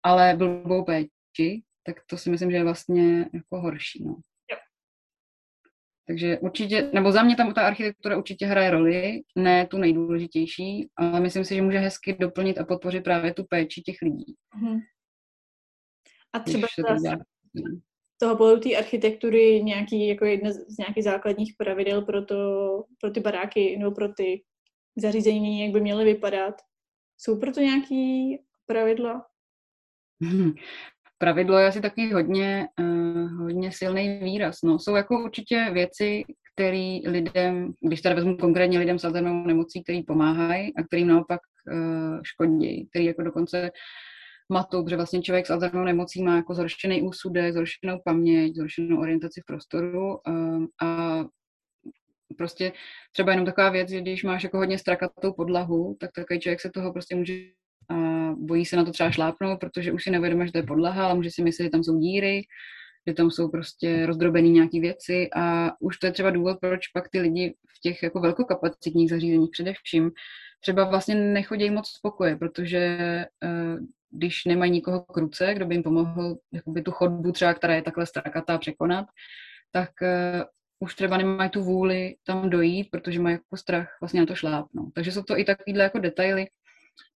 ale 0.03 0.35
blbou 0.37 0.83
péči, 0.83 1.61
tak 1.83 1.95
to 2.09 2.17
si 2.17 2.29
myslím, 2.29 2.51
že 2.51 2.57
je 2.57 2.63
vlastně 2.63 3.29
jako 3.33 3.61
horší. 3.61 4.03
No. 4.03 4.15
Takže 6.09 6.39
určitě, 6.39 6.89
nebo 6.93 7.11
za 7.11 7.23
mě 7.23 7.35
tam 7.35 7.53
ta 7.53 7.61
architektura 7.61 8.17
určitě 8.17 8.45
hraje 8.45 8.71
roli, 8.71 9.21
ne 9.35 9.67
tu 9.67 9.77
nejdůležitější, 9.77 10.89
ale 10.95 11.19
myslím 11.19 11.45
si, 11.45 11.55
že 11.55 11.61
může 11.61 11.77
hezky 11.77 12.17
doplnit 12.19 12.57
a 12.57 12.65
podpořit 12.65 13.03
právě 13.03 13.33
tu 13.33 13.43
péči 13.43 13.81
těch 13.81 13.95
lidí. 14.01 14.35
Mm-hmm. 14.55 14.79
A 16.33 16.39
třeba 16.39 16.67
toho 18.17 18.37
pohledu 18.37 18.61
té 18.61 18.75
architektury 18.75 19.63
nějaký, 19.63 20.07
jako 20.07 20.25
jedna 20.25 20.51
z 20.51 20.77
nějakých 20.77 21.03
základních 21.03 21.53
pravidel 21.57 22.01
pro, 22.01 22.25
to, 22.25 22.35
pro 23.01 23.11
ty 23.11 23.19
baráky 23.19 23.77
nebo 23.77 23.91
pro 23.91 24.13
ty 24.13 24.43
zařízení, 24.95 25.61
jak 25.61 25.71
by 25.71 25.81
měly 25.81 26.05
vypadat. 26.05 26.55
Jsou 27.17 27.39
proto 27.39 27.59
nějaký 27.59 28.37
pravidla? 28.65 29.25
Hmm. 30.23 30.51
Pravidlo 31.21 31.57
je 31.57 31.67
asi 31.67 31.81
taky 31.81 32.13
hodně, 32.13 32.67
uh, 32.79 33.31
hodně 33.31 33.71
silný 33.71 34.19
výraz. 34.23 34.57
No. 34.63 34.79
Jsou 34.79 34.95
jako 34.95 35.23
určitě 35.23 35.69
věci, 35.73 36.23
které 36.53 36.99
lidem, 37.05 37.73
když 37.81 38.01
tady 38.01 38.15
vezmu 38.15 38.37
konkrétně 38.37 38.79
lidem 38.79 38.99
s 38.99 39.05
Alzheimerovou 39.05 39.47
nemocí, 39.47 39.83
který 39.83 40.03
pomáhají 40.03 40.75
a 40.75 40.83
kterým 40.83 41.07
naopak 41.07 41.39
uh, 41.71 42.19
škodí, 42.23 42.87
který 42.89 43.05
jako 43.05 43.23
dokonce 43.23 43.71
matu, 44.49 44.83
protože 44.83 44.95
vlastně 44.95 45.21
člověk 45.21 45.47
s 45.47 45.49
Alzheimerovou 45.49 45.85
nemocí 45.85 46.23
má 46.23 46.35
jako 46.35 46.53
zhoršený 46.53 47.01
úsudek, 47.01 47.53
zhoršenou 47.53 48.01
paměť, 48.05 48.55
zhoršenou 48.55 48.99
orientaci 48.99 49.41
v 49.41 49.45
prostoru 49.45 50.17
um, 50.27 50.67
a 50.81 51.19
prostě 52.37 52.71
třeba 53.11 53.31
jenom 53.31 53.45
taková 53.45 53.69
věc, 53.69 53.89
že 53.89 54.01
když 54.01 54.23
máš 54.23 54.43
jako 54.43 54.57
hodně 54.57 54.77
strakatou 54.77 55.33
podlahu, 55.33 55.97
tak 55.99 56.11
takový 56.15 56.39
člověk 56.39 56.61
se 56.61 56.69
toho 56.69 56.93
prostě 56.93 57.15
může 57.15 57.33
a 57.89 57.95
bojí 58.37 58.65
se 58.65 58.75
na 58.75 58.85
to 58.85 58.91
třeba 58.91 59.11
šlápnout, 59.11 59.59
protože 59.59 59.91
už 59.91 60.03
si 60.03 60.11
nevědomí, 60.11 60.45
že 60.45 60.51
to 60.51 60.57
je 60.57 60.63
podlaha, 60.63 61.05
ale 61.05 61.15
může 61.15 61.31
si 61.31 61.43
myslet, 61.43 61.63
že 61.65 61.69
tam 61.69 61.83
jsou 61.83 61.99
díry, 61.99 62.41
že 63.07 63.13
tam 63.13 63.31
jsou 63.31 63.49
prostě 63.49 64.05
rozdrobené 64.05 64.49
nějaké 64.49 64.79
věci 64.79 65.29
a 65.35 65.71
už 65.79 65.97
to 65.97 66.05
je 66.05 66.11
třeba 66.11 66.29
důvod, 66.29 66.57
proč 66.61 66.87
pak 66.87 67.09
ty 67.09 67.19
lidi 67.19 67.53
v 67.77 67.79
těch 67.81 68.03
jako 68.03 68.19
velkokapacitních 68.19 69.09
zařízeních 69.09 69.49
především 69.51 70.11
třeba 70.61 70.83
vlastně 70.83 71.15
nechodí 71.15 71.69
moc 71.69 71.89
spokoje, 71.89 72.35
protože 72.35 72.97
uh, 73.43 73.79
když 74.11 74.45
nemají 74.45 74.71
nikoho 74.71 75.01
k 75.01 75.17
ruce, 75.17 75.53
kdo 75.53 75.65
by 75.65 75.75
jim 75.75 75.83
pomohl 75.83 76.37
jakoby 76.53 76.81
tu 76.81 76.91
chodbu 76.91 77.31
třeba, 77.31 77.53
která 77.53 77.75
je 77.75 77.81
takhle 77.81 78.05
strakatá, 78.05 78.57
překonat, 78.57 79.05
tak 79.71 79.89
uh, 80.01 80.43
už 80.79 80.95
třeba 80.95 81.17
nemají 81.17 81.49
tu 81.49 81.63
vůli 81.63 82.15
tam 82.25 82.49
dojít, 82.49 82.87
protože 82.91 83.19
mají 83.19 83.33
jako 83.33 83.57
strach 83.57 83.97
vlastně 84.01 84.19
na 84.19 84.25
to 84.25 84.35
šlápnout. 84.35 84.93
Takže 84.93 85.11
jsou 85.11 85.23
to 85.23 85.39
i 85.39 85.43
takovýhle 85.43 85.83
jako 85.83 85.99
detaily. 85.99 86.47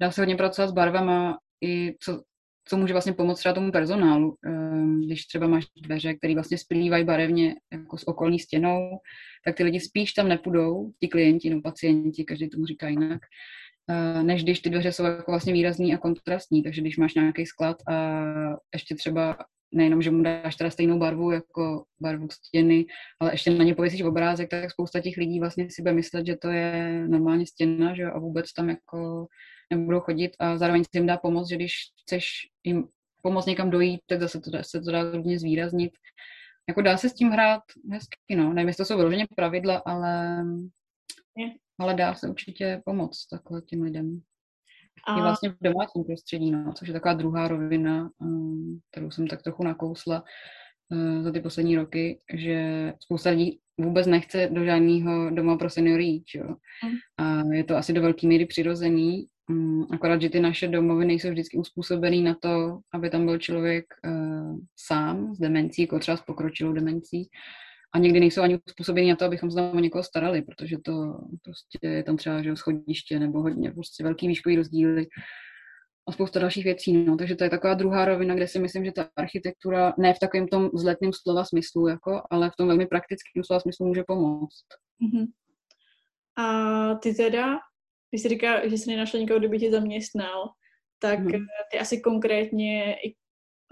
Dá 0.01 0.11
se 0.11 0.21
hodně 0.21 0.35
pracovat 0.35 0.67
s 0.67 0.73
barvama, 0.73 1.37
i 1.63 1.95
co, 1.99 2.21
co 2.67 2.77
může 2.77 2.93
vlastně 2.93 3.13
pomoct 3.13 3.39
třeba 3.39 3.53
tomu 3.53 3.71
personálu. 3.71 4.35
Um, 4.47 5.01
když 5.05 5.25
třeba 5.25 5.47
máš 5.47 5.65
dveře, 5.83 6.13
které 6.13 6.33
vlastně 6.33 6.57
splývají 6.57 7.05
barevně 7.05 7.55
jako 7.73 7.97
s 7.97 8.07
okolní 8.07 8.39
stěnou, 8.39 8.89
tak 9.45 9.55
ty 9.55 9.63
lidi 9.63 9.79
spíš 9.79 10.13
tam 10.13 10.27
nepůjdou, 10.29 10.91
ti 10.99 11.07
klienti 11.07 11.49
nebo 11.49 11.61
pacienti, 11.61 12.23
každý 12.23 12.49
tomu 12.49 12.65
říká 12.65 12.87
jinak, 12.87 13.21
Eh, 13.89 14.23
než 14.23 14.43
když 14.43 14.59
ty 14.59 14.69
dveře 14.69 14.91
jsou 14.91 15.03
jako 15.03 15.31
vlastně 15.31 15.53
výrazný 15.53 15.93
a 15.93 15.97
kontrastní. 15.97 16.63
Takže 16.63 16.81
když 16.81 16.97
máš 16.97 17.13
nějaký 17.13 17.45
sklad 17.45 17.77
a 17.87 18.23
ještě 18.73 18.95
třeba 18.95 19.37
nejenom, 19.73 20.01
že 20.01 20.11
mu 20.11 20.23
dáš 20.23 20.55
teda 20.55 20.69
stejnou 20.69 20.99
barvu 20.99 21.31
jako 21.31 21.83
barvu 22.01 22.27
stěny, 22.31 22.85
ale 23.19 23.33
ještě 23.33 23.51
na 23.51 23.63
ně 23.63 23.75
pověsíš 23.75 24.01
obrázek, 24.01 24.49
tak 24.49 24.71
spousta 24.71 24.99
těch 24.99 25.17
lidí 25.17 25.39
vlastně 25.39 25.67
si 25.69 25.81
bude 25.81 25.93
myslet, 25.93 26.27
že 26.27 26.35
to 26.35 26.49
je 26.49 27.03
normálně 27.07 27.47
stěna, 27.47 27.95
že 27.95 28.03
a 28.03 28.19
vůbec 28.19 28.53
tam 28.53 28.69
jako 28.69 29.27
nebudou 29.75 29.99
chodit 29.99 30.31
a 30.39 30.57
zároveň 30.57 30.83
si 30.83 30.89
jim 30.93 31.07
dá 31.07 31.17
pomoct, 31.17 31.49
že 31.49 31.55
když 31.55 31.73
chceš 32.01 32.25
jim 32.63 32.87
pomoct 33.21 33.45
někam 33.45 33.69
dojít, 33.69 34.01
tak 34.07 34.21
zase 34.21 34.39
to, 34.39 34.51
se 34.61 34.81
to 34.81 34.91
dá 34.91 35.01
hodně 35.03 35.39
zvýraznit. 35.39 35.91
Jako 36.69 36.81
dá 36.81 36.97
se 36.97 37.09
s 37.09 37.13
tím 37.13 37.29
hrát 37.29 37.61
hezky, 37.91 38.35
no. 38.35 38.53
Nevím, 38.53 38.67
jestli 38.67 38.81
to 38.81 38.85
jsou 38.85 38.97
vyloženě 38.97 39.27
pravidla, 39.35 39.81
ale 39.85 40.43
ale 41.79 41.93
dá 41.93 42.15
se 42.15 42.29
určitě 42.29 42.81
pomoct 42.85 43.27
takhle 43.27 43.61
těm 43.61 43.81
lidem. 43.81 44.21
A... 45.07 45.17
I 45.17 45.21
vlastně 45.21 45.49
v 45.49 45.55
domácím 45.61 46.03
prostředí, 46.03 46.51
no, 46.51 46.73
což 46.73 46.87
je 46.87 46.93
taková 46.93 47.13
druhá 47.13 47.47
rovina, 47.47 48.09
um, 48.19 48.79
kterou 48.91 49.11
jsem 49.11 49.27
tak 49.27 49.43
trochu 49.43 49.63
nakousla 49.63 50.23
uh, 50.89 51.23
za 51.23 51.31
ty 51.31 51.41
poslední 51.41 51.75
roky, 51.75 52.19
že 52.33 52.93
spousta 52.99 53.29
lidí 53.29 53.59
vůbec 53.77 54.07
nechce 54.07 54.49
do 54.51 54.65
žádného 54.65 55.29
doma 55.29 55.57
pro 55.57 55.69
seniory 55.69 56.03
jít, 56.03 56.25
jo. 56.35 56.47
Mm. 56.47 57.25
A 57.25 57.43
je 57.53 57.63
to 57.63 57.77
asi 57.77 57.93
do 57.93 58.01
velké 58.01 58.27
míry 58.27 58.45
přirozený, 58.45 59.27
akorát, 59.91 60.21
že 60.21 60.29
ty 60.29 60.39
naše 60.39 60.67
domovy 60.67 61.05
nejsou 61.05 61.29
vždycky 61.29 61.57
uspůsobený 61.57 62.23
na 62.23 62.35
to, 62.41 62.79
aby 62.93 63.09
tam 63.09 63.25
byl 63.25 63.37
člověk 63.37 63.85
uh, 64.05 64.57
sám 64.75 65.35
s 65.35 65.39
demencí, 65.39 65.81
jako 65.81 65.99
třeba 65.99 66.17
s 66.17 66.21
pokročilou 66.21 66.73
demencí, 66.73 67.29
a 67.95 67.99
někdy 67.99 68.19
nejsou 68.19 68.41
ani 68.41 68.59
způsobeny 68.69 69.09
na 69.09 69.15
to, 69.15 69.25
abychom 69.25 69.51
se 69.51 69.55
tam 69.55 69.77
o 69.77 69.79
někoho 69.79 70.03
starali, 70.03 70.41
protože 70.41 70.77
to 70.85 71.19
prostě 71.43 71.87
je 71.87 72.03
tam 72.03 72.17
třeba 72.17 72.43
že 72.43 72.55
schodiště 72.55 73.19
nebo 73.19 73.41
hodně 73.41 73.71
prostě 73.71 74.03
velký 74.03 74.27
výškový 74.27 74.55
rozdíly 74.55 75.07
a 76.07 76.11
spousta 76.11 76.39
dalších 76.39 76.63
věcí. 76.63 76.93
No. 76.93 77.17
Takže 77.17 77.35
to 77.35 77.43
je 77.43 77.49
taková 77.49 77.73
druhá 77.73 78.05
rovina, 78.05 78.35
kde 78.35 78.47
si 78.47 78.59
myslím, 78.59 78.85
že 78.85 78.91
ta 78.91 79.09
architektura 79.15 79.93
ne 79.97 80.13
v 80.13 80.19
takovém 80.19 80.47
tom 80.47 80.69
vzletném 80.73 81.11
slova 81.13 81.45
smyslu, 81.45 81.87
jako, 81.87 82.21
ale 82.31 82.49
v 82.49 82.55
tom 82.55 82.67
velmi 82.67 82.85
praktickém 82.85 83.43
slova 83.43 83.59
smyslu 83.59 83.87
může 83.87 84.03
pomoct. 84.07 84.65
Mm-hmm. 85.01 85.27
A 86.37 86.95
ty 86.95 87.13
teda, 87.13 87.57
když 88.13 88.21
jsi 88.21 88.29
říká, 88.29 88.67
že 88.67 88.77
jsi 88.77 88.89
nenašla 88.89 89.19
někoho, 89.19 89.39
kdo 89.39 89.49
by 89.49 89.59
tě 89.59 89.71
zaměstnal, 89.71 90.49
tak 90.99 91.19
mm-hmm. 91.19 91.45
ty 91.71 91.79
asi 91.79 92.01
konkrétně 92.01 92.95
i 92.95 93.15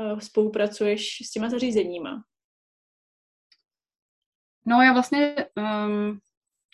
uh, 0.02 0.20
spolupracuješ 0.20 1.18
s 1.28 1.32
těma 1.32 1.50
zařízeníma. 1.50 2.24
No 4.66 4.82
já 4.82 4.94
vlastně, 4.94 5.36
um, 5.58 6.20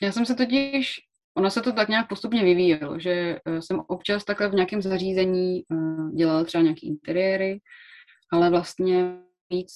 já 0.01 0.11
jsem 0.11 0.25
se 0.25 0.35
totiž, 0.35 0.95
ono 1.37 1.49
se 1.49 1.61
to 1.61 1.71
tak 1.71 1.89
nějak 1.89 2.09
postupně 2.09 2.43
vyvíjelo, 2.43 2.99
že 2.99 3.39
uh, 3.45 3.59
jsem 3.59 3.79
občas 3.87 4.25
takhle 4.25 4.49
v 4.49 4.53
nějakém 4.53 4.81
zařízení 4.81 5.63
uh, 5.69 6.11
dělala 6.15 6.43
třeba 6.43 6.61
nějaké 6.61 6.87
interiéry, 6.87 7.59
ale 8.31 8.49
vlastně 8.49 9.17
víc 9.49 9.73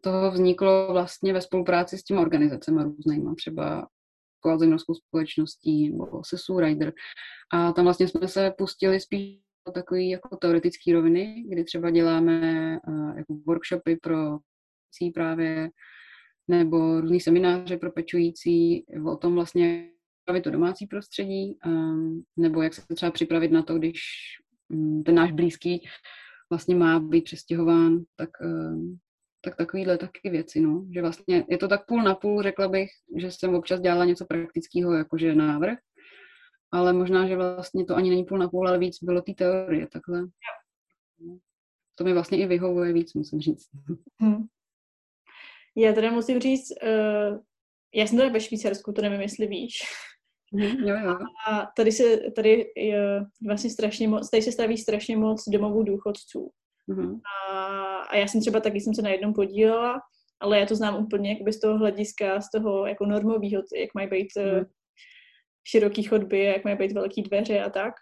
toho 0.00 0.30
vzniklo 0.30 0.92
vlastně 0.92 1.32
ve 1.32 1.40
spolupráci 1.40 1.98
s 1.98 2.04
těmi 2.04 2.20
organizacemi 2.20 2.82
různýma, 2.82 3.34
třeba 3.34 3.88
Alzheimerskou 4.48 4.94
společností 4.94 5.90
nebo 5.90 6.22
Sesu 6.24 6.60
Rider. 6.60 6.92
A 7.52 7.72
tam 7.72 7.84
vlastně 7.84 8.08
jsme 8.08 8.28
se 8.28 8.52
pustili 8.58 9.00
spíš 9.00 9.40
do 9.66 9.72
takové 9.72 10.02
jako 10.02 10.36
teoretické 10.36 10.92
roviny, 10.92 11.44
kdy 11.48 11.64
třeba 11.64 11.90
děláme 11.90 12.78
uh, 12.88 13.16
jako 13.16 13.34
workshopy 13.46 13.96
pro 13.96 14.38
právě 15.14 15.70
nebo 16.48 17.00
různý 17.00 17.20
semináře 17.20 17.76
pro 17.76 17.92
pečující 17.92 18.84
o 19.06 19.16
tom 19.16 19.34
vlastně 19.34 19.90
připravit 20.24 20.42
to 20.42 20.50
domácí 20.50 20.86
prostředí, 20.86 21.58
um, 21.66 22.24
nebo 22.36 22.62
jak 22.62 22.74
se 22.74 22.82
třeba 22.94 23.10
připravit 23.12 23.52
na 23.52 23.62
to, 23.62 23.78
když 23.78 24.00
um, 24.68 25.02
ten 25.04 25.14
náš 25.14 25.32
blízký 25.32 25.86
vlastně 26.50 26.74
má 26.74 27.00
být 27.00 27.24
přestěhován, 27.24 28.02
tak 28.16 28.30
um, 28.40 28.98
tak 29.44 29.56
takovýhle 29.56 29.98
taky 29.98 30.30
věci, 30.30 30.60
no. 30.60 30.86
Že 30.94 31.00
vlastně 31.00 31.44
je 31.48 31.58
to 31.58 31.68
tak 31.68 31.86
půl 31.86 32.02
na 32.02 32.14
půl, 32.14 32.42
řekla 32.42 32.68
bych, 32.68 32.90
že 33.16 33.30
jsem 33.30 33.54
občas 33.54 33.80
dělala 33.80 34.04
něco 34.04 34.24
praktického, 34.26 34.92
jakože 34.92 35.34
návrh, 35.34 35.78
ale 36.72 36.92
možná, 36.92 37.26
že 37.28 37.36
vlastně 37.36 37.84
to 37.84 37.96
ani 37.96 38.10
není 38.10 38.24
půl 38.24 38.38
na 38.38 38.48
půl, 38.48 38.68
ale 38.68 38.78
víc 38.78 38.98
bylo 39.02 39.22
té 39.22 39.34
teorie, 39.34 39.86
takhle. 39.86 40.26
To 41.94 42.04
mi 42.04 42.12
vlastně 42.12 42.38
i 42.38 42.46
vyhovuje 42.46 42.92
víc, 42.92 43.14
musím 43.14 43.40
říct. 43.40 43.68
Hmm. 44.20 44.44
Já 45.76 45.92
teda 45.92 46.10
musím 46.10 46.40
říct, 46.40 46.72
uh, 46.82 47.38
já 47.94 48.06
jsem 48.06 48.18
teda 48.18 48.30
ve 48.30 48.40
Švýcarsku, 48.40 48.92
to 48.92 49.02
nevím, 49.02 49.20
jestli 49.20 49.46
víš. 49.46 49.72
Mm, 50.52 50.62
jo, 50.62 50.96
jo. 51.04 51.18
A 51.48 51.66
tady 51.76 51.92
se, 51.92 52.16
tady 52.36 52.72
je 52.76 53.20
vlastně 53.46 53.70
strašně 53.70 54.08
moc, 54.08 54.30
tady 54.30 54.42
se 54.42 54.52
staví 54.52 54.78
strašně 54.78 55.16
moc 55.16 55.48
domovů 55.48 55.82
důchodců. 55.82 56.50
Mm-hmm. 56.88 57.20
A, 57.48 57.96
a 57.96 58.16
já 58.16 58.26
jsem 58.26 58.40
třeba 58.40 58.60
taky 58.60 58.80
jsem 58.80 58.94
se 58.94 59.02
na 59.02 59.10
jednom 59.10 59.34
podílela, 59.34 60.00
ale 60.40 60.60
já 60.60 60.66
to 60.66 60.76
znám 60.76 61.04
úplně 61.04 61.32
jakoby 61.32 61.52
z 61.52 61.60
toho 61.60 61.78
hlediska, 61.78 62.40
z 62.40 62.50
toho 62.50 62.86
jako 62.86 63.06
normového, 63.06 63.62
jak 63.80 63.94
mají 63.94 64.08
být 64.08 64.28
mm. 64.36 64.64
široký 65.68 66.02
chodby, 66.02 66.44
jak 66.44 66.64
mají 66.64 66.76
být 66.76 66.92
velký 66.92 67.22
dveře 67.22 67.60
a 67.60 67.70
tak. 67.70 67.94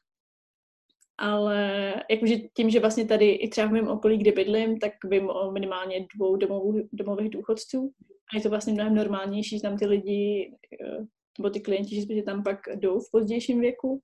Ale 1.19 1.95
jakože 2.11 2.37
tím, 2.57 2.71
že 2.71 2.81
vlastně 2.81 3.05
tady 3.05 3.31
i 3.31 3.49
třeba 3.49 3.67
v 3.67 3.73
mém 3.73 3.89
okolí, 3.89 4.19
kde 4.19 4.33
bydlím, 4.33 4.79
tak 4.79 4.93
vím 5.05 5.31
o 5.31 5.53
minimálně 5.53 6.07
dvou 6.17 6.37
domovů, 6.37 6.89
domových 6.93 7.31
důchodců. 7.31 7.93
A 8.33 8.37
je 8.37 8.43
to 8.43 8.51
vlastně 8.51 8.73
mnohem 8.73 8.95
normálnější, 8.95 9.57
že 9.57 9.63
tam 9.63 9.79
ty 9.79 9.87
lidi 9.87 10.53
eh, 10.83 10.99
nebo 11.39 11.51
ty 11.51 11.61
klienti, 11.61 12.15
že 12.15 12.23
tam 12.23 12.43
pak 12.43 12.59
jdou 12.75 13.01
v 13.01 13.11
pozdějším 13.13 13.61
věku. 13.61 14.01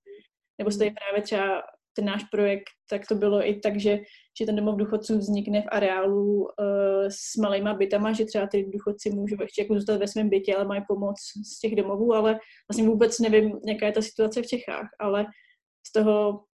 Nebo 0.59 0.71
stojí 0.71 0.91
právě 0.91 1.23
třeba 1.23 1.63
ten 1.99 2.07
náš 2.07 2.25
projekt, 2.25 2.71
tak 2.91 3.07
to 3.07 3.15
bylo 3.15 3.49
i 3.49 3.61
tak, 3.61 3.81
že, 3.81 3.99
že 4.39 4.47
ten 4.47 4.57
domov 4.57 4.77
důchodců 4.77 5.19
vznikne 5.19 5.63
v 5.63 5.69
areálu 5.69 6.43
uh, 6.43 6.47
s 7.09 7.37
malýma 7.37 7.75
bytama, 7.75 8.13
že 8.13 8.25
třeba 8.25 8.47
ty 8.47 8.71
důchodci 8.73 9.11
můžou 9.11 9.37
ještě 9.43 9.63
jako 9.63 9.75
zůstat 9.75 9.97
ve 9.97 10.09
svém 10.09 10.29
bytě, 10.29 10.57
ale 10.57 10.65
mají 10.65 10.83
pomoc 10.89 11.17
z 11.55 11.61
těch 11.61 11.77
domovů, 11.77 12.15
ale 12.15 12.39
vlastně 12.69 12.89
vůbec 12.89 13.19
nevím, 13.19 13.59
jaká 13.67 13.87
je 13.87 13.93
ta 13.93 14.03
situace 14.03 14.43
v 14.43 14.47
Čechách, 14.47 14.89
ale 14.99 15.27
z 15.87 15.93
toho, 15.93 16.45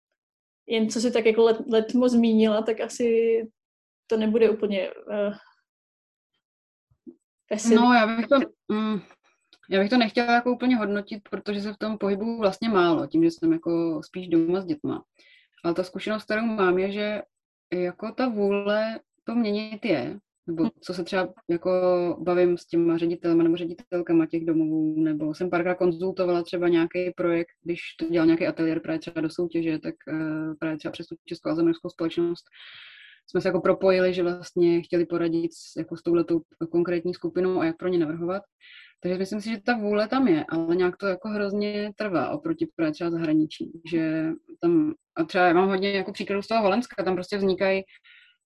jen 0.68 0.88
co 0.88 1.00
si 1.00 1.10
tak 1.12 1.26
jako 1.26 1.42
let, 1.42 1.56
letmo 1.72 2.08
zmínila, 2.08 2.62
tak 2.62 2.80
asi 2.80 3.40
to 4.06 4.16
nebude 4.16 4.50
úplně 4.50 4.90
uh, 4.90 5.34
No, 7.74 7.92
já 7.92 8.16
bych 8.16 8.26
to, 8.26 8.36
mm, 8.68 9.00
já 9.70 9.80
bych 9.80 9.90
to 9.90 9.96
nechtěla 9.96 10.32
jako 10.32 10.52
úplně 10.52 10.76
hodnotit, 10.76 11.28
protože 11.30 11.60
se 11.60 11.72
v 11.72 11.78
tom 11.78 11.98
pohybu 11.98 12.38
vlastně 12.38 12.68
málo, 12.68 13.06
tím, 13.06 13.24
že 13.24 13.30
jsem 13.30 13.52
jako 13.52 14.00
spíš 14.04 14.28
doma 14.28 14.60
s 14.60 14.64
dětma. 14.64 15.04
Ale 15.64 15.74
ta 15.74 15.84
zkušenost, 15.84 16.24
kterou 16.24 16.42
mám, 16.42 16.78
je, 16.78 16.92
že 16.92 17.22
jako 17.74 18.12
ta 18.12 18.28
vůle 18.28 19.00
to 19.24 19.34
měnit 19.34 19.84
je, 19.84 20.18
nebo 20.46 20.70
co 20.80 20.94
se 20.94 21.04
třeba 21.04 21.34
jako 21.50 21.70
bavím 22.20 22.58
s 22.58 22.66
těma 22.66 22.98
ředitelema 22.98 23.42
nebo 23.42 23.56
ředitelkama 23.56 24.26
těch 24.26 24.44
domovů, 24.44 25.00
nebo 25.00 25.34
jsem 25.34 25.50
párkrát 25.50 25.74
konzultovala 25.74 26.42
třeba 26.42 26.68
nějaký 26.68 27.10
projekt, 27.16 27.50
když 27.62 27.80
to 27.98 28.08
dělal 28.08 28.26
nějaký 28.26 28.46
ateliér 28.46 28.80
právě 28.80 28.98
třeba 28.98 29.20
do 29.20 29.30
soutěže, 29.30 29.78
tak 29.78 29.94
uh, 30.12 30.54
právě 30.58 30.78
třeba 30.78 30.92
přes 30.92 31.06
tu 31.06 31.16
Českou 31.24 31.50
a 31.50 31.54
zemědělskou 31.54 31.90
společnost 31.90 32.44
jsme 33.26 33.40
se 33.40 33.48
jako 33.48 33.60
propojili, 33.60 34.14
že 34.14 34.22
vlastně 34.22 34.82
chtěli 34.82 35.06
poradit 35.06 35.52
s, 35.52 35.76
jako 35.76 35.96
s 35.96 36.02
touhletou 36.02 36.40
konkrétní 36.70 37.14
skupinou 37.14 37.60
a 37.60 37.64
jak 37.64 37.76
pro 37.76 37.88
ně 37.88 37.98
navrhovat. 37.98 38.42
Takže 39.04 39.18
myslím 39.18 39.40
si, 39.40 39.50
že 39.50 39.60
ta 39.60 39.76
vůle 39.76 40.08
tam 40.08 40.28
je, 40.28 40.44
ale 40.48 40.76
nějak 40.76 40.96
to 40.96 41.06
jako 41.06 41.28
hrozně 41.28 41.92
trvá 41.96 42.30
oproti 42.30 42.68
právě 42.76 42.92
třeba 42.92 43.10
zahraničí. 43.10 43.80
Že 43.90 44.30
tam, 44.60 44.94
a 45.16 45.24
třeba 45.24 45.46
já 45.46 45.52
mám 45.52 45.68
hodně 45.68 45.92
jako 45.92 46.12
příkladů 46.12 46.42
z 46.42 46.46
toho 46.48 46.62
Holandska, 46.62 47.04
tam 47.04 47.14
prostě 47.14 47.36
vznikají 47.36 47.82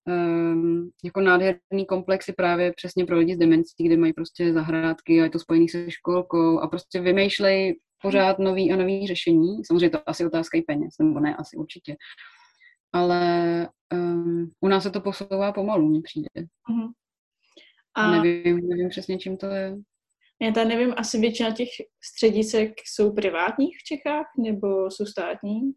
um, 0.07 0.89
jako 1.03 1.21
nádherný 1.21 1.85
komplexy 1.87 2.33
právě 2.33 2.73
přesně 2.75 3.05
pro 3.05 3.17
lidi 3.17 3.35
s 3.35 3.37
demencí, 3.37 3.83
kde 3.83 3.97
mají 3.97 4.13
prostě 4.13 4.53
zahrádky 4.53 5.21
a 5.21 5.23
je 5.23 5.29
to 5.29 5.39
spojený 5.39 5.69
se 5.69 5.91
školkou 5.91 6.59
a 6.59 6.67
prostě 6.67 7.01
vymýšlej 7.01 7.79
pořád 8.01 8.39
nový 8.39 8.71
a 8.71 8.75
nový 8.75 9.07
řešení. 9.07 9.65
Samozřejmě 9.65 9.89
to 9.89 10.09
asi 10.09 10.25
otázka 10.25 10.57
i 10.57 10.61
peněz, 10.61 10.95
nebo 10.99 11.19
ne, 11.19 11.35
asi 11.35 11.57
určitě. 11.57 11.95
Ale 12.93 13.67
um, 13.93 14.51
u 14.59 14.67
nás 14.67 14.83
se 14.83 14.91
to 14.91 15.01
posouvá 15.01 15.51
pomalu, 15.51 15.89
mně 15.89 16.01
přijde. 16.01 16.29
Uh-huh. 16.35 16.91
A... 17.95 18.11
Nevím, 18.11 18.69
nevím 18.69 18.89
přesně, 18.89 19.17
čím 19.17 19.37
to 19.37 19.45
je. 19.45 19.77
Já 20.41 20.51
tady 20.51 20.69
nevím, 20.69 20.93
asi 20.97 21.19
většina 21.19 21.51
těch 21.51 21.69
středisek 22.03 22.73
jsou 22.85 23.13
privátních 23.13 23.77
v 23.77 23.83
Čechách, 23.83 24.25
nebo 24.37 24.91
jsou 24.91 25.05
státní? 25.05 25.71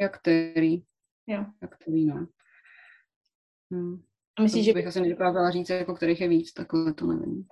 Jak 0.00 0.18
který? 0.18 0.76
Jo. 1.26 1.44
Jak 1.62 1.76
který, 1.76 2.04
no. 2.06 2.26
Hmm. 3.72 4.02
A 4.38 4.42
myslíš, 4.42 4.64
že... 4.64 4.72
bych 4.72 4.86
asi 4.86 5.00
nedokázala 5.00 5.50
říct, 5.50 5.70
jako 5.70 5.94
kterých 5.94 6.20
je 6.20 6.28
víc, 6.28 6.52
takhle 6.52 6.94
to 6.94 7.06
nevím. 7.06 7.46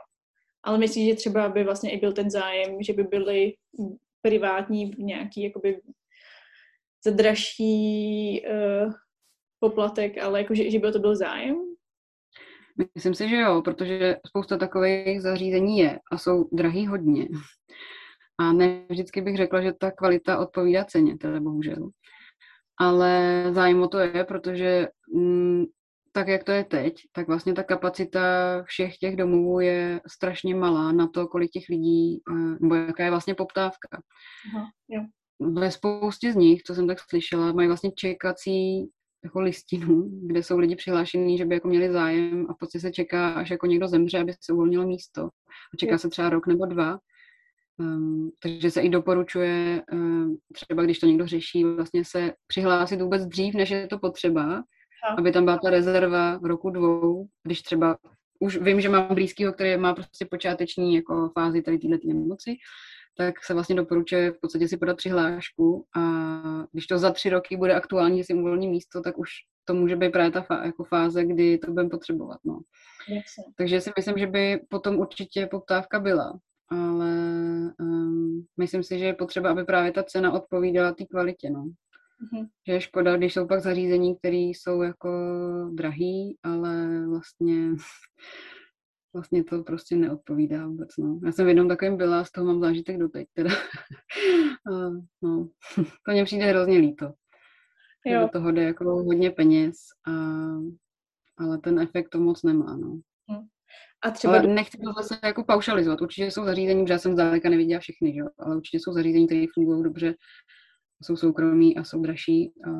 Ale 0.62 0.78
myslíš, 0.78 1.08
že 1.08 1.16
třeba 1.16 1.48
by 1.48 1.64
vlastně 1.64 1.92
i 1.92 1.96
byl 1.96 2.12
ten 2.12 2.30
zájem, 2.30 2.82
že 2.82 2.92
by 2.92 3.02
byly 3.02 3.54
privátní 4.22 4.90
nějaký 4.98 5.42
jakoby 5.42 5.80
zadražší 7.04 8.42
uh, 8.46 8.92
poplatek, 9.60 10.18
ale 10.18 10.40
jakože, 10.40 10.70
že 10.70 10.78
by 10.78 10.92
to 10.92 10.98
byl 10.98 11.16
zájem? 11.16 11.67
Myslím 12.94 13.14
si, 13.14 13.28
že 13.28 13.36
jo, 13.36 13.62
protože 13.62 14.16
spousta 14.26 14.56
takových 14.56 15.22
zařízení 15.22 15.78
je 15.78 15.98
a 16.12 16.18
jsou 16.18 16.48
drahý 16.52 16.86
hodně. 16.86 17.28
A 18.38 18.52
ne 18.52 18.84
vždycky 18.90 19.20
bych 19.20 19.36
řekla, 19.36 19.62
že 19.62 19.72
ta 19.72 19.90
kvalita 19.90 20.38
odpovídá 20.38 20.84
ceně, 20.84 21.18
teda 21.18 21.40
bohužel. 21.40 21.90
Ale 22.80 23.44
zájem 23.50 23.82
o 23.82 23.88
to 23.88 23.98
je, 23.98 24.24
protože 24.24 24.88
m, 25.14 25.20
mm, 25.22 25.64
tak, 26.12 26.28
jak 26.28 26.44
to 26.44 26.52
je 26.52 26.64
teď, 26.64 26.94
tak 27.12 27.28
vlastně 27.28 27.54
ta 27.54 27.62
kapacita 27.62 28.20
všech 28.62 28.96
těch 28.96 29.16
domovů 29.16 29.60
je 29.60 30.00
strašně 30.06 30.54
malá 30.54 30.92
na 30.92 31.08
to, 31.08 31.28
kolik 31.28 31.50
těch 31.50 31.68
lidí, 31.68 32.22
eh, 32.30 32.56
nebo 32.60 32.74
jaká 32.74 33.04
je 33.04 33.10
vlastně 33.10 33.34
poptávka. 33.34 33.88
Aha, 34.54 34.70
jo. 34.88 35.02
Ve 35.40 35.70
spoustě 35.70 36.32
z 36.32 36.36
nich, 36.36 36.62
co 36.62 36.74
jsem 36.74 36.86
tak 36.86 36.98
slyšela, 37.00 37.52
mají 37.52 37.68
vlastně 37.68 37.90
čekací 37.92 38.90
jako 39.24 39.40
listinu, 39.40 40.10
kde 40.26 40.42
jsou 40.42 40.58
lidi 40.58 40.76
přihlášení, 40.76 41.38
že 41.38 41.44
by 41.44 41.54
jako 41.54 41.68
měli 41.68 41.92
zájem 41.92 42.46
a 42.48 42.52
v 42.52 42.56
podstatě 42.58 42.80
se 42.80 42.90
čeká, 42.90 43.30
až 43.30 43.50
jako 43.50 43.66
někdo 43.66 43.88
zemře, 43.88 44.18
aby 44.18 44.32
se 44.40 44.52
uvolnilo 44.52 44.86
místo. 44.86 45.24
A 45.74 45.76
čeká 45.78 45.98
se 45.98 46.08
třeba 46.08 46.30
rok 46.30 46.46
nebo 46.46 46.66
dva. 46.66 46.98
Um, 47.78 48.30
takže 48.42 48.70
se 48.70 48.80
i 48.80 48.88
doporučuje, 48.88 49.82
um, 49.92 50.36
třeba 50.52 50.82
když 50.82 50.98
to 50.98 51.06
někdo 51.06 51.26
řeší, 51.26 51.64
vlastně 51.64 52.04
se 52.04 52.32
přihlásit 52.46 53.00
vůbec 53.00 53.26
dřív, 53.26 53.54
než 53.54 53.70
je 53.70 53.86
to 53.86 53.98
potřeba, 53.98 54.62
aby 55.18 55.32
tam 55.32 55.44
byla 55.44 55.58
ta 55.58 55.70
rezerva 55.70 56.38
v 56.38 56.44
roku 56.44 56.70
dvou, 56.70 57.26
když 57.42 57.62
třeba 57.62 57.98
už 58.40 58.58
vím, 58.58 58.80
že 58.80 58.88
mám 58.88 59.14
blízkého, 59.14 59.52
který 59.52 59.76
má 59.76 59.94
prostě 59.94 60.26
počáteční 60.30 60.94
jako 60.94 61.30
fázi 61.34 61.62
tady 61.62 61.78
této 61.78 62.08
nemoci, 62.08 62.56
tak 63.18 63.44
se 63.44 63.54
vlastně 63.54 63.76
doporučuje 63.76 64.32
v 64.32 64.40
podstatě 64.40 64.68
si 64.68 64.76
podat 64.76 64.96
přihlášku 64.96 65.84
a 65.96 66.12
když 66.72 66.86
to 66.86 66.98
za 66.98 67.10
tři 67.10 67.30
roky 67.30 67.56
bude 67.56 67.74
aktuální, 67.74 68.18
že 68.18 68.24
si 68.24 68.34
uvolní 68.34 68.68
místo, 68.68 69.00
tak 69.00 69.18
už 69.18 69.30
to 69.64 69.74
může 69.74 69.96
být 69.96 70.12
právě 70.12 70.30
ta 70.30 70.42
fá, 70.42 70.64
jako 70.64 70.84
fáze, 70.84 71.24
kdy 71.24 71.58
to 71.58 71.70
budeme 71.70 71.90
potřebovat. 71.90 72.38
No. 72.44 72.60
Takže 73.56 73.80
si 73.80 73.90
myslím, 73.96 74.18
že 74.18 74.26
by 74.26 74.60
potom 74.68 74.98
určitě 74.98 75.46
poptávka 75.46 76.00
byla, 76.00 76.38
ale 76.68 77.10
um, 77.80 78.46
myslím 78.56 78.82
si, 78.82 78.98
že 78.98 79.04
je 79.04 79.14
potřeba, 79.14 79.50
aby 79.50 79.64
právě 79.64 79.92
ta 79.92 80.02
cena 80.02 80.32
odpovídala 80.32 80.92
té 80.92 81.04
kvalitě. 81.04 81.50
No. 81.50 81.64
Mm-hmm. 81.64 82.48
Že 82.66 82.72
je 82.72 82.80
škoda, 82.80 83.16
když 83.16 83.34
jsou 83.34 83.46
pak 83.46 83.60
zařízení, 83.60 84.16
které 84.16 84.36
jsou 84.36 84.82
jako 84.82 85.10
drahý, 85.72 86.38
ale 86.42 87.06
vlastně 87.08 87.70
vlastně 89.18 89.44
to 89.44 89.62
prostě 89.62 89.96
neodpovídá 89.96 90.66
vůbec, 90.66 90.88
no. 90.98 91.20
Já 91.24 91.32
jsem 91.32 91.44
v 91.44 91.48
jednom 91.48 91.68
takovém 91.68 91.96
byla, 91.96 92.24
z 92.24 92.32
toho 92.32 92.46
mám 92.46 92.60
zážitek 92.60 92.98
doteď, 92.98 93.28
teda. 93.34 93.50
a, 94.72 94.90
no, 95.22 95.48
to 96.06 96.12
mně 96.12 96.24
přijde 96.24 96.44
hrozně 96.44 96.78
líto. 96.78 97.12
Jo. 98.06 98.20
Do 98.20 98.28
toho 98.28 98.52
jde 98.52 98.62
jako 98.62 98.84
hodně 98.84 99.30
peněz, 99.30 99.76
a, 100.08 100.12
ale 101.38 101.58
ten 101.58 101.78
efekt 101.78 102.08
to 102.08 102.20
moc 102.20 102.42
nemá, 102.42 102.76
no. 102.76 103.00
Hm. 103.30 103.46
A 104.04 104.10
třeba... 104.10 104.38
Ale 104.38 104.46
nechci 104.46 104.78
to 104.78 104.92
zase 104.92 105.18
jako 105.24 105.44
paušalizovat. 105.44 106.00
Určitě 106.00 106.30
jsou 106.30 106.44
zařízení, 106.44 106.84
protože 106.84 106.92
já 106.92 106.98
jsem 106.98 107.12
zdaleka 107.12 107.48
neviděla 107.48 107.80
všechny, 107.80 108.14
že? 108.14 108.20
ale 108.38 108.56
určitě 108.56 108.78
jsou 108.80 108.92
zařízení, 108.92 109.26
které 109.26 109.44
fungují 109.54 109.82
dobře, 109.84 110.14
jsou 111.02 111.16
soukromí 111.16 111.76
a 111.76 111.84
jsou 111.84 112.02
dražší. 112.02 112.52
A, 112.66 112.70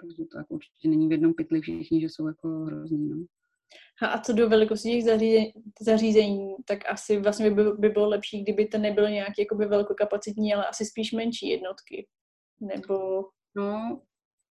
takže 0.00 0.24
to 0.32 0.38
jako 0.38 0.54
určitě 0.54 0.88
není 0.88 1.08
v 1.08 1.12
jednom 1.12 1.34
pytli 1.34 1.60
všichni, 1.60 2.00
že 2.00 2.06
jsou 2.06 2.26
jako 2.26 2.48
hrozní. 2.48 3.08
No. 3.08 3.16
A 4.02 4.18
co 4.18 4.32
do 4.32 4.48
velikosti 4.48 4.90
těch 4.90 5.04
zařízení, 5.04 5.52
zařízení 5.80 6.54
tak 6.64 6.90
asi 6.90 7.20
vlastně 7.20 7.50
by, 7.50 7.64
by 7.78 7.88
bylo 7.88 8.08
lepší, 8.08 8.42
kdyby 8.42 8.66
to 8.66 8.78
nebylo 8.78 9.08
nějaký 9.08 9.34
jakoby 9.38 9.66
velkokapacitní, 9.66 10.54
ale 10.54 10.66
asi 10.66 10.84
spíš 10.84 11.12
menší 11.12 11.48
jednotky. 11.48 12.06
Nebo... 12.60 13.24
No, 13.56 14.00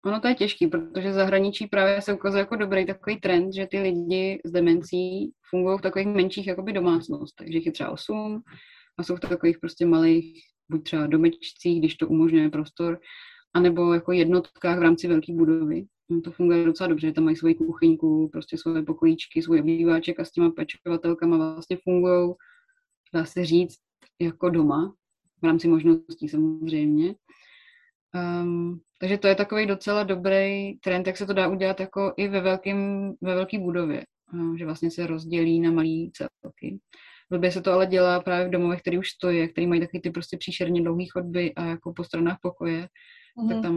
ono 0.05 0.20
to 0.20 0.28
je 0.28 0.36
těžký, 0.36 0.68
protože 0.68 1.13
zahraničí 1.13 1.68
právě 1.68 2.01
se 2.01 2.13
ukazuje 2.13 2.39
jako 2.39 2.55
dobrý 2.55 2.86
takový 2.86 3.20
trend, 3.20 3.53
že 3.53 3.68
ty 3.68 3.80
lidi 3.80 4.41
s 4.45 4.51
demencí 4.51 5.32
fungují 5.49 5.78
v 5.78 5.82
takových 5.82 6.07
menších 6.07 6.47
jakoby 6.47 6.74
domácnostech, 6.74 7.47
že 7.51 7.57
jich 7.57 7.66
je 7.66 7.72
třeba 7.72 7.89
osm 7.89 8.41
a 8.97 9.03
jsou 9.03 9.16
v 9.16 9.20
takových 9.20 9.59
prostě 9.59 9.86
malých, 9.86 10.41
buď 10.72 10.84
třeba 10.84 11.07
domečcích, 11.07 11.80
když 11.80 11.95
to 11.95 12.07
umožňuje 12.07 12.49
prostor, 12.49 12.99
anebo 13.53 13.93
jako 13.93 14.11
jednotkách 14.11 14.80
v 14.80 14.82
rámci 14.82 15.07
velké 15.07 15.34
budovy. 15.34 15.86
To 16.23 16.31
funguje 16.31 16.65
docela 16.65 16.87
dobře, 16.87 17.07
že 17.07 17.13
tam 17.13 17.23
mají 17.23 17.35
svoji 17.35 17.55
kuchyňku, 17.55 18.29
prostě 18.31 18.57
svoje 18.57 18.83
pokojíčky, 18.83 19.41
svůj 19.41 19.59
obýváček 19.59 20.19
a 20.19 20.25
s 20.25 20.31
těma 20.31 20.49
pečovatelkama 20.49 21.37
vlastně 21.37 21.77
fungují, 21.83 22.33
dá 23.13 23.25
se 23.25 23.45
říct, 23.45 23.77
jako 24.21 24.49
doma, 24.49 24.93
v 25.41 25.45
rámci 25.45 25.67
možností 25.67 26.29
samozřejmě. 26.29 27.15
Um, 28.43 28.79
takže 28.99 29.17
to 29.17 29.27
je 29.27 29.35
takový 29.35 29.65
docela 29.65 30.03
dobrý 30.03 30.73
trend, 30.79 31.07
jak 31.07 31.17
se 31.17 31.25
to 31.25 31.33
dá 31.33 31.47
udělat 31.47 31.79
jako 31.79 32.13
i 32.17 32.27
ve, 32.27 32.41
velkým, 32.41 33.09
ve 33.21 33.35
velké 33.35 33.59
budově, 33.59 34.05
um, 34.33 34.57
že 34.57 34.65
vlastně 34.65 34.91
se 34.91 35.07
rozdělí 35.07 35.59
na 35.59 35.71
malé 35.71 36.09
celky. 36.13 36.79
Blbě 37.29 37.51
se 37.51 37.61
to 37.61 37.71
ale 37.71 37.85
dělá 37.87 38.19
právě 38.19 38.47
v 38.47 38.51
domovech, 38.51 38.81
který 38.81 38.97
už 38.97 39.09
stojí, 39.09 39.49
který 39.49 39.67
mají 39.67 39.81
taky 39.81 39.99
ty 39.99 40.09
prostě 40.09 40.37
příšerně 40.37 40.81
dlouhé 40.81 41.05
chodby 41.11 41.53
a 41.55 41.65
jako 41.65 41.93
po 41.93 42.03
stranách 42.03 42.37
pokoje, 42.41 42.87
mm-hmm. 43.38 43.49
tak 43.49 43.61
tam 43.61 43.75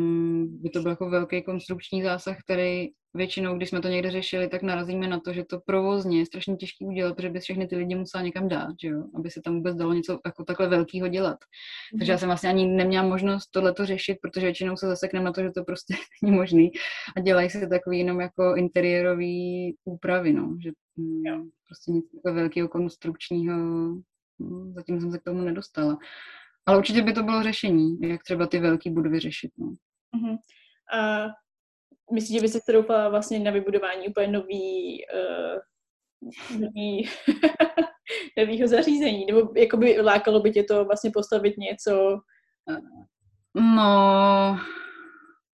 by 0.48 0.70
to 0.70 0.82
byl 0.82 0.90
jako 0.90 1.10
velký 1.10 1.42
konstrukční 1.42 2.02
zásah, 2.02 2.36
který 2.44 2.88
většinou, 3.14 3.56
když 3.56 3.68
jsme 3.68 3.80
to 3.80 3.88
někde 3.88 4.10
řešili, 4.10 4.48
tak 4.48 4.62
narazíme 4.62 5.08
na 5.08 5.20
to, 5.20 5.32
že 5.32 5.44
to 5.44 5.60
provozně 5.60 6.18
je 6.18 6.26
strašně 6.26 6.56
těžké 6.56 6.84
udělat, 6.84 7.16
protože 7.16 7.30
by 7.30 7.40
všechny 7.40 7.66
ty 7.66 7.76
lidi 7.76 7.94
musela 7.94 8.22
někam 8.22 8.48
dát, 8.48 8.74
že 8.82 8.88
jo? 8.88 9.04
aby 9.14 9.30
se 9.30 9.40
tam 9.44 9.54
vůbec 9.54 9.76
dalo 9.76 9.92
něco 9.92 10.20
jako 10.26 10.44
takhle 10.44 10.68
velkého 10.68 11.08
dělat. 11.08 11.36
Mm-hmm. 11.36 11.98
Takže 11.98 12.12
já 12.12 12.18
jsem 12.18 12.28
vlastně 12.28 12.48
ani 12.48 12.66
neměla 12.66 13.06
možnost 13.06 13.46
tohleto 13.50 13.86
řešit, 13.86 14.18
protože 14.22 14.46
většinou 14.46 14.76
se 14.76 14.86
zasekneme 14.86 15.24
na 15.24 15.32
to, 15.32 15.42
že 15.42 15.50
to 15.50 15.64
prostě 15.64 15.94
není 16.22 16.36
možný 16.36 16.70
a 17.16 17.20
dělají 17.20 17.50
se 17.50 17.66
takový 17.66 17.98
jenom 17.98 18.20
jako 18.20 18.54
interiérový 18.56 19.76
úpravy, 19.84 20.32
no, 20.32 20.56
že 20.62 20.70
jo. 21.24 21.44
prostě 21.66 21.92
nic 21.92 22.10
takového 22.10 22.40
velkého 22.40 22.68
konstrukčního, 22.68 23.56
no, 24.38 24.72
zatím 24.72 25.00
jsem 25.00 25.10
se 25.10 25.18
k 25.18 25.24
tomu 25.24 25.42
nedostala. 25.42 25.98
Ale 26.68 26.78
určitě 26.78 27.02
by 27.02 27.12
to 27.12 27.22
bylo 27.22 27.42
řešení, 27.42 27.98
jak 28.00 28.22
třeba 28.22 28.46
ty 28.46 28.58
velké 28.58 28.90
budovy 28.90 29.20
řešit. 29.20 29.50
No. 29.58 29.66
Uh-huh. 30.16 30.38
A 30.98 31.26
myslíš, 32.12 32.36
že 32.36 32.40
by 32.40 32.48
se 32.48 32.72
doufala 32.72 33.08
vlastně 33.08 33.38
na 33.38 33.50
vybudování 33.50 34.08
úplně 34.08 34.26
nový, 34.28 35.04
uh, 35.14 36.60
nový 36.60 37.08
novýho 38.38 38.68
zařízení? 38.68 39.26
Nebo 39.26 39.52
jakoby 39.56 40.00
lákalo 40.00 40.40
by 40.40 40.50
tě 40.50 40.62
to 40.62 40.84
vlastně 40.84 41.10
postavit 41.10 41.54
něco? 41.58 42.20
No, 43.54 44.58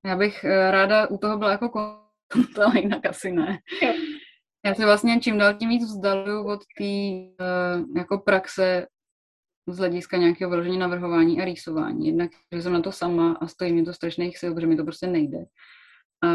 já 0.06 0.16
bych 0.18 0.44
eh, 0.44 0.72
ráda 0.72 1.08
u 1.08 1.18
toho 1.18 1.38
byla 1.38 1.52
jako 1.52 1.70
kontrola, 2.34 2.74
jinak 2.76 3.06
asi 3.06 3.32
ne. 3.32 3.60
Já 4.66 4.76
se 4.76 4.86
vlastně 4.86 5.20
čím 5.20 5.38
dál 5.38 5.54
tím 5.54 5.70
víc 5.70 5.84
vzdaluju 5.84 6.48
od 6.48 6.60
té 6.78 6.84
uh, 6.84 7.98
jako 7.98 8.18
praxe 8.18 8.88
z 9.74 9.78
hlediska 9.78 10.18
nějakého 10.18 10.50
vyložení 10.50 10.78
navrhování 10.78 11.42
a 11.42 11.46
rýsování. 11.46 12.08
Jednak, 12.08 12.32
že 12.56 12.62
jsem 12.62 12.74
na 12.74 12.82
to 12.82 12.92
sama 12.92 13.32
a 13.32 13.48
stojí 13.48 13.74
mi 13.74 13.84
to 13.84 13.94
strašných 13.94 14.38
sil, 14.40 14.52
protože 14.54 14.68
mi 14.68 14.78
to 14.78 14.84
prostě 14.84 15.08
nejde. 15.08 15.38
A 16.24 16.30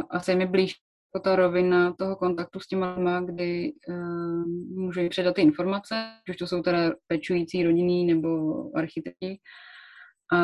asi 0.00 0.34
mi 0.34 0.46
blíž 0.46 0.74
jako 1.14 1.24
ta 1.24 1.36
rovina 1.36 1.92
toho 1.92 2.16
kontaktu 2.16 2.60
s 2.60 2.66
těma 2.66 2.94
lidma, 2.94 3.20
kdy 3.20 3.72
uh, 3.88 4.44
můžu 4.74 5.08
předat 5.08 5.34
ty 5.34 5.42
informace, 5.42 5.94
už 6.30 6.36
to 6.36 6.46
jsou 6.46 6.62
teda 6.62 6.92
pečující 7.06 7.62
rodinný 7.62 8.06
nebo 8.06 8.60
architekti. 8.76 9.38
A 10.32 10.38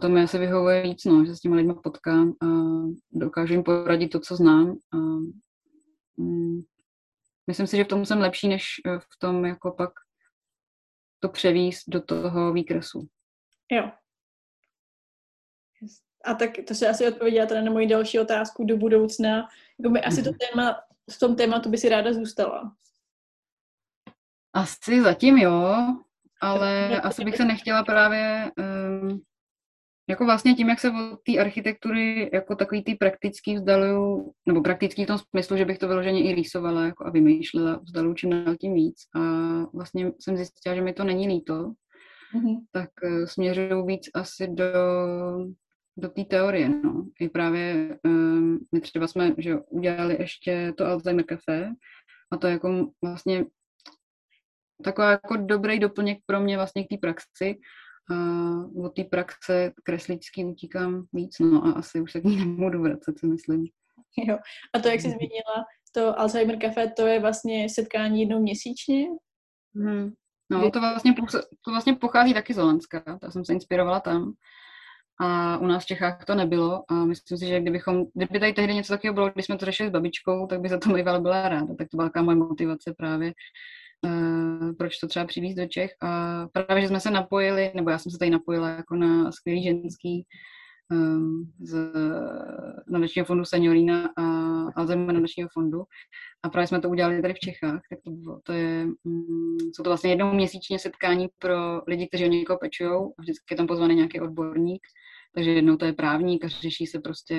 to 0.00 0.08
mi 0.08 0.22
asi 0.22 0.38
vyhovuje 0.38 0.82
víc, 0.82 1.04
no, 1.04 1.24
že 1.24 1.36
s 1.36 1.40
těma 1.40 1.56
lidma 1.56 1.74
potkám 1.74 2.32
a 2.42 2.46
dokážu 3.12 3.52
jim 3.52 3.62
poradit 3.62 4.08
to, 4.08 4.20
co 4.20 4.36
znám. 4.36 4.76
A, 4.92 4.96
um, 6.16 6.64
myslím 7.46 7.66
si, 7.66 7.76
že 7.76 7.84
v 7.84 7.88
tom 7.88 8.06
jsem 8.06 8.18
lepší, 8.18 8.48
než 8.48 8.64
v 8.98 9.18
tom 9.18 9.44
jako 9.44 9.70
pak 9.70 9.90
to 11.20 11.28
převíst 11.28 11.88
do 11.88 12.02
toho 12.02 12.52
výkresu. 12.52 13.08
Jo. 13.72 13.90
A 16.24 16.34
tak 16.34 16.50
to 16.68 16.74
se 16.74 16.88
asi 16.88 17.08
odpověděla 17.08 17.46
teda 17.46 17.62
na 17.62 17.70
moji 17.70 17.86
další 17.86 18.18
otázku 18.18 18.64
do 18.64 18.76
budoucna. 18.76 19.48
Jako 19.78 19.90
by 19.90 20.00
asi 20.00 20.22
to 20.22 20.30
mhm. 20.30 20.38
téma, 20.38 20.80
v 21.10 21.18
tom 21.18 21.36
tématu 21.36 21.70
by 21.70 21.78
si 21.78 21.88
ráda 21.88 22.12
zůstala. 22.12 22.76
Asi 24.52 25.02
zatím 25.02 25.38
jo, 25.38 25.76
ale 26.40 27.00
asi 27.00 27.24
bych 27.24 27.36
se 27.36 27.44
nechtěla 27.44 27.84
právě 27.84 28.50
um, 28.58 29.22
jako 30.10 30.24
vlastně 30.24 30.54
tím, 30.54 30.68
jak 30.68 30.80
se 30.80 30.90
od 30.90 31.18
té 31.26 31.38
architektury 31.38 32.30
jako 32.32 32.56
takový 32.56 32.84
ty 32.84 32.94
praktický 32.94 33.54
vzdaluju, 33.54 34.32
nebo 34.46 34.62
praktický 34.62 35.04
v 35.04 35.06
tom 35.06 35.18
smyslu, 35.18 35.56
že 35.56 35.64
bych 35.64 35.78
to 35.78 35.88
vyloženě 35.88 36.24
i 36.24 36.34
rýsovala 36.34 36.84
jako 36.84 37.06
a 37.06 37.10
vymýšlela, 37.10 37.80
vzdaluju 37.84 38.14
čím 38.14 38.30
dál 38.30 38.56
tím 38.56 38.74
víc. 38.74 38.96
A 39.14 39.20
vlastně 39.74 40.12
jsem 40.20 40.36
zjistila, 40.36 40.74
že 40.74 40.82
mi 40.82 40.92
to 40.92 41.04
není 41.04 41.28
líto, 41.28 41.72
mm-hmm. 42.34 42.56
tak 42.72 42.90
uh, 43.04 43.24
směřuju 43.24 43.86
víc 43.86 44.10
asi 44.14 44.48
do, 44.48 44.72
do 45.96 46.08
té 46.08 46.24
teorie. 46.24 46.68
No. 46.68 47.06
I 47.20 47.28
právě 47.28 47.98
um, 48.04 48.58
my 48.72 48.80
třeba 48.80 49.06
jsme 49.06 49.34
že 49.38 49.56
udělali 49.56 50.16
ještě 50.20 50.72
to 50.76 50.86
Alzheimer 50.86 51.24
Café 51.24 51.70
a 52.30 52.36
to 52.36 52.46
je 52.46 52.52
jako 52.52 52.90
vlastně 53.04 53.44
taková 54.84 55.10
jako 55.10 55.36
dobrý 55.36 55.78
doplněk 55.78 56.18
pro 56.26 56.40
mě 56.40 56.56
vlastně 56.56 56.84
k 56.84 56.88
té 56.88 56.96
praxi, 56.96 57.58
a 58.10 58.14
od 58.76 58.94
té 58.94 59.04
praxe 59.04 59.72
kresličský 59.84 60.44
utíkám 60.44 61.04
víc, 61.12 61.38
no 61.38 61.66
a 61.66 61.72
asi 61.72 62.00
už 62.00 62.12
se 62.12 62.20
k 62.20 62.24
ní 62.24 62.36
nebudu 62.36 62.82
vracet, 62.82 63.18
si 63.18 63.26
myslím. 63.26 63.66
Jo. 64.26 64.38
A 64.74 64.78
to, 64.78 64.88
jak 64.88 65.00
jsi 65.00 65.10
zmínila, 65.10 65.64
to 65.92 66.20
Alzheimer 66.20 66.58
Café, 66.58 66.92
to 66.96 67.06
je 67.06 67.20
vlastně 67.20 67.68
setkání 67.68 68.20
jednou 68.20 68.40
měsíčně? 68.40 69.06
Hmm. 69.74 70.12
No, 70.50 70.70
to 70.70 70.80
vlastně, 70.80 71.14
to 71.64 71.70
vlastně 71.70 71.94
pochází 71.94 72.34
taky 72.34 72.54
z 72.54 72.56
Holandska, 72.56 73.18
to 73.20 73.30
jsem 73.30 73.44
se 73.44 73.52
inspirovala 73.52 74.00
tam. 74.00 74.32
A 75.20 75.58
u 75.58 75.66
nás 75.66 75.82
v 75.82 75.86
Čechách 75.86 76.24
to 76.24 76.34
nebylo 76.34 76.84
a 76.88 76.94
myslím 77.04 77.38
si, 77.38 77.46
že 77.46 77.60
kdybychom, 77.60 78.04
kdyby 78.14 78.40
tady 78.40 78.52
tehdy 78.52 78.74
něco 78.74 78.92
takového 78.92 79.14
bylo, 79.14 79.30
když 79.30 79.46
jsme 79.46 79.58
to 79.58 79.64
řešili 79.64 79.88
s 79.88 79.92
babičkou, 79.92 80.46
tak 80.46 80.60
by 80.60 80.68
za 80.68 80.78
to 80.78 80.92
bývala 80.92 81.20
byla 81.20 81.48
ráda. 81.48 81.74
Tak 81.78 81.88
to 81.90 81.96
byla 81.96 82.08
taková 82.08 82.24
moje 82.24 82.36
motivace 82.36 82.94
právě 82.98 83.32
proč 84.78 84.98
to 84.98 85.06
třeba 85.06 85.24
přivízt 85.24 85.58
do 85.58 85.66
Čech. 85.66 85.90
A 86.02 86.46
právě, 86.52 86.82
že 86.82 86.88
jsme 86.88 87.00
se 87.00 87.10
napojili, 87.10 87.72
nebo 87.74 87.90
já 87.90 87.98
jsem 87.98 88.12
se 88.12 88.18
tady 88.18 88.30
napojila 88.30 88.68
jako 88.68 88.96
na 88.96 89.32
skvělý 89.32 89.62
ženský 89.62 90.26
um, 90.92 91.52
z 91.60 91.92
nadačního 92.88 93.24
fondu 93.24 93.44
Seniorina 93.44 94.10
a 94.16 94.24
Alzheimer 94.76 95.14
nadačního 95.14 95.48
fondu. 95.52 95.82
A 96.42 96.48
právě 96.48 96.66
jsme 96.66 96.80
to 96.80 96.88
udělali 96.88 97.22
tady 97.22 97.34
v 97.34 97.38
Čechách, 97.38 97.80
tak 97.90 97.98
to, 98.04 98.10
bylo, 98.10 98.40
to 98.44 98.52
je, 98.52 98.86
um, 99.04 99.56
jsou 99.74 99.82
to 99.82 99.90
vlastně 99.90 100.10
jednou 100.10 100.32
měsíčně 100.32 100.78
setkání 100.78 101.28
pro 101.38 101.82
lidi, 101.86 102.08
kteří 102.08 102.24
o 102.24 102.28
někoho 102.28 102.58
pečují 102.58 102.90
a 102.90 103.22
vždycky 103.22 103.44
je 103.54 103.56
tam 103.56 103.66
pozvaný 103.66 103.94
nějaký 103.94 104.20
odborník. 104.20 104.80
Takže 105.34 105.50
jednou 105.50 105.76
to 105.76 105.84
je 105.84 105.92
právník 105.92 106.44
a 106.44 106.48
řeší 106.48 106.86
se 106.86 107.00
prostě, 107.00 107.36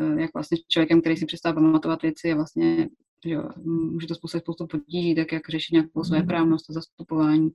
uh, 0.00 0.20
jak 0.20 0.30
vlastně 0.34 0.56
s 0.56 0.66
člověkem, 0.68 1.00
který 1.00 1.16
si 1.16 1.26
přestává 1.26 1.54
pamatovat 1.54 2.02
věci, 2.02 2.28
je 2.28 2.34
vlastně 2.34 2.88
že 3.26 3.34
jo, 3.34 3.48
může 3.64 4.06
to 4.06 4.14
způsobit 4.14 4.44
spoustu 4.44 4.66
potíží, 4.66 5.14
tak 5.14 5.32
jak 5.32 5.48
řešit 5.48 5.72
nějakou 5.72 6.04
své 6.04 6.18
mhm. 6.18 6.26
právnost 6.26 6.70
a 6.70 6.72
zastupování, 6.72 7.50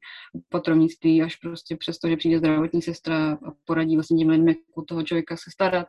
patrovnictví, 0.49 1.21
až 1.21 1.35
prostě 1.35 1.77
přesto, 1.77 2.09
že 2.09 2.17
přijde 2.17 2.37
zdravotní 2.37 2.81
sestra 2.81 3.33
a 3.33 3.51
poradí 3.65 3.95
vlastně 3.95 4.17
těm 4.17 4.29
lidem, 4.29 4.47
jak 4.47 4.57
u 4.75 4.81
toho 4.81 5.03
člověka 5.03 5.37
se 5.37 5.51
starat. 5.51 5.87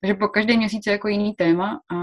Takže 0.00 0.14
po 0.14 0.28
každý 0.28 0.56
měsíc 0.56 0.86
je 0.86 0.92
jako 0.92 1.08
jiný 1.08 1.34
téma 1.34 1.80
a 1.94 1.96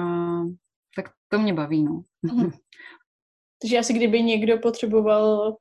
tak 0.96 1.06
to 1.30 1.40
mě 1.40 1.54
baví, 1.54 1.84
no. 1.84 2.04
Mhm. 2.22 2.52
Takže 3.62 3.78
asi 3.78 3.94
kdyby 3.94 4.24
někdo 4.24 4.58
potřeboval 4.58 5.58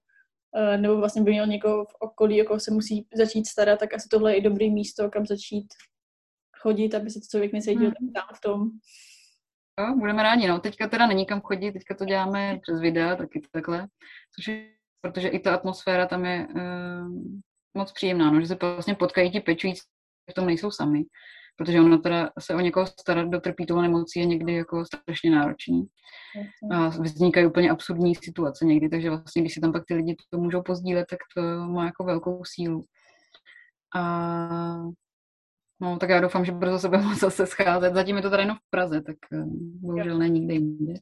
eh, 0.57 0.79
nebo 0.79 0.97
vlastně 0.97 1.23
by 1.23 1.31
měl 1.31 1.47
někoho 1.47 1.85
v 1.85 1.95
okolí, 2.01 2.43
o 2.43 2.45
koho 2.45 2.61
se 2.61 2.71
musí 2.71 3.07
začít 3.15 3.47
starat, 3.47 3.79
tak 3.81 3.95
asi 3.95 4.09
tohle 4.09 4.33
je 4.33 4.37
i 4.37 4.43
dobrý 4.43 4.71
místo, 4.71 5.11
kam 5.11 5.27
začít 5.27 5.67
chodit, 6.63 6.95
aby 6.95 7.11
se 7.11 7.21
to 7.21 7.27
člověk 7.31 7.53
necítil 7.53 7.93
mm. 8.01 8.13
tam 8.13 8.25
v 8.35 8.41
tom. 8.41 8.71
Jo, 9.81 9.95
budeme 9.99 10.23
rádi, 10.23 10.49
no. 10.49 10.61
Teďka 10.61 10.89
teda 10.89 11.07
není 11.07 11.27
kam 11.27 11.41
chodit, 11.41 11.73
teďka 11.73 11.95
to 11.95 12.05
děláme 12.05 12.59
přes 12.63 12.81
videa, 12.81 13.17
taky 13.17 13.43
takhle, 13.53 13.89
což 14.35 14.49
je, 14.49 14.69
protože 15.01 15.29
i 15.29 15.39
ta 15.39 15.55
atmosféra 15.55 16.07
tam 16.07 16.25
je 16.25 16.47
uh, 16.55 17.09
moc 17.77 17.93
příjemná, 17.93 18.31
no, 18.31 18.41
že 18.41 18.47
se 18.47 18.57
vlastně 18.61 18.95
potkají 18.95 19.31
ti 19.31 19.41
pečující, 19.41 19.83
v 20.31 20.35
tom 20.35 20.47
nejsou 20.47 20.71
sami, 20.71 21.05
protože 21.57 21.81
ono 21.81 21.99
teda 21.99 22.31
se 22.39 22.55
o 22.55 22.61
někoho 22.61 22.87
starat, 22.87 23.29
kdo 23.29 23.41
trpí 23.41 23.67
tou 23.67 23.81
nemocí, 23.81 24.21
je 24.21 24.27
někdy 24.27 24.55
jako 24.55 24.85
strašně 24.85 25.31
náročný. 25.31 25.87
A 26.71 26.89
vznikají 26.89 27.47
úplně 27.47 27.71
absurdní 27.71 28.15
situace 28.15 28.65
někdy, 28.65 28.89
takže 28.89 29.11
vlastně, 29.11 29.43
když 29.43 29.55
si 29.55 29.61
tam 29.61 29.73
pak 29.73 29.85
ty 29.87 29.95
lidi 29.95 30.17
to 30.31 30.39
můžou 30.39 30.63
pozdílet, 30.63 31.07
tak 31.11 31.19
to 31.37 31.43
má 31.67 31.85
jako 31.85 32.05
velkou 32.05 32.43
sílu. 32.45 32.85
A 33.97 34.83
No, 35.83 35.99
tak 35.99 36.11
já 36.11 36.21
doufám, 36.21 36.45
že 36.45 36.53
brzo 36.53 36.79
se 36.79 36.89
budeme 36.89 37.15
zase 37.21 37.47
scházet. 37.47 37.95
Zatím 37.95 38.17
je 38.17 38.23
to 38.23 38.31
tady 38.31 38.43
jenom 38.43 38.57
v 38.57 38.71
Praze, 38.71 39.03
tak 39.03 39.17
eh, 39.33 39.45
bohužel 39.81 40.19
ne 40.19 40.29
nikde 40.29 40.55
jinde. 40.55 40.95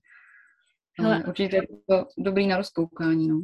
Ale 0.99 1.25
určitě 1.29 1.57
je 1.57 1.63
to 1.89 2.07
dobrý 2.19 2.47
na 2.47 2.57
rozkoukání, 2.57 3.29
no. 3.29 3.41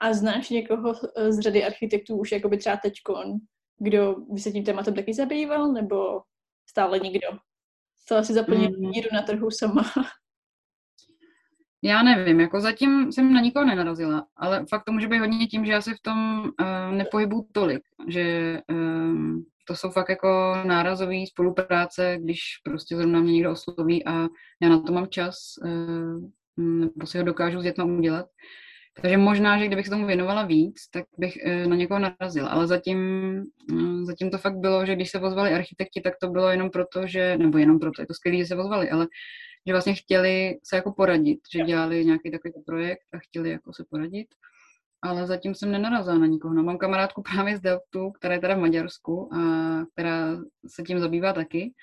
A 0.00 0.12
znáš 0.12 0.50
někoho 0.50 0.94
z 1.28 1.38
řady 1.40 1.64
architektů 1.64 2.16
už 2.16 2.32
jakoby 2.32 2.58
třeba 2.58 2.76
teďkon, 2.76 3.38
kdo 3.78 4.16
by 4.32 4.40
se 4.40 4.52
tím 4.52 4.64
tématem 4.64 4.94
taky 4.94 5.14
zabýval, 5.14 5.72
nebo 5.72 6.22
stále 6.70 6.98
nikdo? 6.98 7.28
Stále 8.00 8.24
si 8.24 8.32
zaplnil 8.32 8.70
mm. 8.70 8.90
díru 8.90 9.08
na 9.12 9.22
trhu 9.22 9.50
sama. 9.50 9.82
Já 11.82 12.02
nevím, 12.02 12.40
jako 12.40 12.60
zatím 12.60 13.12
jsem 13.12 13.32
na 13.32 13.40
nikoho 13.40 13.64
nenarazila, 13.64 14.26
ale 14.36 14.66
fakt 14.68 14.84
to 14.84 14.92
může 14.92 15.08
být 15.08 15.18
hodně 15.18 15.46
tím, 15.46 15.66
že 15.66 15.72
já 15.72 15.80
se 15.80 15.94
v 15.94 16.00
tom 16.02 16.40
uh, 16.40 16.96
nepohybu 16.96 17.48
tolik, 17.52 17.82
že 18.08 18.58
um, 18.70 19.44
to 19.66 19.76
jsou 19.76 19.90
fakt 19.90 20.08
jako 20.08 20.56
nárazové 20.64 21.26
spolupráce, 21.26 22.18
když 22.22 22.40
prostě 22.64 22.96
zrovna 22.96 23.20
mě 23.20 23.32
někdo 23.32 23.50
osloví 23.50 24.06
a 24.06 24.28
já 24.62 24.68
na 24.68 24.80
to 24.80 24.92
mám 24.92 25.06
čas, 25.06 25.38
uh, 25.64 26.30
nebo 26.56 27.06
si 27.06 27.18
ho 27.18 27.24
dokážu 27.24 27.62
dětma 27.62 27.84
udělat. 27.84 28.26
Takže 29.02 29.16
možná, 29.16 29.58
že 29.58 29.66
kdybych 29.66 29.86
se 29.86 29.90
tomu 29.90 30.06
věnovala 30.06 30.44
víc, 30.44 30.88
tak 30.92 31.04
bych 31.18 31.34
uh, 31.46 31.70
na 31.70 31.76
někoho 31.76 32.00
narazila. 32.00 32.48
Ale 32.48 32.66
zatím, 32.66 32.98
uh, 33.72 34.04
zatím 34.04 34.30
to 34.30 34.38
fakt 34.38 34.56
bylo, 34.56 34.86
že 34.86 34.94
když 34.94 35.10
se 35.10 35.20
pozvali 35.20 35.54
architekti, 35.54 36.00
tak 36.00 36.14
to 36.20 36.28
bylo 36.28 36.48
jenom 36.48 36.70
proto, 36.70 37.06
že, 37.06 37.38
nebo 37.38 37.58
jenom 37.58 37.78
proto, 37.78 38.02
je 38.02 38.06
to 38.06 38.14
skvělé, 38.14 38.38
že 38.38 38.46
se 38.46 38.56
pozvali, 38.56 38.90
ale 38.90 39.06
že 39.66 39.72
vlastně 39.72 39.94
chtěli 39.94 40.58
se 40.64 40.76
jako 40.76 40.92
poradit, 40.92 41.40
že 41.52 41.64
dělali 41.64 42.04
nějaký 42.04 42.30
takový 42.30 42.54
projekt 42.66 43.06
a 43.14 43.18
chtěli 43.18 43.50
jako 43.50 43.72
se 43.72 43.84
poradit. 43.90 44.26
Ale 45.02 45.26
zatím 45.26 45.54
jsem 45.54 45.72
nenarazila 45.72 46.18
na 46.18 46.26
nikoho. 46.26 46.54
No, 46.54 46.62
mám 46.62 46.78
kamarádku 46.78 47.22
právě 47.22 47.56
z 47.56 47.60
Deltu, 47.60 48.10
která 48.10 48.34
je 48.34 48.40
teda 48.40 48.54
v 48.54 48.58
Maďarsku 48.58 49.34
a 49.34 49.38
která 49.92 50.36
se 50.66 50.82
tím 50.82 51.00
zabývá 51.00 51.32
taky. 51.32 51.74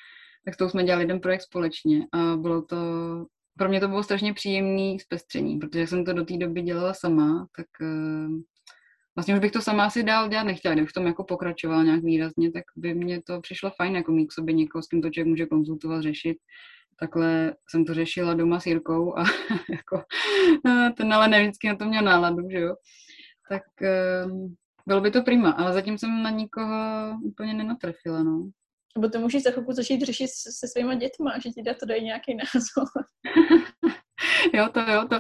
Tak 0.46 0.54
s 0.54 0.58
tou 0.58 0.70
jsme 0.70 0.84
dělali 0.84 1.04
jeden 1.04 1.20
projekt 1.20 1.42
společně 1.42 2.08
a 2.14 2.36
bylo 2.36 2.62
to, 2.62 2.78
pro 3.58 3.70
mě 3.70 3.80
to 3.80 3.88
bylo 3.88 4.04
strašně 4.04 4.34
příjemný 4.34 5.00
zpestření, 5.00 5.60
protože 5.60 5.88
jsem 5.88 6.06
to 6.06 6.14
do 6.14 6.26
té 6.26 6.38
doby 6.38 6.62
dělala 6.62 6.94
sama, 6.94 7.48
tak 7.56 7.66
uh, 7.82 8.40
vlastně 9.16 9.34
už 9.34 9.40
bych 9.40 9.52
to 9.52 9.62
sama 9.62 9.86
asi 9.86 10.04
dál 10.04 10.30
dělat 10.30 10.44
nechtěla, 10.44 10.74
kdybych 10.74 10.90
v 10.90 10.94
tom 10.94 11.08
jako 11.08 11.24
pokračovala 11.24 11.84
nějak 11.84 12.04
výrazně, 12.04 12.52
tak 12.52 12.64
by 12.76 12.94
mě 12.94 13.22
to 13.22 13.42
přišlo 13.42 13.72
fajn, 13.78 13.96
jako 13.96 14.12
mít 14.12 14.28
k 14.28 14.34
sobě 14.34 14.54
někoho, 14.54 14.82
s 14.82 14.88
kým 14.88 15.02
to 15.02 15.10
člověk 15.10 15.28
může 15.28 15.46
konzultovat, 15.46 16.02
řešit 16.02 16.38
takhle 17.00 17.56
jsem 17.70 17.86
to 17.86 17.94
řešila 17.94 18.34
doma 18.34 18.60
s 18.60 18.66
Jirkou 18.66 19.18
a 19.18 19.24
jako, 19.70 20.04
ten 20.98 21.14
ale 21.14 21.28
ne 21.28 21.42
vždycky 21.42 21.68
na 21.68 21.76
to 21.76 21.86
měl 21.86 22.04
náladu, 22.04 22.50
že 22.50 22.60
jo. 22.60 22.76
Tak 23.50 23.64
ehm, 23.82 24.56
bylo 24.88 25.02
by 25.02 25.12
to 25.12 25.24
prima, 25.24 25.52
ale 25.52 25.74
zatím 25.74 25.98
jsem 25.98 26.24
na 26.24 26.30
nikoho 26.30 27.14
úplně 27.24 27.54
nenatrefila, 27.54 28.24
no. 28.24 28.50
Nebo 28.98 29.10
to 29.10 29.20
můžeš 29.20 29.44
za 29.44 29.52
chvilku 29.52 29.72
začít 29.72 30.02
řešit 30.02 30.28
se 30.30 30.68
svýma 30.68 30.96
dětma, 30.96 31.40
že 31.40 31.50
ti 31.50 31.64
dá 31.64 31.74
to 31.74 31.86
dají 31.86 32.04
nějaký 32.04 32.36
názor. 32.36 32.88
jo, 34.54 34.70
to 34.74 34.80
jo, 34.80 35.08
to. 35.10 35.20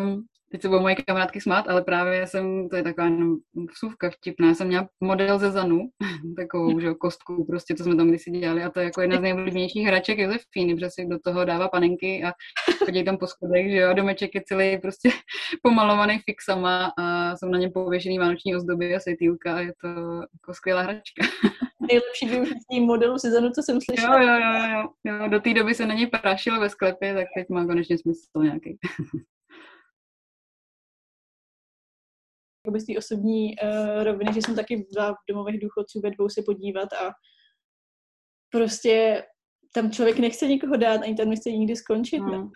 Um, 0.00 0.26
teď 0.50 0.62
se 0.62 0.68
budou 0.68 0.80
moje 0.80 0.94
kamarádky 0.94 1.40
smát, 1.40 1.68
ale 1.68 1.82
právě 1.82 2.26
jsem, 2.26 2.68
to 2.68 2.76
je 2.76 2.82
taková 2.82 3.04
jenom 3.04 3.36
vsuvka 3.72 4.10
vtipná, 4.10 4.54
jsem 4.54 4.66
měla 4.66 4.88
model 5.00 5.38
ze 5.38 5.50
Zanu, 5.50 5.88
takovou, 6.36 6.80
že 6.80 6.94
kostku, 6.94 7.44
prostě 7.44 7.74
to 7.74 7.84
jsme 7.84 7.96
tam 7.96 8.08
kdysi 8.08 8.30
dělali 8.30 8.62
a 8.62 8.70
to 8.70 8.80
je 8.80 8.84
jako 8.84 9.00
jedna 9.00 9.16
z 9.16 9.20
nejoblíbenějších 9.20 9.86
hraček 9.86 10.18
Josefíny, 10.18 10.74
protože 10.74 10.90
si 10.90 11.06
do 11.06 11.18
toho 11.24 11.44
dává 11.44 11.68
panenky 11.68 12.24
a 12.24 12.32
chodí 12.84 13.04
tam 13.04 13.18
po 13.18 13.26
schodech, 13.26 13.70
že 13.70 13.76
jo, 13.76 13.94
domeček 13.94 14.34
je 14.34 14.42
celý 14.46 14.78
prostě 14.78 15.10
pomalovaný 15.62 16.18
fixama 16.24 16.92
a 16.98 17.36
jsou 17.36 17.48
na 17.48 17.58
něm 17.58 17.72
pověšený 17.72 18.18
vánoční 18.18 18.56
ozdoby 18.56 18.94
a 18.94 19.00
světýlka 19.00 19.56
a 19.56 19.60
je 19.60 19.72
to 19.80 19.88
jako 20.12 20.54
skvělá 20.54 20.82
hračka. 20.82 21.26
Nejlepší 21.88 22.28
využití 22.28 22.80
modelu 22.80 23.18
Zanu, 23.18 23.50
co 23.50 23.62
jsem 23.62 23.80
slyšela. 23.80 24.22
Jo, 24.22 24.28
jo, 24.28 24.34
jo, 24.34 24.88
jo, 25.04 25.22
jo. 25.22 25.28
do 25.28 25.40
té 25.40 25.54
doby 25.54 25.74
se 25.74 25.86
na 25.86 25.94
něj 25.94 26.06
prašilo 26.06 26.60
ve 26.60 26.70
sklepě, 26.70 27.14
tak 27.14 27.26
teď 27.36 27.48
má 27.48 27.66
konečně 27.66 27.98
smysl 27.98 28.42
nějaký. 28.42 28.78
Z 32.76 32.86
té 32.86 32.98
osobní 32.98 33.54
uh, 33.62 34.04
roviny, 34.04 34.32
že 34.34 34.42
jsem 34.42 34.56
taky 34.56 34.86
byla 34.92 35.12
v 35.12 35.16
domových 35.28 35.60
důchodců 35.60 36.00
ve 36.00 36.10
dvou 36.10 36.28
se 36.28 36.42
podívat 36.46 36.92
a 36.92 37.10
prostě 38.50 39.24
tam 39.74 39.90
člověk 39.90 40.18
nechce 40.18 40.46
nikoho 40.46 40.76
dát, 40.76 41.02
ani 41.02 41.14
tam 41.14 41.28
nechce 41.28 41.50
nikdy 41.50 41.76
skončit. 41.76 42.18
No, 42.18 42.50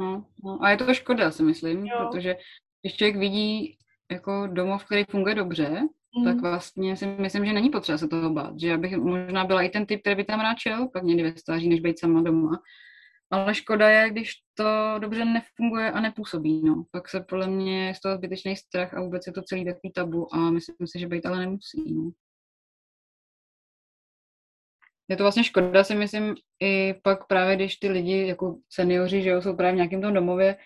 no, 0.00 0.24
no. 0.44 0.58
A 0.62 0.70
je 0.70 0.76
to 0.76 0.94
škoda, 0.94 1.30
si 1.30 1.42
myslím, 1.42 1.86
jo. 1.86 1.98
protože 1.98 2.36
když 2.82 2.96
člověk 2.96 3.16
vidí 3.16 3.76
jako 4.10 4.46
domov, 4.46 4.84
který 4.84 5.04
funguje 5.10 5.34
dobře, 5.34 5.68
mm. 6.18 6.24
tak 6.24 6.40
vlastně 6.40 6.96
si 6.96 7.06
myslím, 7.06 7.46
že 7.46 7.52
není 7.52 7.70
potřeba 7.70 7.98
se 7.98 8.08
toho 8.08 8.30
bát. 8.30 8.60
Že 8.60 8.68
já 8.68 8.78
bych 8.78 8.96
možná 8.96 9.44
byla 9.44 9.62
i 9.62 9.68
ten 9.68 9.86
typ, 9.86 10.00
který 10.00 10.16
by 10.16 10.24
tam 10.24 10.40
rád 10.40 10.58
šel, 10.58 10.88
pak 10.88 11.02
někdy 11.02 11.22
ve 11.22 11.36
stáří, 11.36 11.68
než 11.68 11.80
být 11.80 11.98
sama 11.98 12.22
doma. 12.22 12.62
Ale 13.30 13.54
škoda 13.54 13.88
je, 13.88 14.10
když 14.10 14.32
to 14.54 14.98
dobře 14.98 15.24
nefunguje 15.24 15.92
a 15.92 16.00
nepůsobí. 16.00 16.62
No. 16.62 16.84
Pak 16.90 17.08
se 17.08 17.20
podle 17.20 17.46
mě 17.46 17.94
z 17.96 18.00
toho 18.00 18.16
zbytečný 18.16 18.56
strach 18.56 18.94
a 18.94 19.00
vůbec 19.00 19.26
je 19.26 19.32
to 19.32 19.42
celý 19.42 19.64
takový 19.64 19.92
tabu 19.92 20.34
a 20.34 20.50
myslím 20.50 20.86
si, 20.86 20.98
že 20.98 21.06
být 21.06 21.26
ale 21.26 21.38
nemusí. 21.38 21.94
No. 21.94 22.10
Je 25.08 25.16
to 25.16 25.24
vlastně 25.24 25.44
škoda, 25.44 25.84
si 25.84 25.94
myslím, 25.94 26.34
i 26.62 26.94
pak 27.02 27.26
právě, 27.26 27.56
když 27.56 27.76
ty 27.76 27.88
lidi, 27.88 28.26
jako 28.26 28.58
seniori, 28.72 29.22
že 29.22 29.30
jo, 29.30 29.42
jsou 29.42 29.56
právě 29.56 29.72
v 29.72 29.76
nějakém 29.76 30.02
tom 30.02 30.14
domově, 30.14 30.56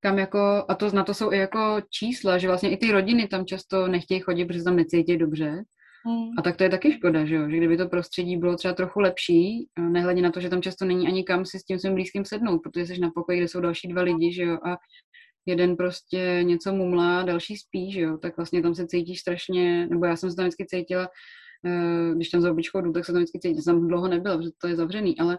kam 0.00 0.18
jako, 0.18 0.64
a 0.68 0.74
to 0.74 0.90
na 0.90 1.04
to 1.04 1.14
jsou 1.14 1.32
i 1.32 1.38
jako 1.38 1.80
čísla, 1.90 2.38
že 2.38 2.48
vlastně 2.48 2.70
i 2.70 2.76
ty 2.76 2.92
rodiny 2.92 3.28
tam 3.28 3.46
často 3.46 3.86
nechtějí 3.86 4.20
chodit, 4.20 4.44
protože 4.44 4.62
tam 4.62 4.76
necítí 4.76 5.16
dobře. 5.16 5.62
Hmm. 6.06 6.30
A 6.38 6.42
tak 6.42 6.56
to 6.56 6.64
je 6.64 6.70
taky 6.70 6.92
škoda, 6.92 7.24
že 7.24 7.34
jo? 7.34 7.50
že 7.50 7.56
kdyby 7.56 7.76
to 7.76 7.88
prostředí 7.88 8.36
bylo 8.36 8.56
třeba 8.56 8.74
trochu 8.74 9.00
lepší, 9.00 9.68
nehledě 9.78 10.22
na 10.22 10.30
to, 10.30 10.40
že 10.40 10.50
tam 10.50 10.62
často 10.62 10.84
není 10.84 11.06
ani 11.06 11.24
kam 11.24 11.46
si 11.46 11.58
s 11.58 11.64
tím 11.64 11.78
svým 11.78 11.94
blízkým 11.94 12.24
sednout, 12.24 12.58
protože 12.58 12.86
jsi 12.86 13.00
na 13.00 13.10
pokoji, 13.14 13.38
kde 13.38 13.48
jsou 13.48 13.60
další 13.60 13.88
dva 13.88 14.02
lidi, 14.02 14.32
že 14.32 14.42
jo, 14.42 14.58
a 14.66 14.76
jeden 15.46 15.76
prostě 15.76 16.40
něco 16.42 16.72
mumlá, 16.72 17.22
další 17.22 17.56
spí, 17.56 17.92
že 17.92 18.00
jo, 18.00 18.18
tak 18.18 18.36
vlastně 18.36 18.62
tam 18.62 18.74
se 18.74 18.86
cítíš 18.86 19.20
strašně, 19.20 19.86
nebo 19.86 20.06
já 20.06 20.16
jsem 20.16 20.30
se 20.30 20.36
tam 20.36 20.44
vždycky 20.44 20.66
cítila, 20.66 21.08
eh, 21.66 22.14
když 22.14 22.28
tam 22.28 22.40
za 22.40 22.50
obličkou 22.50 22.80
jdu, 22.80 22.92
tak 22.92 23.04
se 23.04 23.12
tam 23.12 23.22
vždycky 23.22 23.38
cítím, 23.40 23.62
jsem 23.62 23.88
dlouho 23.88 24.08
nebyla, 24.08 24.36
protože 24.36 24.50
to 24.60 24.68
je 24.68 24.76
zavřený, 24.76 25.18
ale 25.18 25.38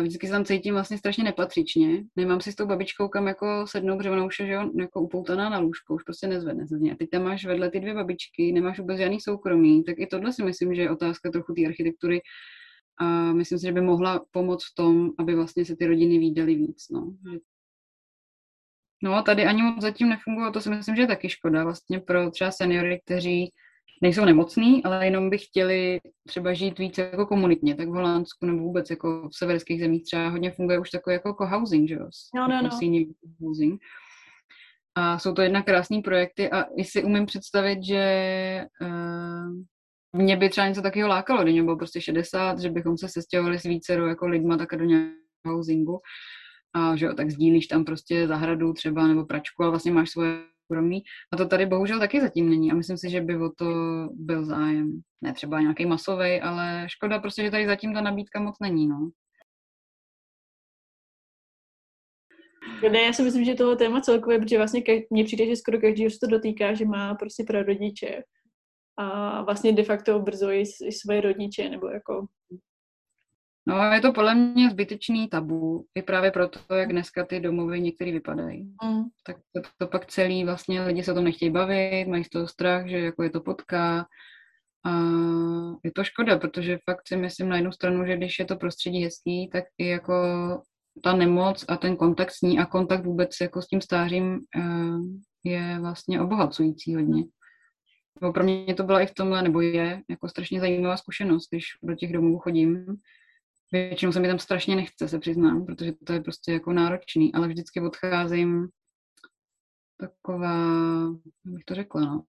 vždycky 0.00 0.26
se 0.26 0.32
tam 0.32 0.44
cítím 0.44 0.74
vlastně 0.74 0.98
strašně 0.98 1.24
nepatřičně. 1.24 2.04
Nemám 2.16 2.40
si 2.40 2.52
s 2.52 2.54
tou 2.54 2.66
babičkou 2.66 3.08
kam 3.08 3.26
jako 3.26 3.66
sednout, 3.66 3.96
protože 3.96 4.10
ona 4.10 4.24
už 4.24 4.40
je 4.40 4.46
že 4.46 4.52
jo, 4.52 4.70
jako 4.78 5.00
upoutaná 5.00 5.48
na 5.48 5.58
lůžko, 5.58 5.94
už 5.94 6.02
prostě 6.02 6.26
nezvedne 6.26 6.66
se 6.68 6.78
z 6.78 6.80
něj. 6.80 6.92
A 6.92 6.96
teď 6.96 7.10
tam 7.10 7.22
máš 7.22 7.44
vedle 7.44 7.70
ty 7.70 7.80
dvě 7.80 7.94
babičky, 7.94 8.52
nemáš 8.52 8.78
vůbec 8.78 8.98
žádný 8.98 9.20
soukromí, 9.20 9.84
tak 9.84 9.98
i 9.98 10.06
tohle 10.06 10.32
si 10.32 10.44
myslím, 10.44 10.74
že 10.74 10.82
je 10.82 10.90
otázka 10.90 11.30
trochu 11.30 11.54
té 11.54 11.66
architektury 11.66 12.20
a 13.00 13.32
myslím 13.32 13.58
si, 13.58 13.66
že 13.66 13.72
by 13.72 13.80
mohla 13.80 14.24
pomoct 14.30 14.64
v 14.64 14.74
tom, 14.74 15.10
aby 15.18 15.34
vlastně 15.34 15.64
se 15.64 15.76
ty 15.76 15.86
rodiny 15.86 16.18
výdaly 16.18 16.54
víc. 16.54 16.86
No. 16.90 17.16
no 19.02 19.22
tady 19.22 19.44
ani 19.44 19.62
moc 19.62 19.82
zatím 19.82 20.08
nefunguje, 20.08 20.50
to 20.50 20.60
si 20.60 20.70
myslím, 20.70 20.96
že 20.96 21.02
je 21.02 21.06
taky 21.06 21.28
škoda 21.28 21.64
vlastně 21.64 22.00
pro 22.00 22.30
třeba 22.30 22.50
seniory, 22.50 23.00
kteří 23.04 23.52
nejsou 24.02 24.24
nemocní, 24.24 24.84
ale 24.84 25.04
jenom 25.04 25.30
by 25.30 25.38
chtěli 25.38 26.00
třeba 26.26 26.52
žít 26.52 26.78
více 26.78 27.02
jako 27.02 27.26
komunitně, 27.26 27.74
tak 27.74 27.88
v 27.88 27.92
Holandsku 27.92 28.46
nebo 28.46 28.58
vůbec 28.58 28.90
jako 28.90 29.28
v 29.28 29.36
severských 29.36 29.80
zemích 29.80 30.04
třeba 30.04 30.28
hodně 30.28 30.50
funguje 30.50 30.78
už 30.78 30.90
takový 30.90 31.14
jako 31.14 31.34
co-housing, 31.34 31.88
že 31.88 31.94
jo? 31.94 32.08
No, 32.34 32.48
no, 32.48 32.62
no. 32.62 32.70
Housing. 33.40 33.80
A 34.94 35.18
jsou 35.18 35.32
to 35.32 35.42
jedna 35.42 35.62
krásný 35.62 36.02
projekty 36.02 36.50
a 36.50 36.62
i 36.62 36.84
si 36.84 37.04
umím 37.04 37.26
představit, 37.26 37.84
že 37.84 38.64
uh, 38.80 39.52
mě 40.12 40.36
by 40.36 40.48
třeba 40.48 40.68
něco 40.68 40.82
takového 40.82 41.08
lákalo, 41.08 41.42
když 41.42 41.52
mě 41.52 41.62
bylo 41.62 41.76
prostě 41.76 42.00
60, 42.00 42.58
že 42.58 42.70
bychom 42.70 42.98
se 42.98 43.08
sestěhovali 43.08 43.58
s 43.58 43.62
více 43.62 43.92
jako 43.92 44.26
lidma 44.26 44.56
také 44.56 44.76
do 44.76 44.84
nějakého 44.84 45.16
housingu 45.44 46.00
a 46.74 46.96
že 46.96 47.06
jo, 47.06 47.14
tak 47.14 47.30
sdílíš 47.30 47.66
tam 47.66 47.84
prostě 47.84 48.28
zahradu 48.28 48.72
třeba 48.72 49.06
nebo 49.06 49.24
pračku 49.24 49.64
a 49.64 49.70
vlastně 49.70 49.92
máš 49.92 50.10
svoje 50.10 50.38
soukromí. 50.66 51.02
A 51.32 51.36
to 51.36 51.46
tady 51.46 51.66
bohužel 51.66 51.98
taky 51.98 52.20
zatím 52.20 52.50
není 52.50 52.72
a 52.72 52.74
myslím 52.74 52.98
si, 52.98 53.10
že 53.10 53.20
by 53.20 53.36
o 53.36 53.50
to 53.58 53.66
byl 54.12 54.44
zájem. 54.44 55.00
Ne 55.22 55.32
třeba 55.32 55.60
nějaký 55.60 55.86
masový, 55.86 56.40
ale 56.40 56.86
škoda 56.88 57.18
prostě, 57.18 57.42
že 57.42 57.50
tady 57.50 57.66
zatím 57.66 57.94
ta 57.94 58.00
nabídka 58.00 58.40
moc 58.40 58.56
není, 58.60 58.86
no. 58.86 59.10
Ne, 62.92 63.02
já 63.02 63.12
si 63.12 63.22
myslím, 63.22 63.44
že 63.44 63.54
tohle 63.54 63.76
téma 63.76 64.00
celkově, 64.00 64.38
protože 64.38 64.56
vlastně 64.56 64.82
mně 65.10 65.24
přijde, 65.24 65.46
že 65.46 65.56
skoro 65.56 65.80
každý 65.80 66.10
se 66.10 66.18
to 66.20 66.26
dotýká, 66.26 66.74
že 66.74 66.84
má 66.84 67.14
prostě 67.14 67.44
prarodiče 67.46 68.22
a 68.98 69.42
vlastně 69.42 69.72
de 69.72 69.82
facto 69.84 70.24
i 70.52 70.92
své 70.92 71.20
rodiče, 71.20 71.68
nebo 71.68 71.88
jako 71.88 72.26
No 73.68 73.92
je 73.92 74.00
to 74.00 74.12
podle 74.12 74.34
mě 74.34 74.70
zbytečný 74.70 75.28
tabu, 75.28 75.86
i 75.94 76.02
právě 76.02 76.30
proto, 76.30 76.74
jak 76.74 76.92
dneska 76.92 77.24
ty 77.24 77.40
domovy 77.40 77.80
některý 77.80 78.12
vypadají. 78.12 78.62
Mm. 78.84 79.02
Tak 79.26 79.36
to, 79.52 79.60
to 79.78 79.86
pak 79.86 80.06
celý 80.06 80.44
vlastně 80.44 80.82
lidi 80.82 81.02
se 81.02 81.12
o 81.12 81.14
tom 81.14 81.24
nechtějí 81.24 81.50
bavit, 81.50 82.06
mají 82.08 82.24
z 82.24 82.28
toho 82.28 82.48
strach, 82.48 82.88
že 82.88 82.98
jako 82.98 83.22
je 83.22 83.30
to 83.30 83.40
potká. 83.40 84.06
A 84.86 85.00
je 85.84 85.92
to 85.94 86.04
škoda, 86.04 86.38
protože 86.38 86.78
fakt 86.90 87.08
si 87.08 87.16
myslím 87.16 87.48
na 87.48 87.56
jednu 87.56 87.72
stranu, 87.72 88.06
že 88.06 88.16
když 88.16 88.38
je 88.38 88.44
to 88.44 88.56
prostředí 88.56 89.04
hezký, 89.04 89.50
tak 89.52 89.64
i 89.78 89.86
jako 89.86 90.14
ta 91.02 91.16
nemoc 91.16 91.64
a 91.68 91.76
ten 91.76 91.96
kontakt 91.96 92.30
s 92.30 92.40
ní 92.40 92.58
a 92.58 92.66
kontakt 92.66 93.04
vůbec 93.04 93.30
jako 93.40 93.62
s 93.62 93.66
tím 93.66 93.80
stářím 93.80 94.40
eh, 94.56 94.62
je 95.44 95.78
vlastně 95.80 96.20
obohacující 96.20 96.94
hodně. 96.94 97.24
Pro 98.34 98.44
mě 98.44 98.74
to 98.74 98.82
byla 98.82 99.00
i 99.00 99.06
v 99.06 99.14
tomhle, 99.14 99.42
nebo 99.42 99.60
je 99.60 100.02
jako 100.10 100.28
strašně 100.28 100.60
zajímavá 100.60 100.96
zkušenost, 100.96 101.48
když 101.50 101.64
do 101.82 101.94
těch 101.94 102.12
domů 102.12 102.38
chodím, 102.38 102.96
Většinou 103.88 104.12
se 104.12 104.20
mi 104.20 104.28
tam 104.28 104.38
strašně 104.38 104.76
nechce, 104.76 105.08
se 105.08 105.18
přiznám, 105.18 105.66
protože 105.66 105.92
to 105.92 106.12
je 106.12 106.20
prostě 106.20 106.52
jako 106.52 106.72
náročný, 106.72 107.34
ale 107.34 107.48
vždycky 107.48 107.80
odcházím 107.80 108.68
taková, 109.96 110.54
jak 111.44 111.54
bych 111.54 111.64
to 111.64 111.74
řekla, 111.74 112.00
no. 112.00 112.22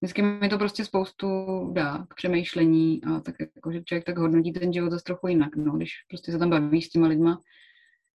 Vždycky 0.00 0.22
mi 0.22 0.48
to 0.48 0.58
prostě 0.58 0.84
spoustu 0.84 1.26
dá 1.72 2.06
k 2.10 2.14
přemýšlení 2.14 3.04
a 3.04 3.20
tak 3.20 3.34
jako, 3.56 3.72
že 3.72 3.82
člověk 3.84 4.04
tak 4.04 4.18
hodnotí 4.18 4.52
ten 4.52 4.72
život 4.72 4.90
zase 4.90 5.04
trochu 5.04 5.28
jinak, 5.28 5.56
no, 5.56 5.76
když 5.76 5.92
prostě 6.08 6.32
se 6.32 6.38
tam 6.38 6.50
baví 6.50 6.82
s 6.82 6.88
těma 6.88 7.08
lidma 7.08 7.40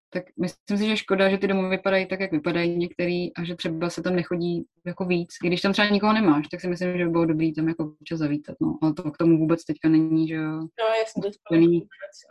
tak 0.09 0.23
myslím 0.41 0.77
si, 0.77 0.87
že 0.87 0.97
škoda, 0.97 1.29
že 1.29 1.37
ty 1.37 1.47
domy 1.47 1.69
vypadají 1.69 2.05
tak, 2.05 2.19
jak 2.19 2.31
vypadají 2.31 2.77
některý 2.77 3.33
a 3.33 3.43
že 3.43 3.55
třeba 3.55 3.89
se 3.89 4.01
tam 4.01 4.15
nechodí 4.15 4.65
jako 4.85 5.05
víc. 5.05 5.29
I 5.43 5.47
když 5.47 5.61
tam 5.61 5.73
třeba 5.73 5.89
nikoho 5.89 6.13
nemáš, 6.13 6.47
tak 6.47 6.61
si 6.61 6.67
myslím, 6.67 6.97
že 6.97 7.05
by 7.05 7.11
bylo 7.11 7.25
dobrý 7.25 7.53
tam 7.53 7.67
jako 7.67 7.83
občas 7.83 8.19
zavítat, 8.19 8.55
no. 8.61 8.77
Ale 8.81 8.93
to 8.93 9.11
k 9.11 9.17
tomu 9.17 9.37
vůbec 9.37 9.65
teďka 9.65 9.89
není, 9.89 10.27
že 10.27 10.35
jo. 10.35 10.51
No, 10.51 10.85
jasně, 10.99 11.21
to, 11.23 11.29
to 11.49 11.55
není. 11.55 11.81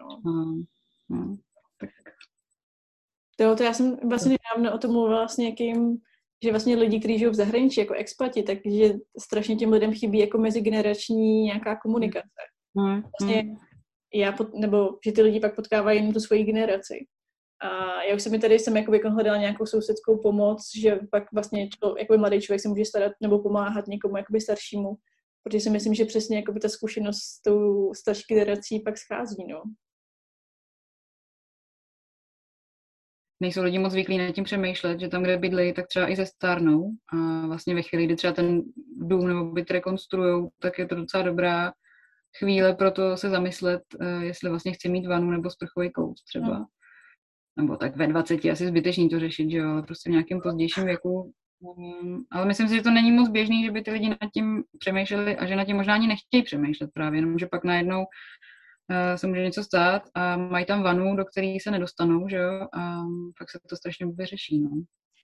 No. 0.01 0.21
No, 0.25 0.63
no, 1.09 1.37
tak. 1.81 1.91
To, 3.37 3.57
to 3.57 3.63
já 3.63 3.73
jsem 3.73 3.97
vlastně 4.09 4.37
nedávno 4.55 4.77
o 4.77 4.79
tom 4.79 4.93
mluvila 4.93 5.29
s 5.29 5.37
někým, 5.37 5.99
že 6.45 6.51
vlastně 6.51 6.77
lidi, 6.77 6.99
kteří 6.99 7.19
žijou 7.19 7.31
v 7.31 7.35
zahraničí 7.35 7.81
jako 7.81 7.95
expati, 7.95 8.43
takže 8.43 8.95
strašně 9.21 9.57
těm 9.57 9.73
lidem 9.73 9.95
chybí 9.95 10.19
jako 10.19 10.39
mezigenerační 10.39 11.43
nějaká 11.43 11.77
komunikace. 11.77 12.43
Mm, 12.75 13.03
Vlastně 13.03 13.43
mm. 13.43 13.57
já, 14.15 14.33
pot, 14.33 14.55
nebo 14.55 14.99
že 15.07 15.13
ty 15.13 15.23
lidi 15.23 15.41
pak 15.41 15.57
potkávají 15.57 15.99
jenom 15.99 16.13
tu 16.13 16.21
svoji 16.21 16.45
generaci. 16.45 17.07
A 17.61 18.03
já 18.03 18.15
už 18.15 18.23
jsem 18.23 18.33
mi 18.33 18.39
tady 18.39 18.59
jsem 18.59 18.77
jako 18.77 19.11
hledala 19.11 19.39
nějakou 19.39 19.67
sousedskou 19.67 20.19
pomoc, 20.23 20.71
že 20.81 20.99
pak 21.11 21.33
vlastně 21.33 21.69
člo, 21.69 21.97
jako 21.99 22.19
mladý 22.19 22.41
člověk 22.41 22.61
se 22.61 22.69
může 22.69 22.85
starat 22.85 23.13
nebo 23.23 23.43
pomáhat 23.43 23.87
někomu 23.87 24.17
jakoby 24.17 24.41
staršímu, 24.41 24.97
protože 25.43 25.61
si 25.61 25.71
myslím, 25.71 25.95
že 25.95 26.05
přesně 26.05 26.37
jakoby 26.37 26.61
ta 26.61 26.69
zkušenost 26.69 27.19
s 27.19 27.43
tou 27.43 27.95
starší 27.95 28.25
generací 28.29 28.81
pak 28.81 28.99
schází, 28.99 29.45
no. 29.49 29.63
nejsou 33.41 33.63
lidi 33.63 33.79
moc 33.79 33.93
zvyklí 33.93 34.19
nad 34.19 34.33
tím 34.33 34.45
přemýšlet, 34.45 35.01
že 35.01 35.09
tam, 35.09 35.23
kde 35.23 35.37
bydlejí, 35.37 35.73
tak 35.73 35.87
třeba 35.87 36.11
i 36.11 36.17
ze 36.17 36.27
stárnou. 36.27 36.91
A 37.13 37.47
vlastně 37.47 37.75
ve 37.75 37.83
chvíli, 37.83 38.05
kdy 38.05 38.17
třeba 38.17 38.33
ten 38.33 38.63
dům 38.97 39.29
nebo 39.29 39.45
byt 39.45 39.71
rekonstruují, 39.71 40.49
tak 40.59 40.79
je 40.79 40.87
to 40.87 40.95
docela 40.95 41.23
dobrá 41.23 41.73
chvíle 42.39 42.75
pro 42.75 42.91
to 42.91 43.17
se 43.17 43.31
zamyslet, 43.31 43.83
eh, 44.01 44.25
jestli 44.25 44.51
vlastně 44.51 44.73
chci 44.73 44.89
mít 44.89 45.07
vanu 45.07 45.31
nebo 45.31 45.51
sprchový 45.51 45.93
kout 45.93 46.17
třeba. 46.25 46.67
Nebo 47.59 47.77
tak 47.77 47.97
ve 47.97 48.07
20 48.07 48.45
je 48.45 48.53
asi 48.53 48.67
zbytečný 48.67 49.09
to 49.09 49.21
řešit, 49.21 49.51
že 49.51 49.57
jo, 49.57 49.71
ale 49.71 49.83
prostě 49.83 50.11
v 50.11 50.13
nějakém 50.13 50.41
pozdějším 50.41 50.85
věku. 50.85 51.33
Mm, 51.79 52.19
Ale 52.33 52.47
myslím 52.47 52.69
si, 52.69 52.77
že 52.77 52.83
to 52.83 52.91
není 52.91 53.13
moc 53.13 53.29
běžný, 53.29 53.65
že 53.65 53.71
by 53.71 53.83
ty 53.83 53.91
lidi 53.91 54.09
nad 54.09 54.31
tím 54.35 54.65
přemýšleli 54.79 55.37
a 55.37 55.47
že 55.47 55.57
nad 55.57 55.65
tím 55.65 55.77
možná 55.77 55.95
ani 55.95 56.07
nechtějí 56.07 56.43
přemýšlet 56.43 56.91
právě, 56.95 57.19
jenom 57.19 57.39
že 57.39 57.47
pak 57.47 57.65
najednou 57.65 58.05
eh, 58.91 59.19
se 59.19 59.27
může 59.27 59.43
něco 59.43 59.65
stát 59.65 60.03
a 60.15 60.37
mají 60.37 60.67
tam 60.67 60.83
vanu, 60.83 61.17
do 61.17 61.25
které 61.25 61.57
se 61.63 61.71
nedostanou, 61.71 62.29
že 62.29 62.37
jo, 62.37 62.61
a 62.73 63.03
pak 63.39 63.51
se 63.51 63.59
to 63.69 63.77
strašně 63.77 64.07
vyřeší, 64.07 64.61
no. 64.61 64.71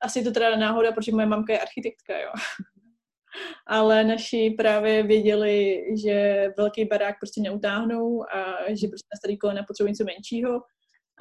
Asi 0.03 0.19
je 0.19 0.25
to 0.25 0.31
teda 0.33 0.57
náhoda, 0.57 0.93
protože 0.93 1.13
moje 1.13 1.27
mamka 1.27 1.53
je 1.53 1.61
architektka, 1.61 2.21
jo. 2.21 2.31
Ale 3.67 4.05
naši 4.05 4.55
právě 4.59 5.03
věděli, 5.03 5.85
že 6.05 6.49
velký 6.57 6.85
barák 6.85 7.15
prostě 7.21 7.41
neutáhnou 7.41 8.23
a 8.23 8.57
že 8.69 8.89
prostě 8.89 9.09
na 9.15 9.17
starý 9.19 9.39
kolena 9.39 9.65
potřebují 9.69 9.91
něco 9.91 10.05
menšího. 10.05 10.61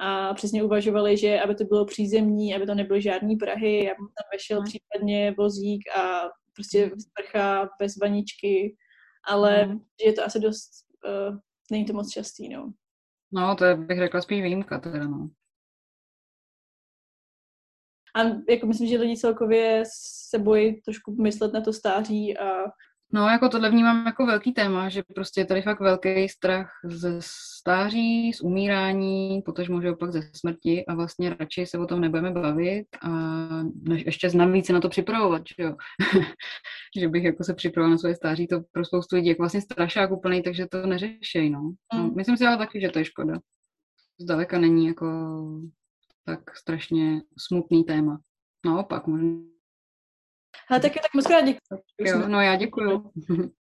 A 0.00 0.34
přesně 0.34 0.62
uvažovali, 0.62 1.16
že 1.16 1.40
aby 1.40 1.54
to 1.54 1.64
bylo 1.64 1.84
přízemní, 1.86 2.54
aby 2.54 2.66
to 2.66 2.74
nebyly 2.74 3.02
žádný 3.02 3.36
Prahy, 3.36 3.80
aby 3.90 3.96
tam 3.98 4.26
vešel 4.32 4.58
Mhm. 4.60 4.64
případně 4.64 5.34
vozík 5.38 5.82
a 5.96 6.20
prostě 6.54 6.90
sprcha 6.98 7.68
bez 7.78 7.96
vaničky, 7.96 8.76
ale 9.28 9.66
Mhm. 9.66 9.78
že 9.78 10.06
je 10.08 10.12
to 10.12 10.24
asi 10.24 10.40
dost, 10.40 10.70
uh, 11.30 11.36
není 11.70 11.84
to 11.84 11.92
moc 11.92 12.10
častý, 12.10 12.48
no. 12.48 12.72
No, 13.32 13.56
to 13.56 13.64
je, 13.64 13.76
bych 13.76 13.98
řekla 13.98 14.20
spíš 14.22 14.42
výjimka 14.42 14.78
teda, 14.78 15.04
no. 15.08 15.30
A 18.14 18.20
jako 18.48 18.66
myslím, 18.66 18.88
že 18.88 18.98
lidi 18.98 19.16
celkově 19.16 19.82
se 20.28 20.38
bojí 20.38 20.82
trošku 20.82 21.22
myslet 21.22 21.52
na 21.52 21.60
to 21.60 21.72
stáří 21.72 22.38
a 22.38 22.64
No, 23.14 23.28
jako 23.28 23.48
tohle 23.48 23.70
vnímám 23.70 24.06
jako 24.06 24.26
velký 24.26 24.52
téma, 24.52 24.88
že 24.88 25.02
prostě 25.14 25.40
je 25.40 25.44
tady 25.44 25.62
fakt 25.62 25.80
velký 25.80 26.28
strach 26.28 26.70
ze 26.84 27.16
stáří, 27.20 28.32
z 28.32 28.40
umírání, 28.40 29.42
potažmo, 29.42 29.82
že 29.82 29.90
opak 29.90 30.12
ze 30.12 30.22
smrti 30.32 30.86
a 30.86 30.94
vlastně 30.94 31.36
radši 31.40 31.66
se 31.66 31.78
o 31.78 31.86
tom 31.86 32.00
nebudeme 32.00 32.30
bavit 32.30 32.86
a 33.02 33.08
než 33.82 34.06
ještě 34.06 34.28
navíc 34.34 34.66
se 34.66 34.72
na 34.72 34.80
to 34.80 34.88
připravovat, 34.88 35.42
že 35.56 35.62
jo. 35.62 35.76
že 37.00 37.08
bych 37.08 37.24
jako 37.24 37.44
se 37.44 37.54
připravovala 37.54 37.94
na 37.94 37.98
svoje 37.98 38.14
stáří, 38.14 38.46
to 38.46 38.60
pro 38.72 38.84
spoustu 38.84 39.16
lidí 39.16 39.28
jako 39.28 39.42
vlastně 39.42 39.60
strašák 39.60 40.10
úplný, 40.10 40.42
takže 40.42 40.66
to 40.66 40.86
neřešej, 40.86 41.50
no. 41.50 41.72
no. 41.94 42.04
Mm. 42.04 42.16
Myslím 42.16 42.36
si 42.36 42.46
ale 42.46 42.58
taky, 42.58 42.80
že 42.80 42.88
to 42.88 42.98
je 42.98 43.04
škoda. 43.04 43.38
Zdaleka 44.20 44.58
není 44.58 44.86
jako 44.86 45.06
tak 46.24 46.56
strašně 46.56 47.22
smutný 47.38 47.84
téma. 47.84 48.20
Naopak, 48.66 49.06
možná. 49.06 49.51
Ale 50.70 50.80
taky 50.80 50.94
tak 50.94 51.14
moc 51.14 51.26
krát 51.26 51.40
děkuji. 51.40 51.82
Jo, 52.00 52.28
no 52.28 52.40
já 52.40 52.56
děkuju. 52.56 53.10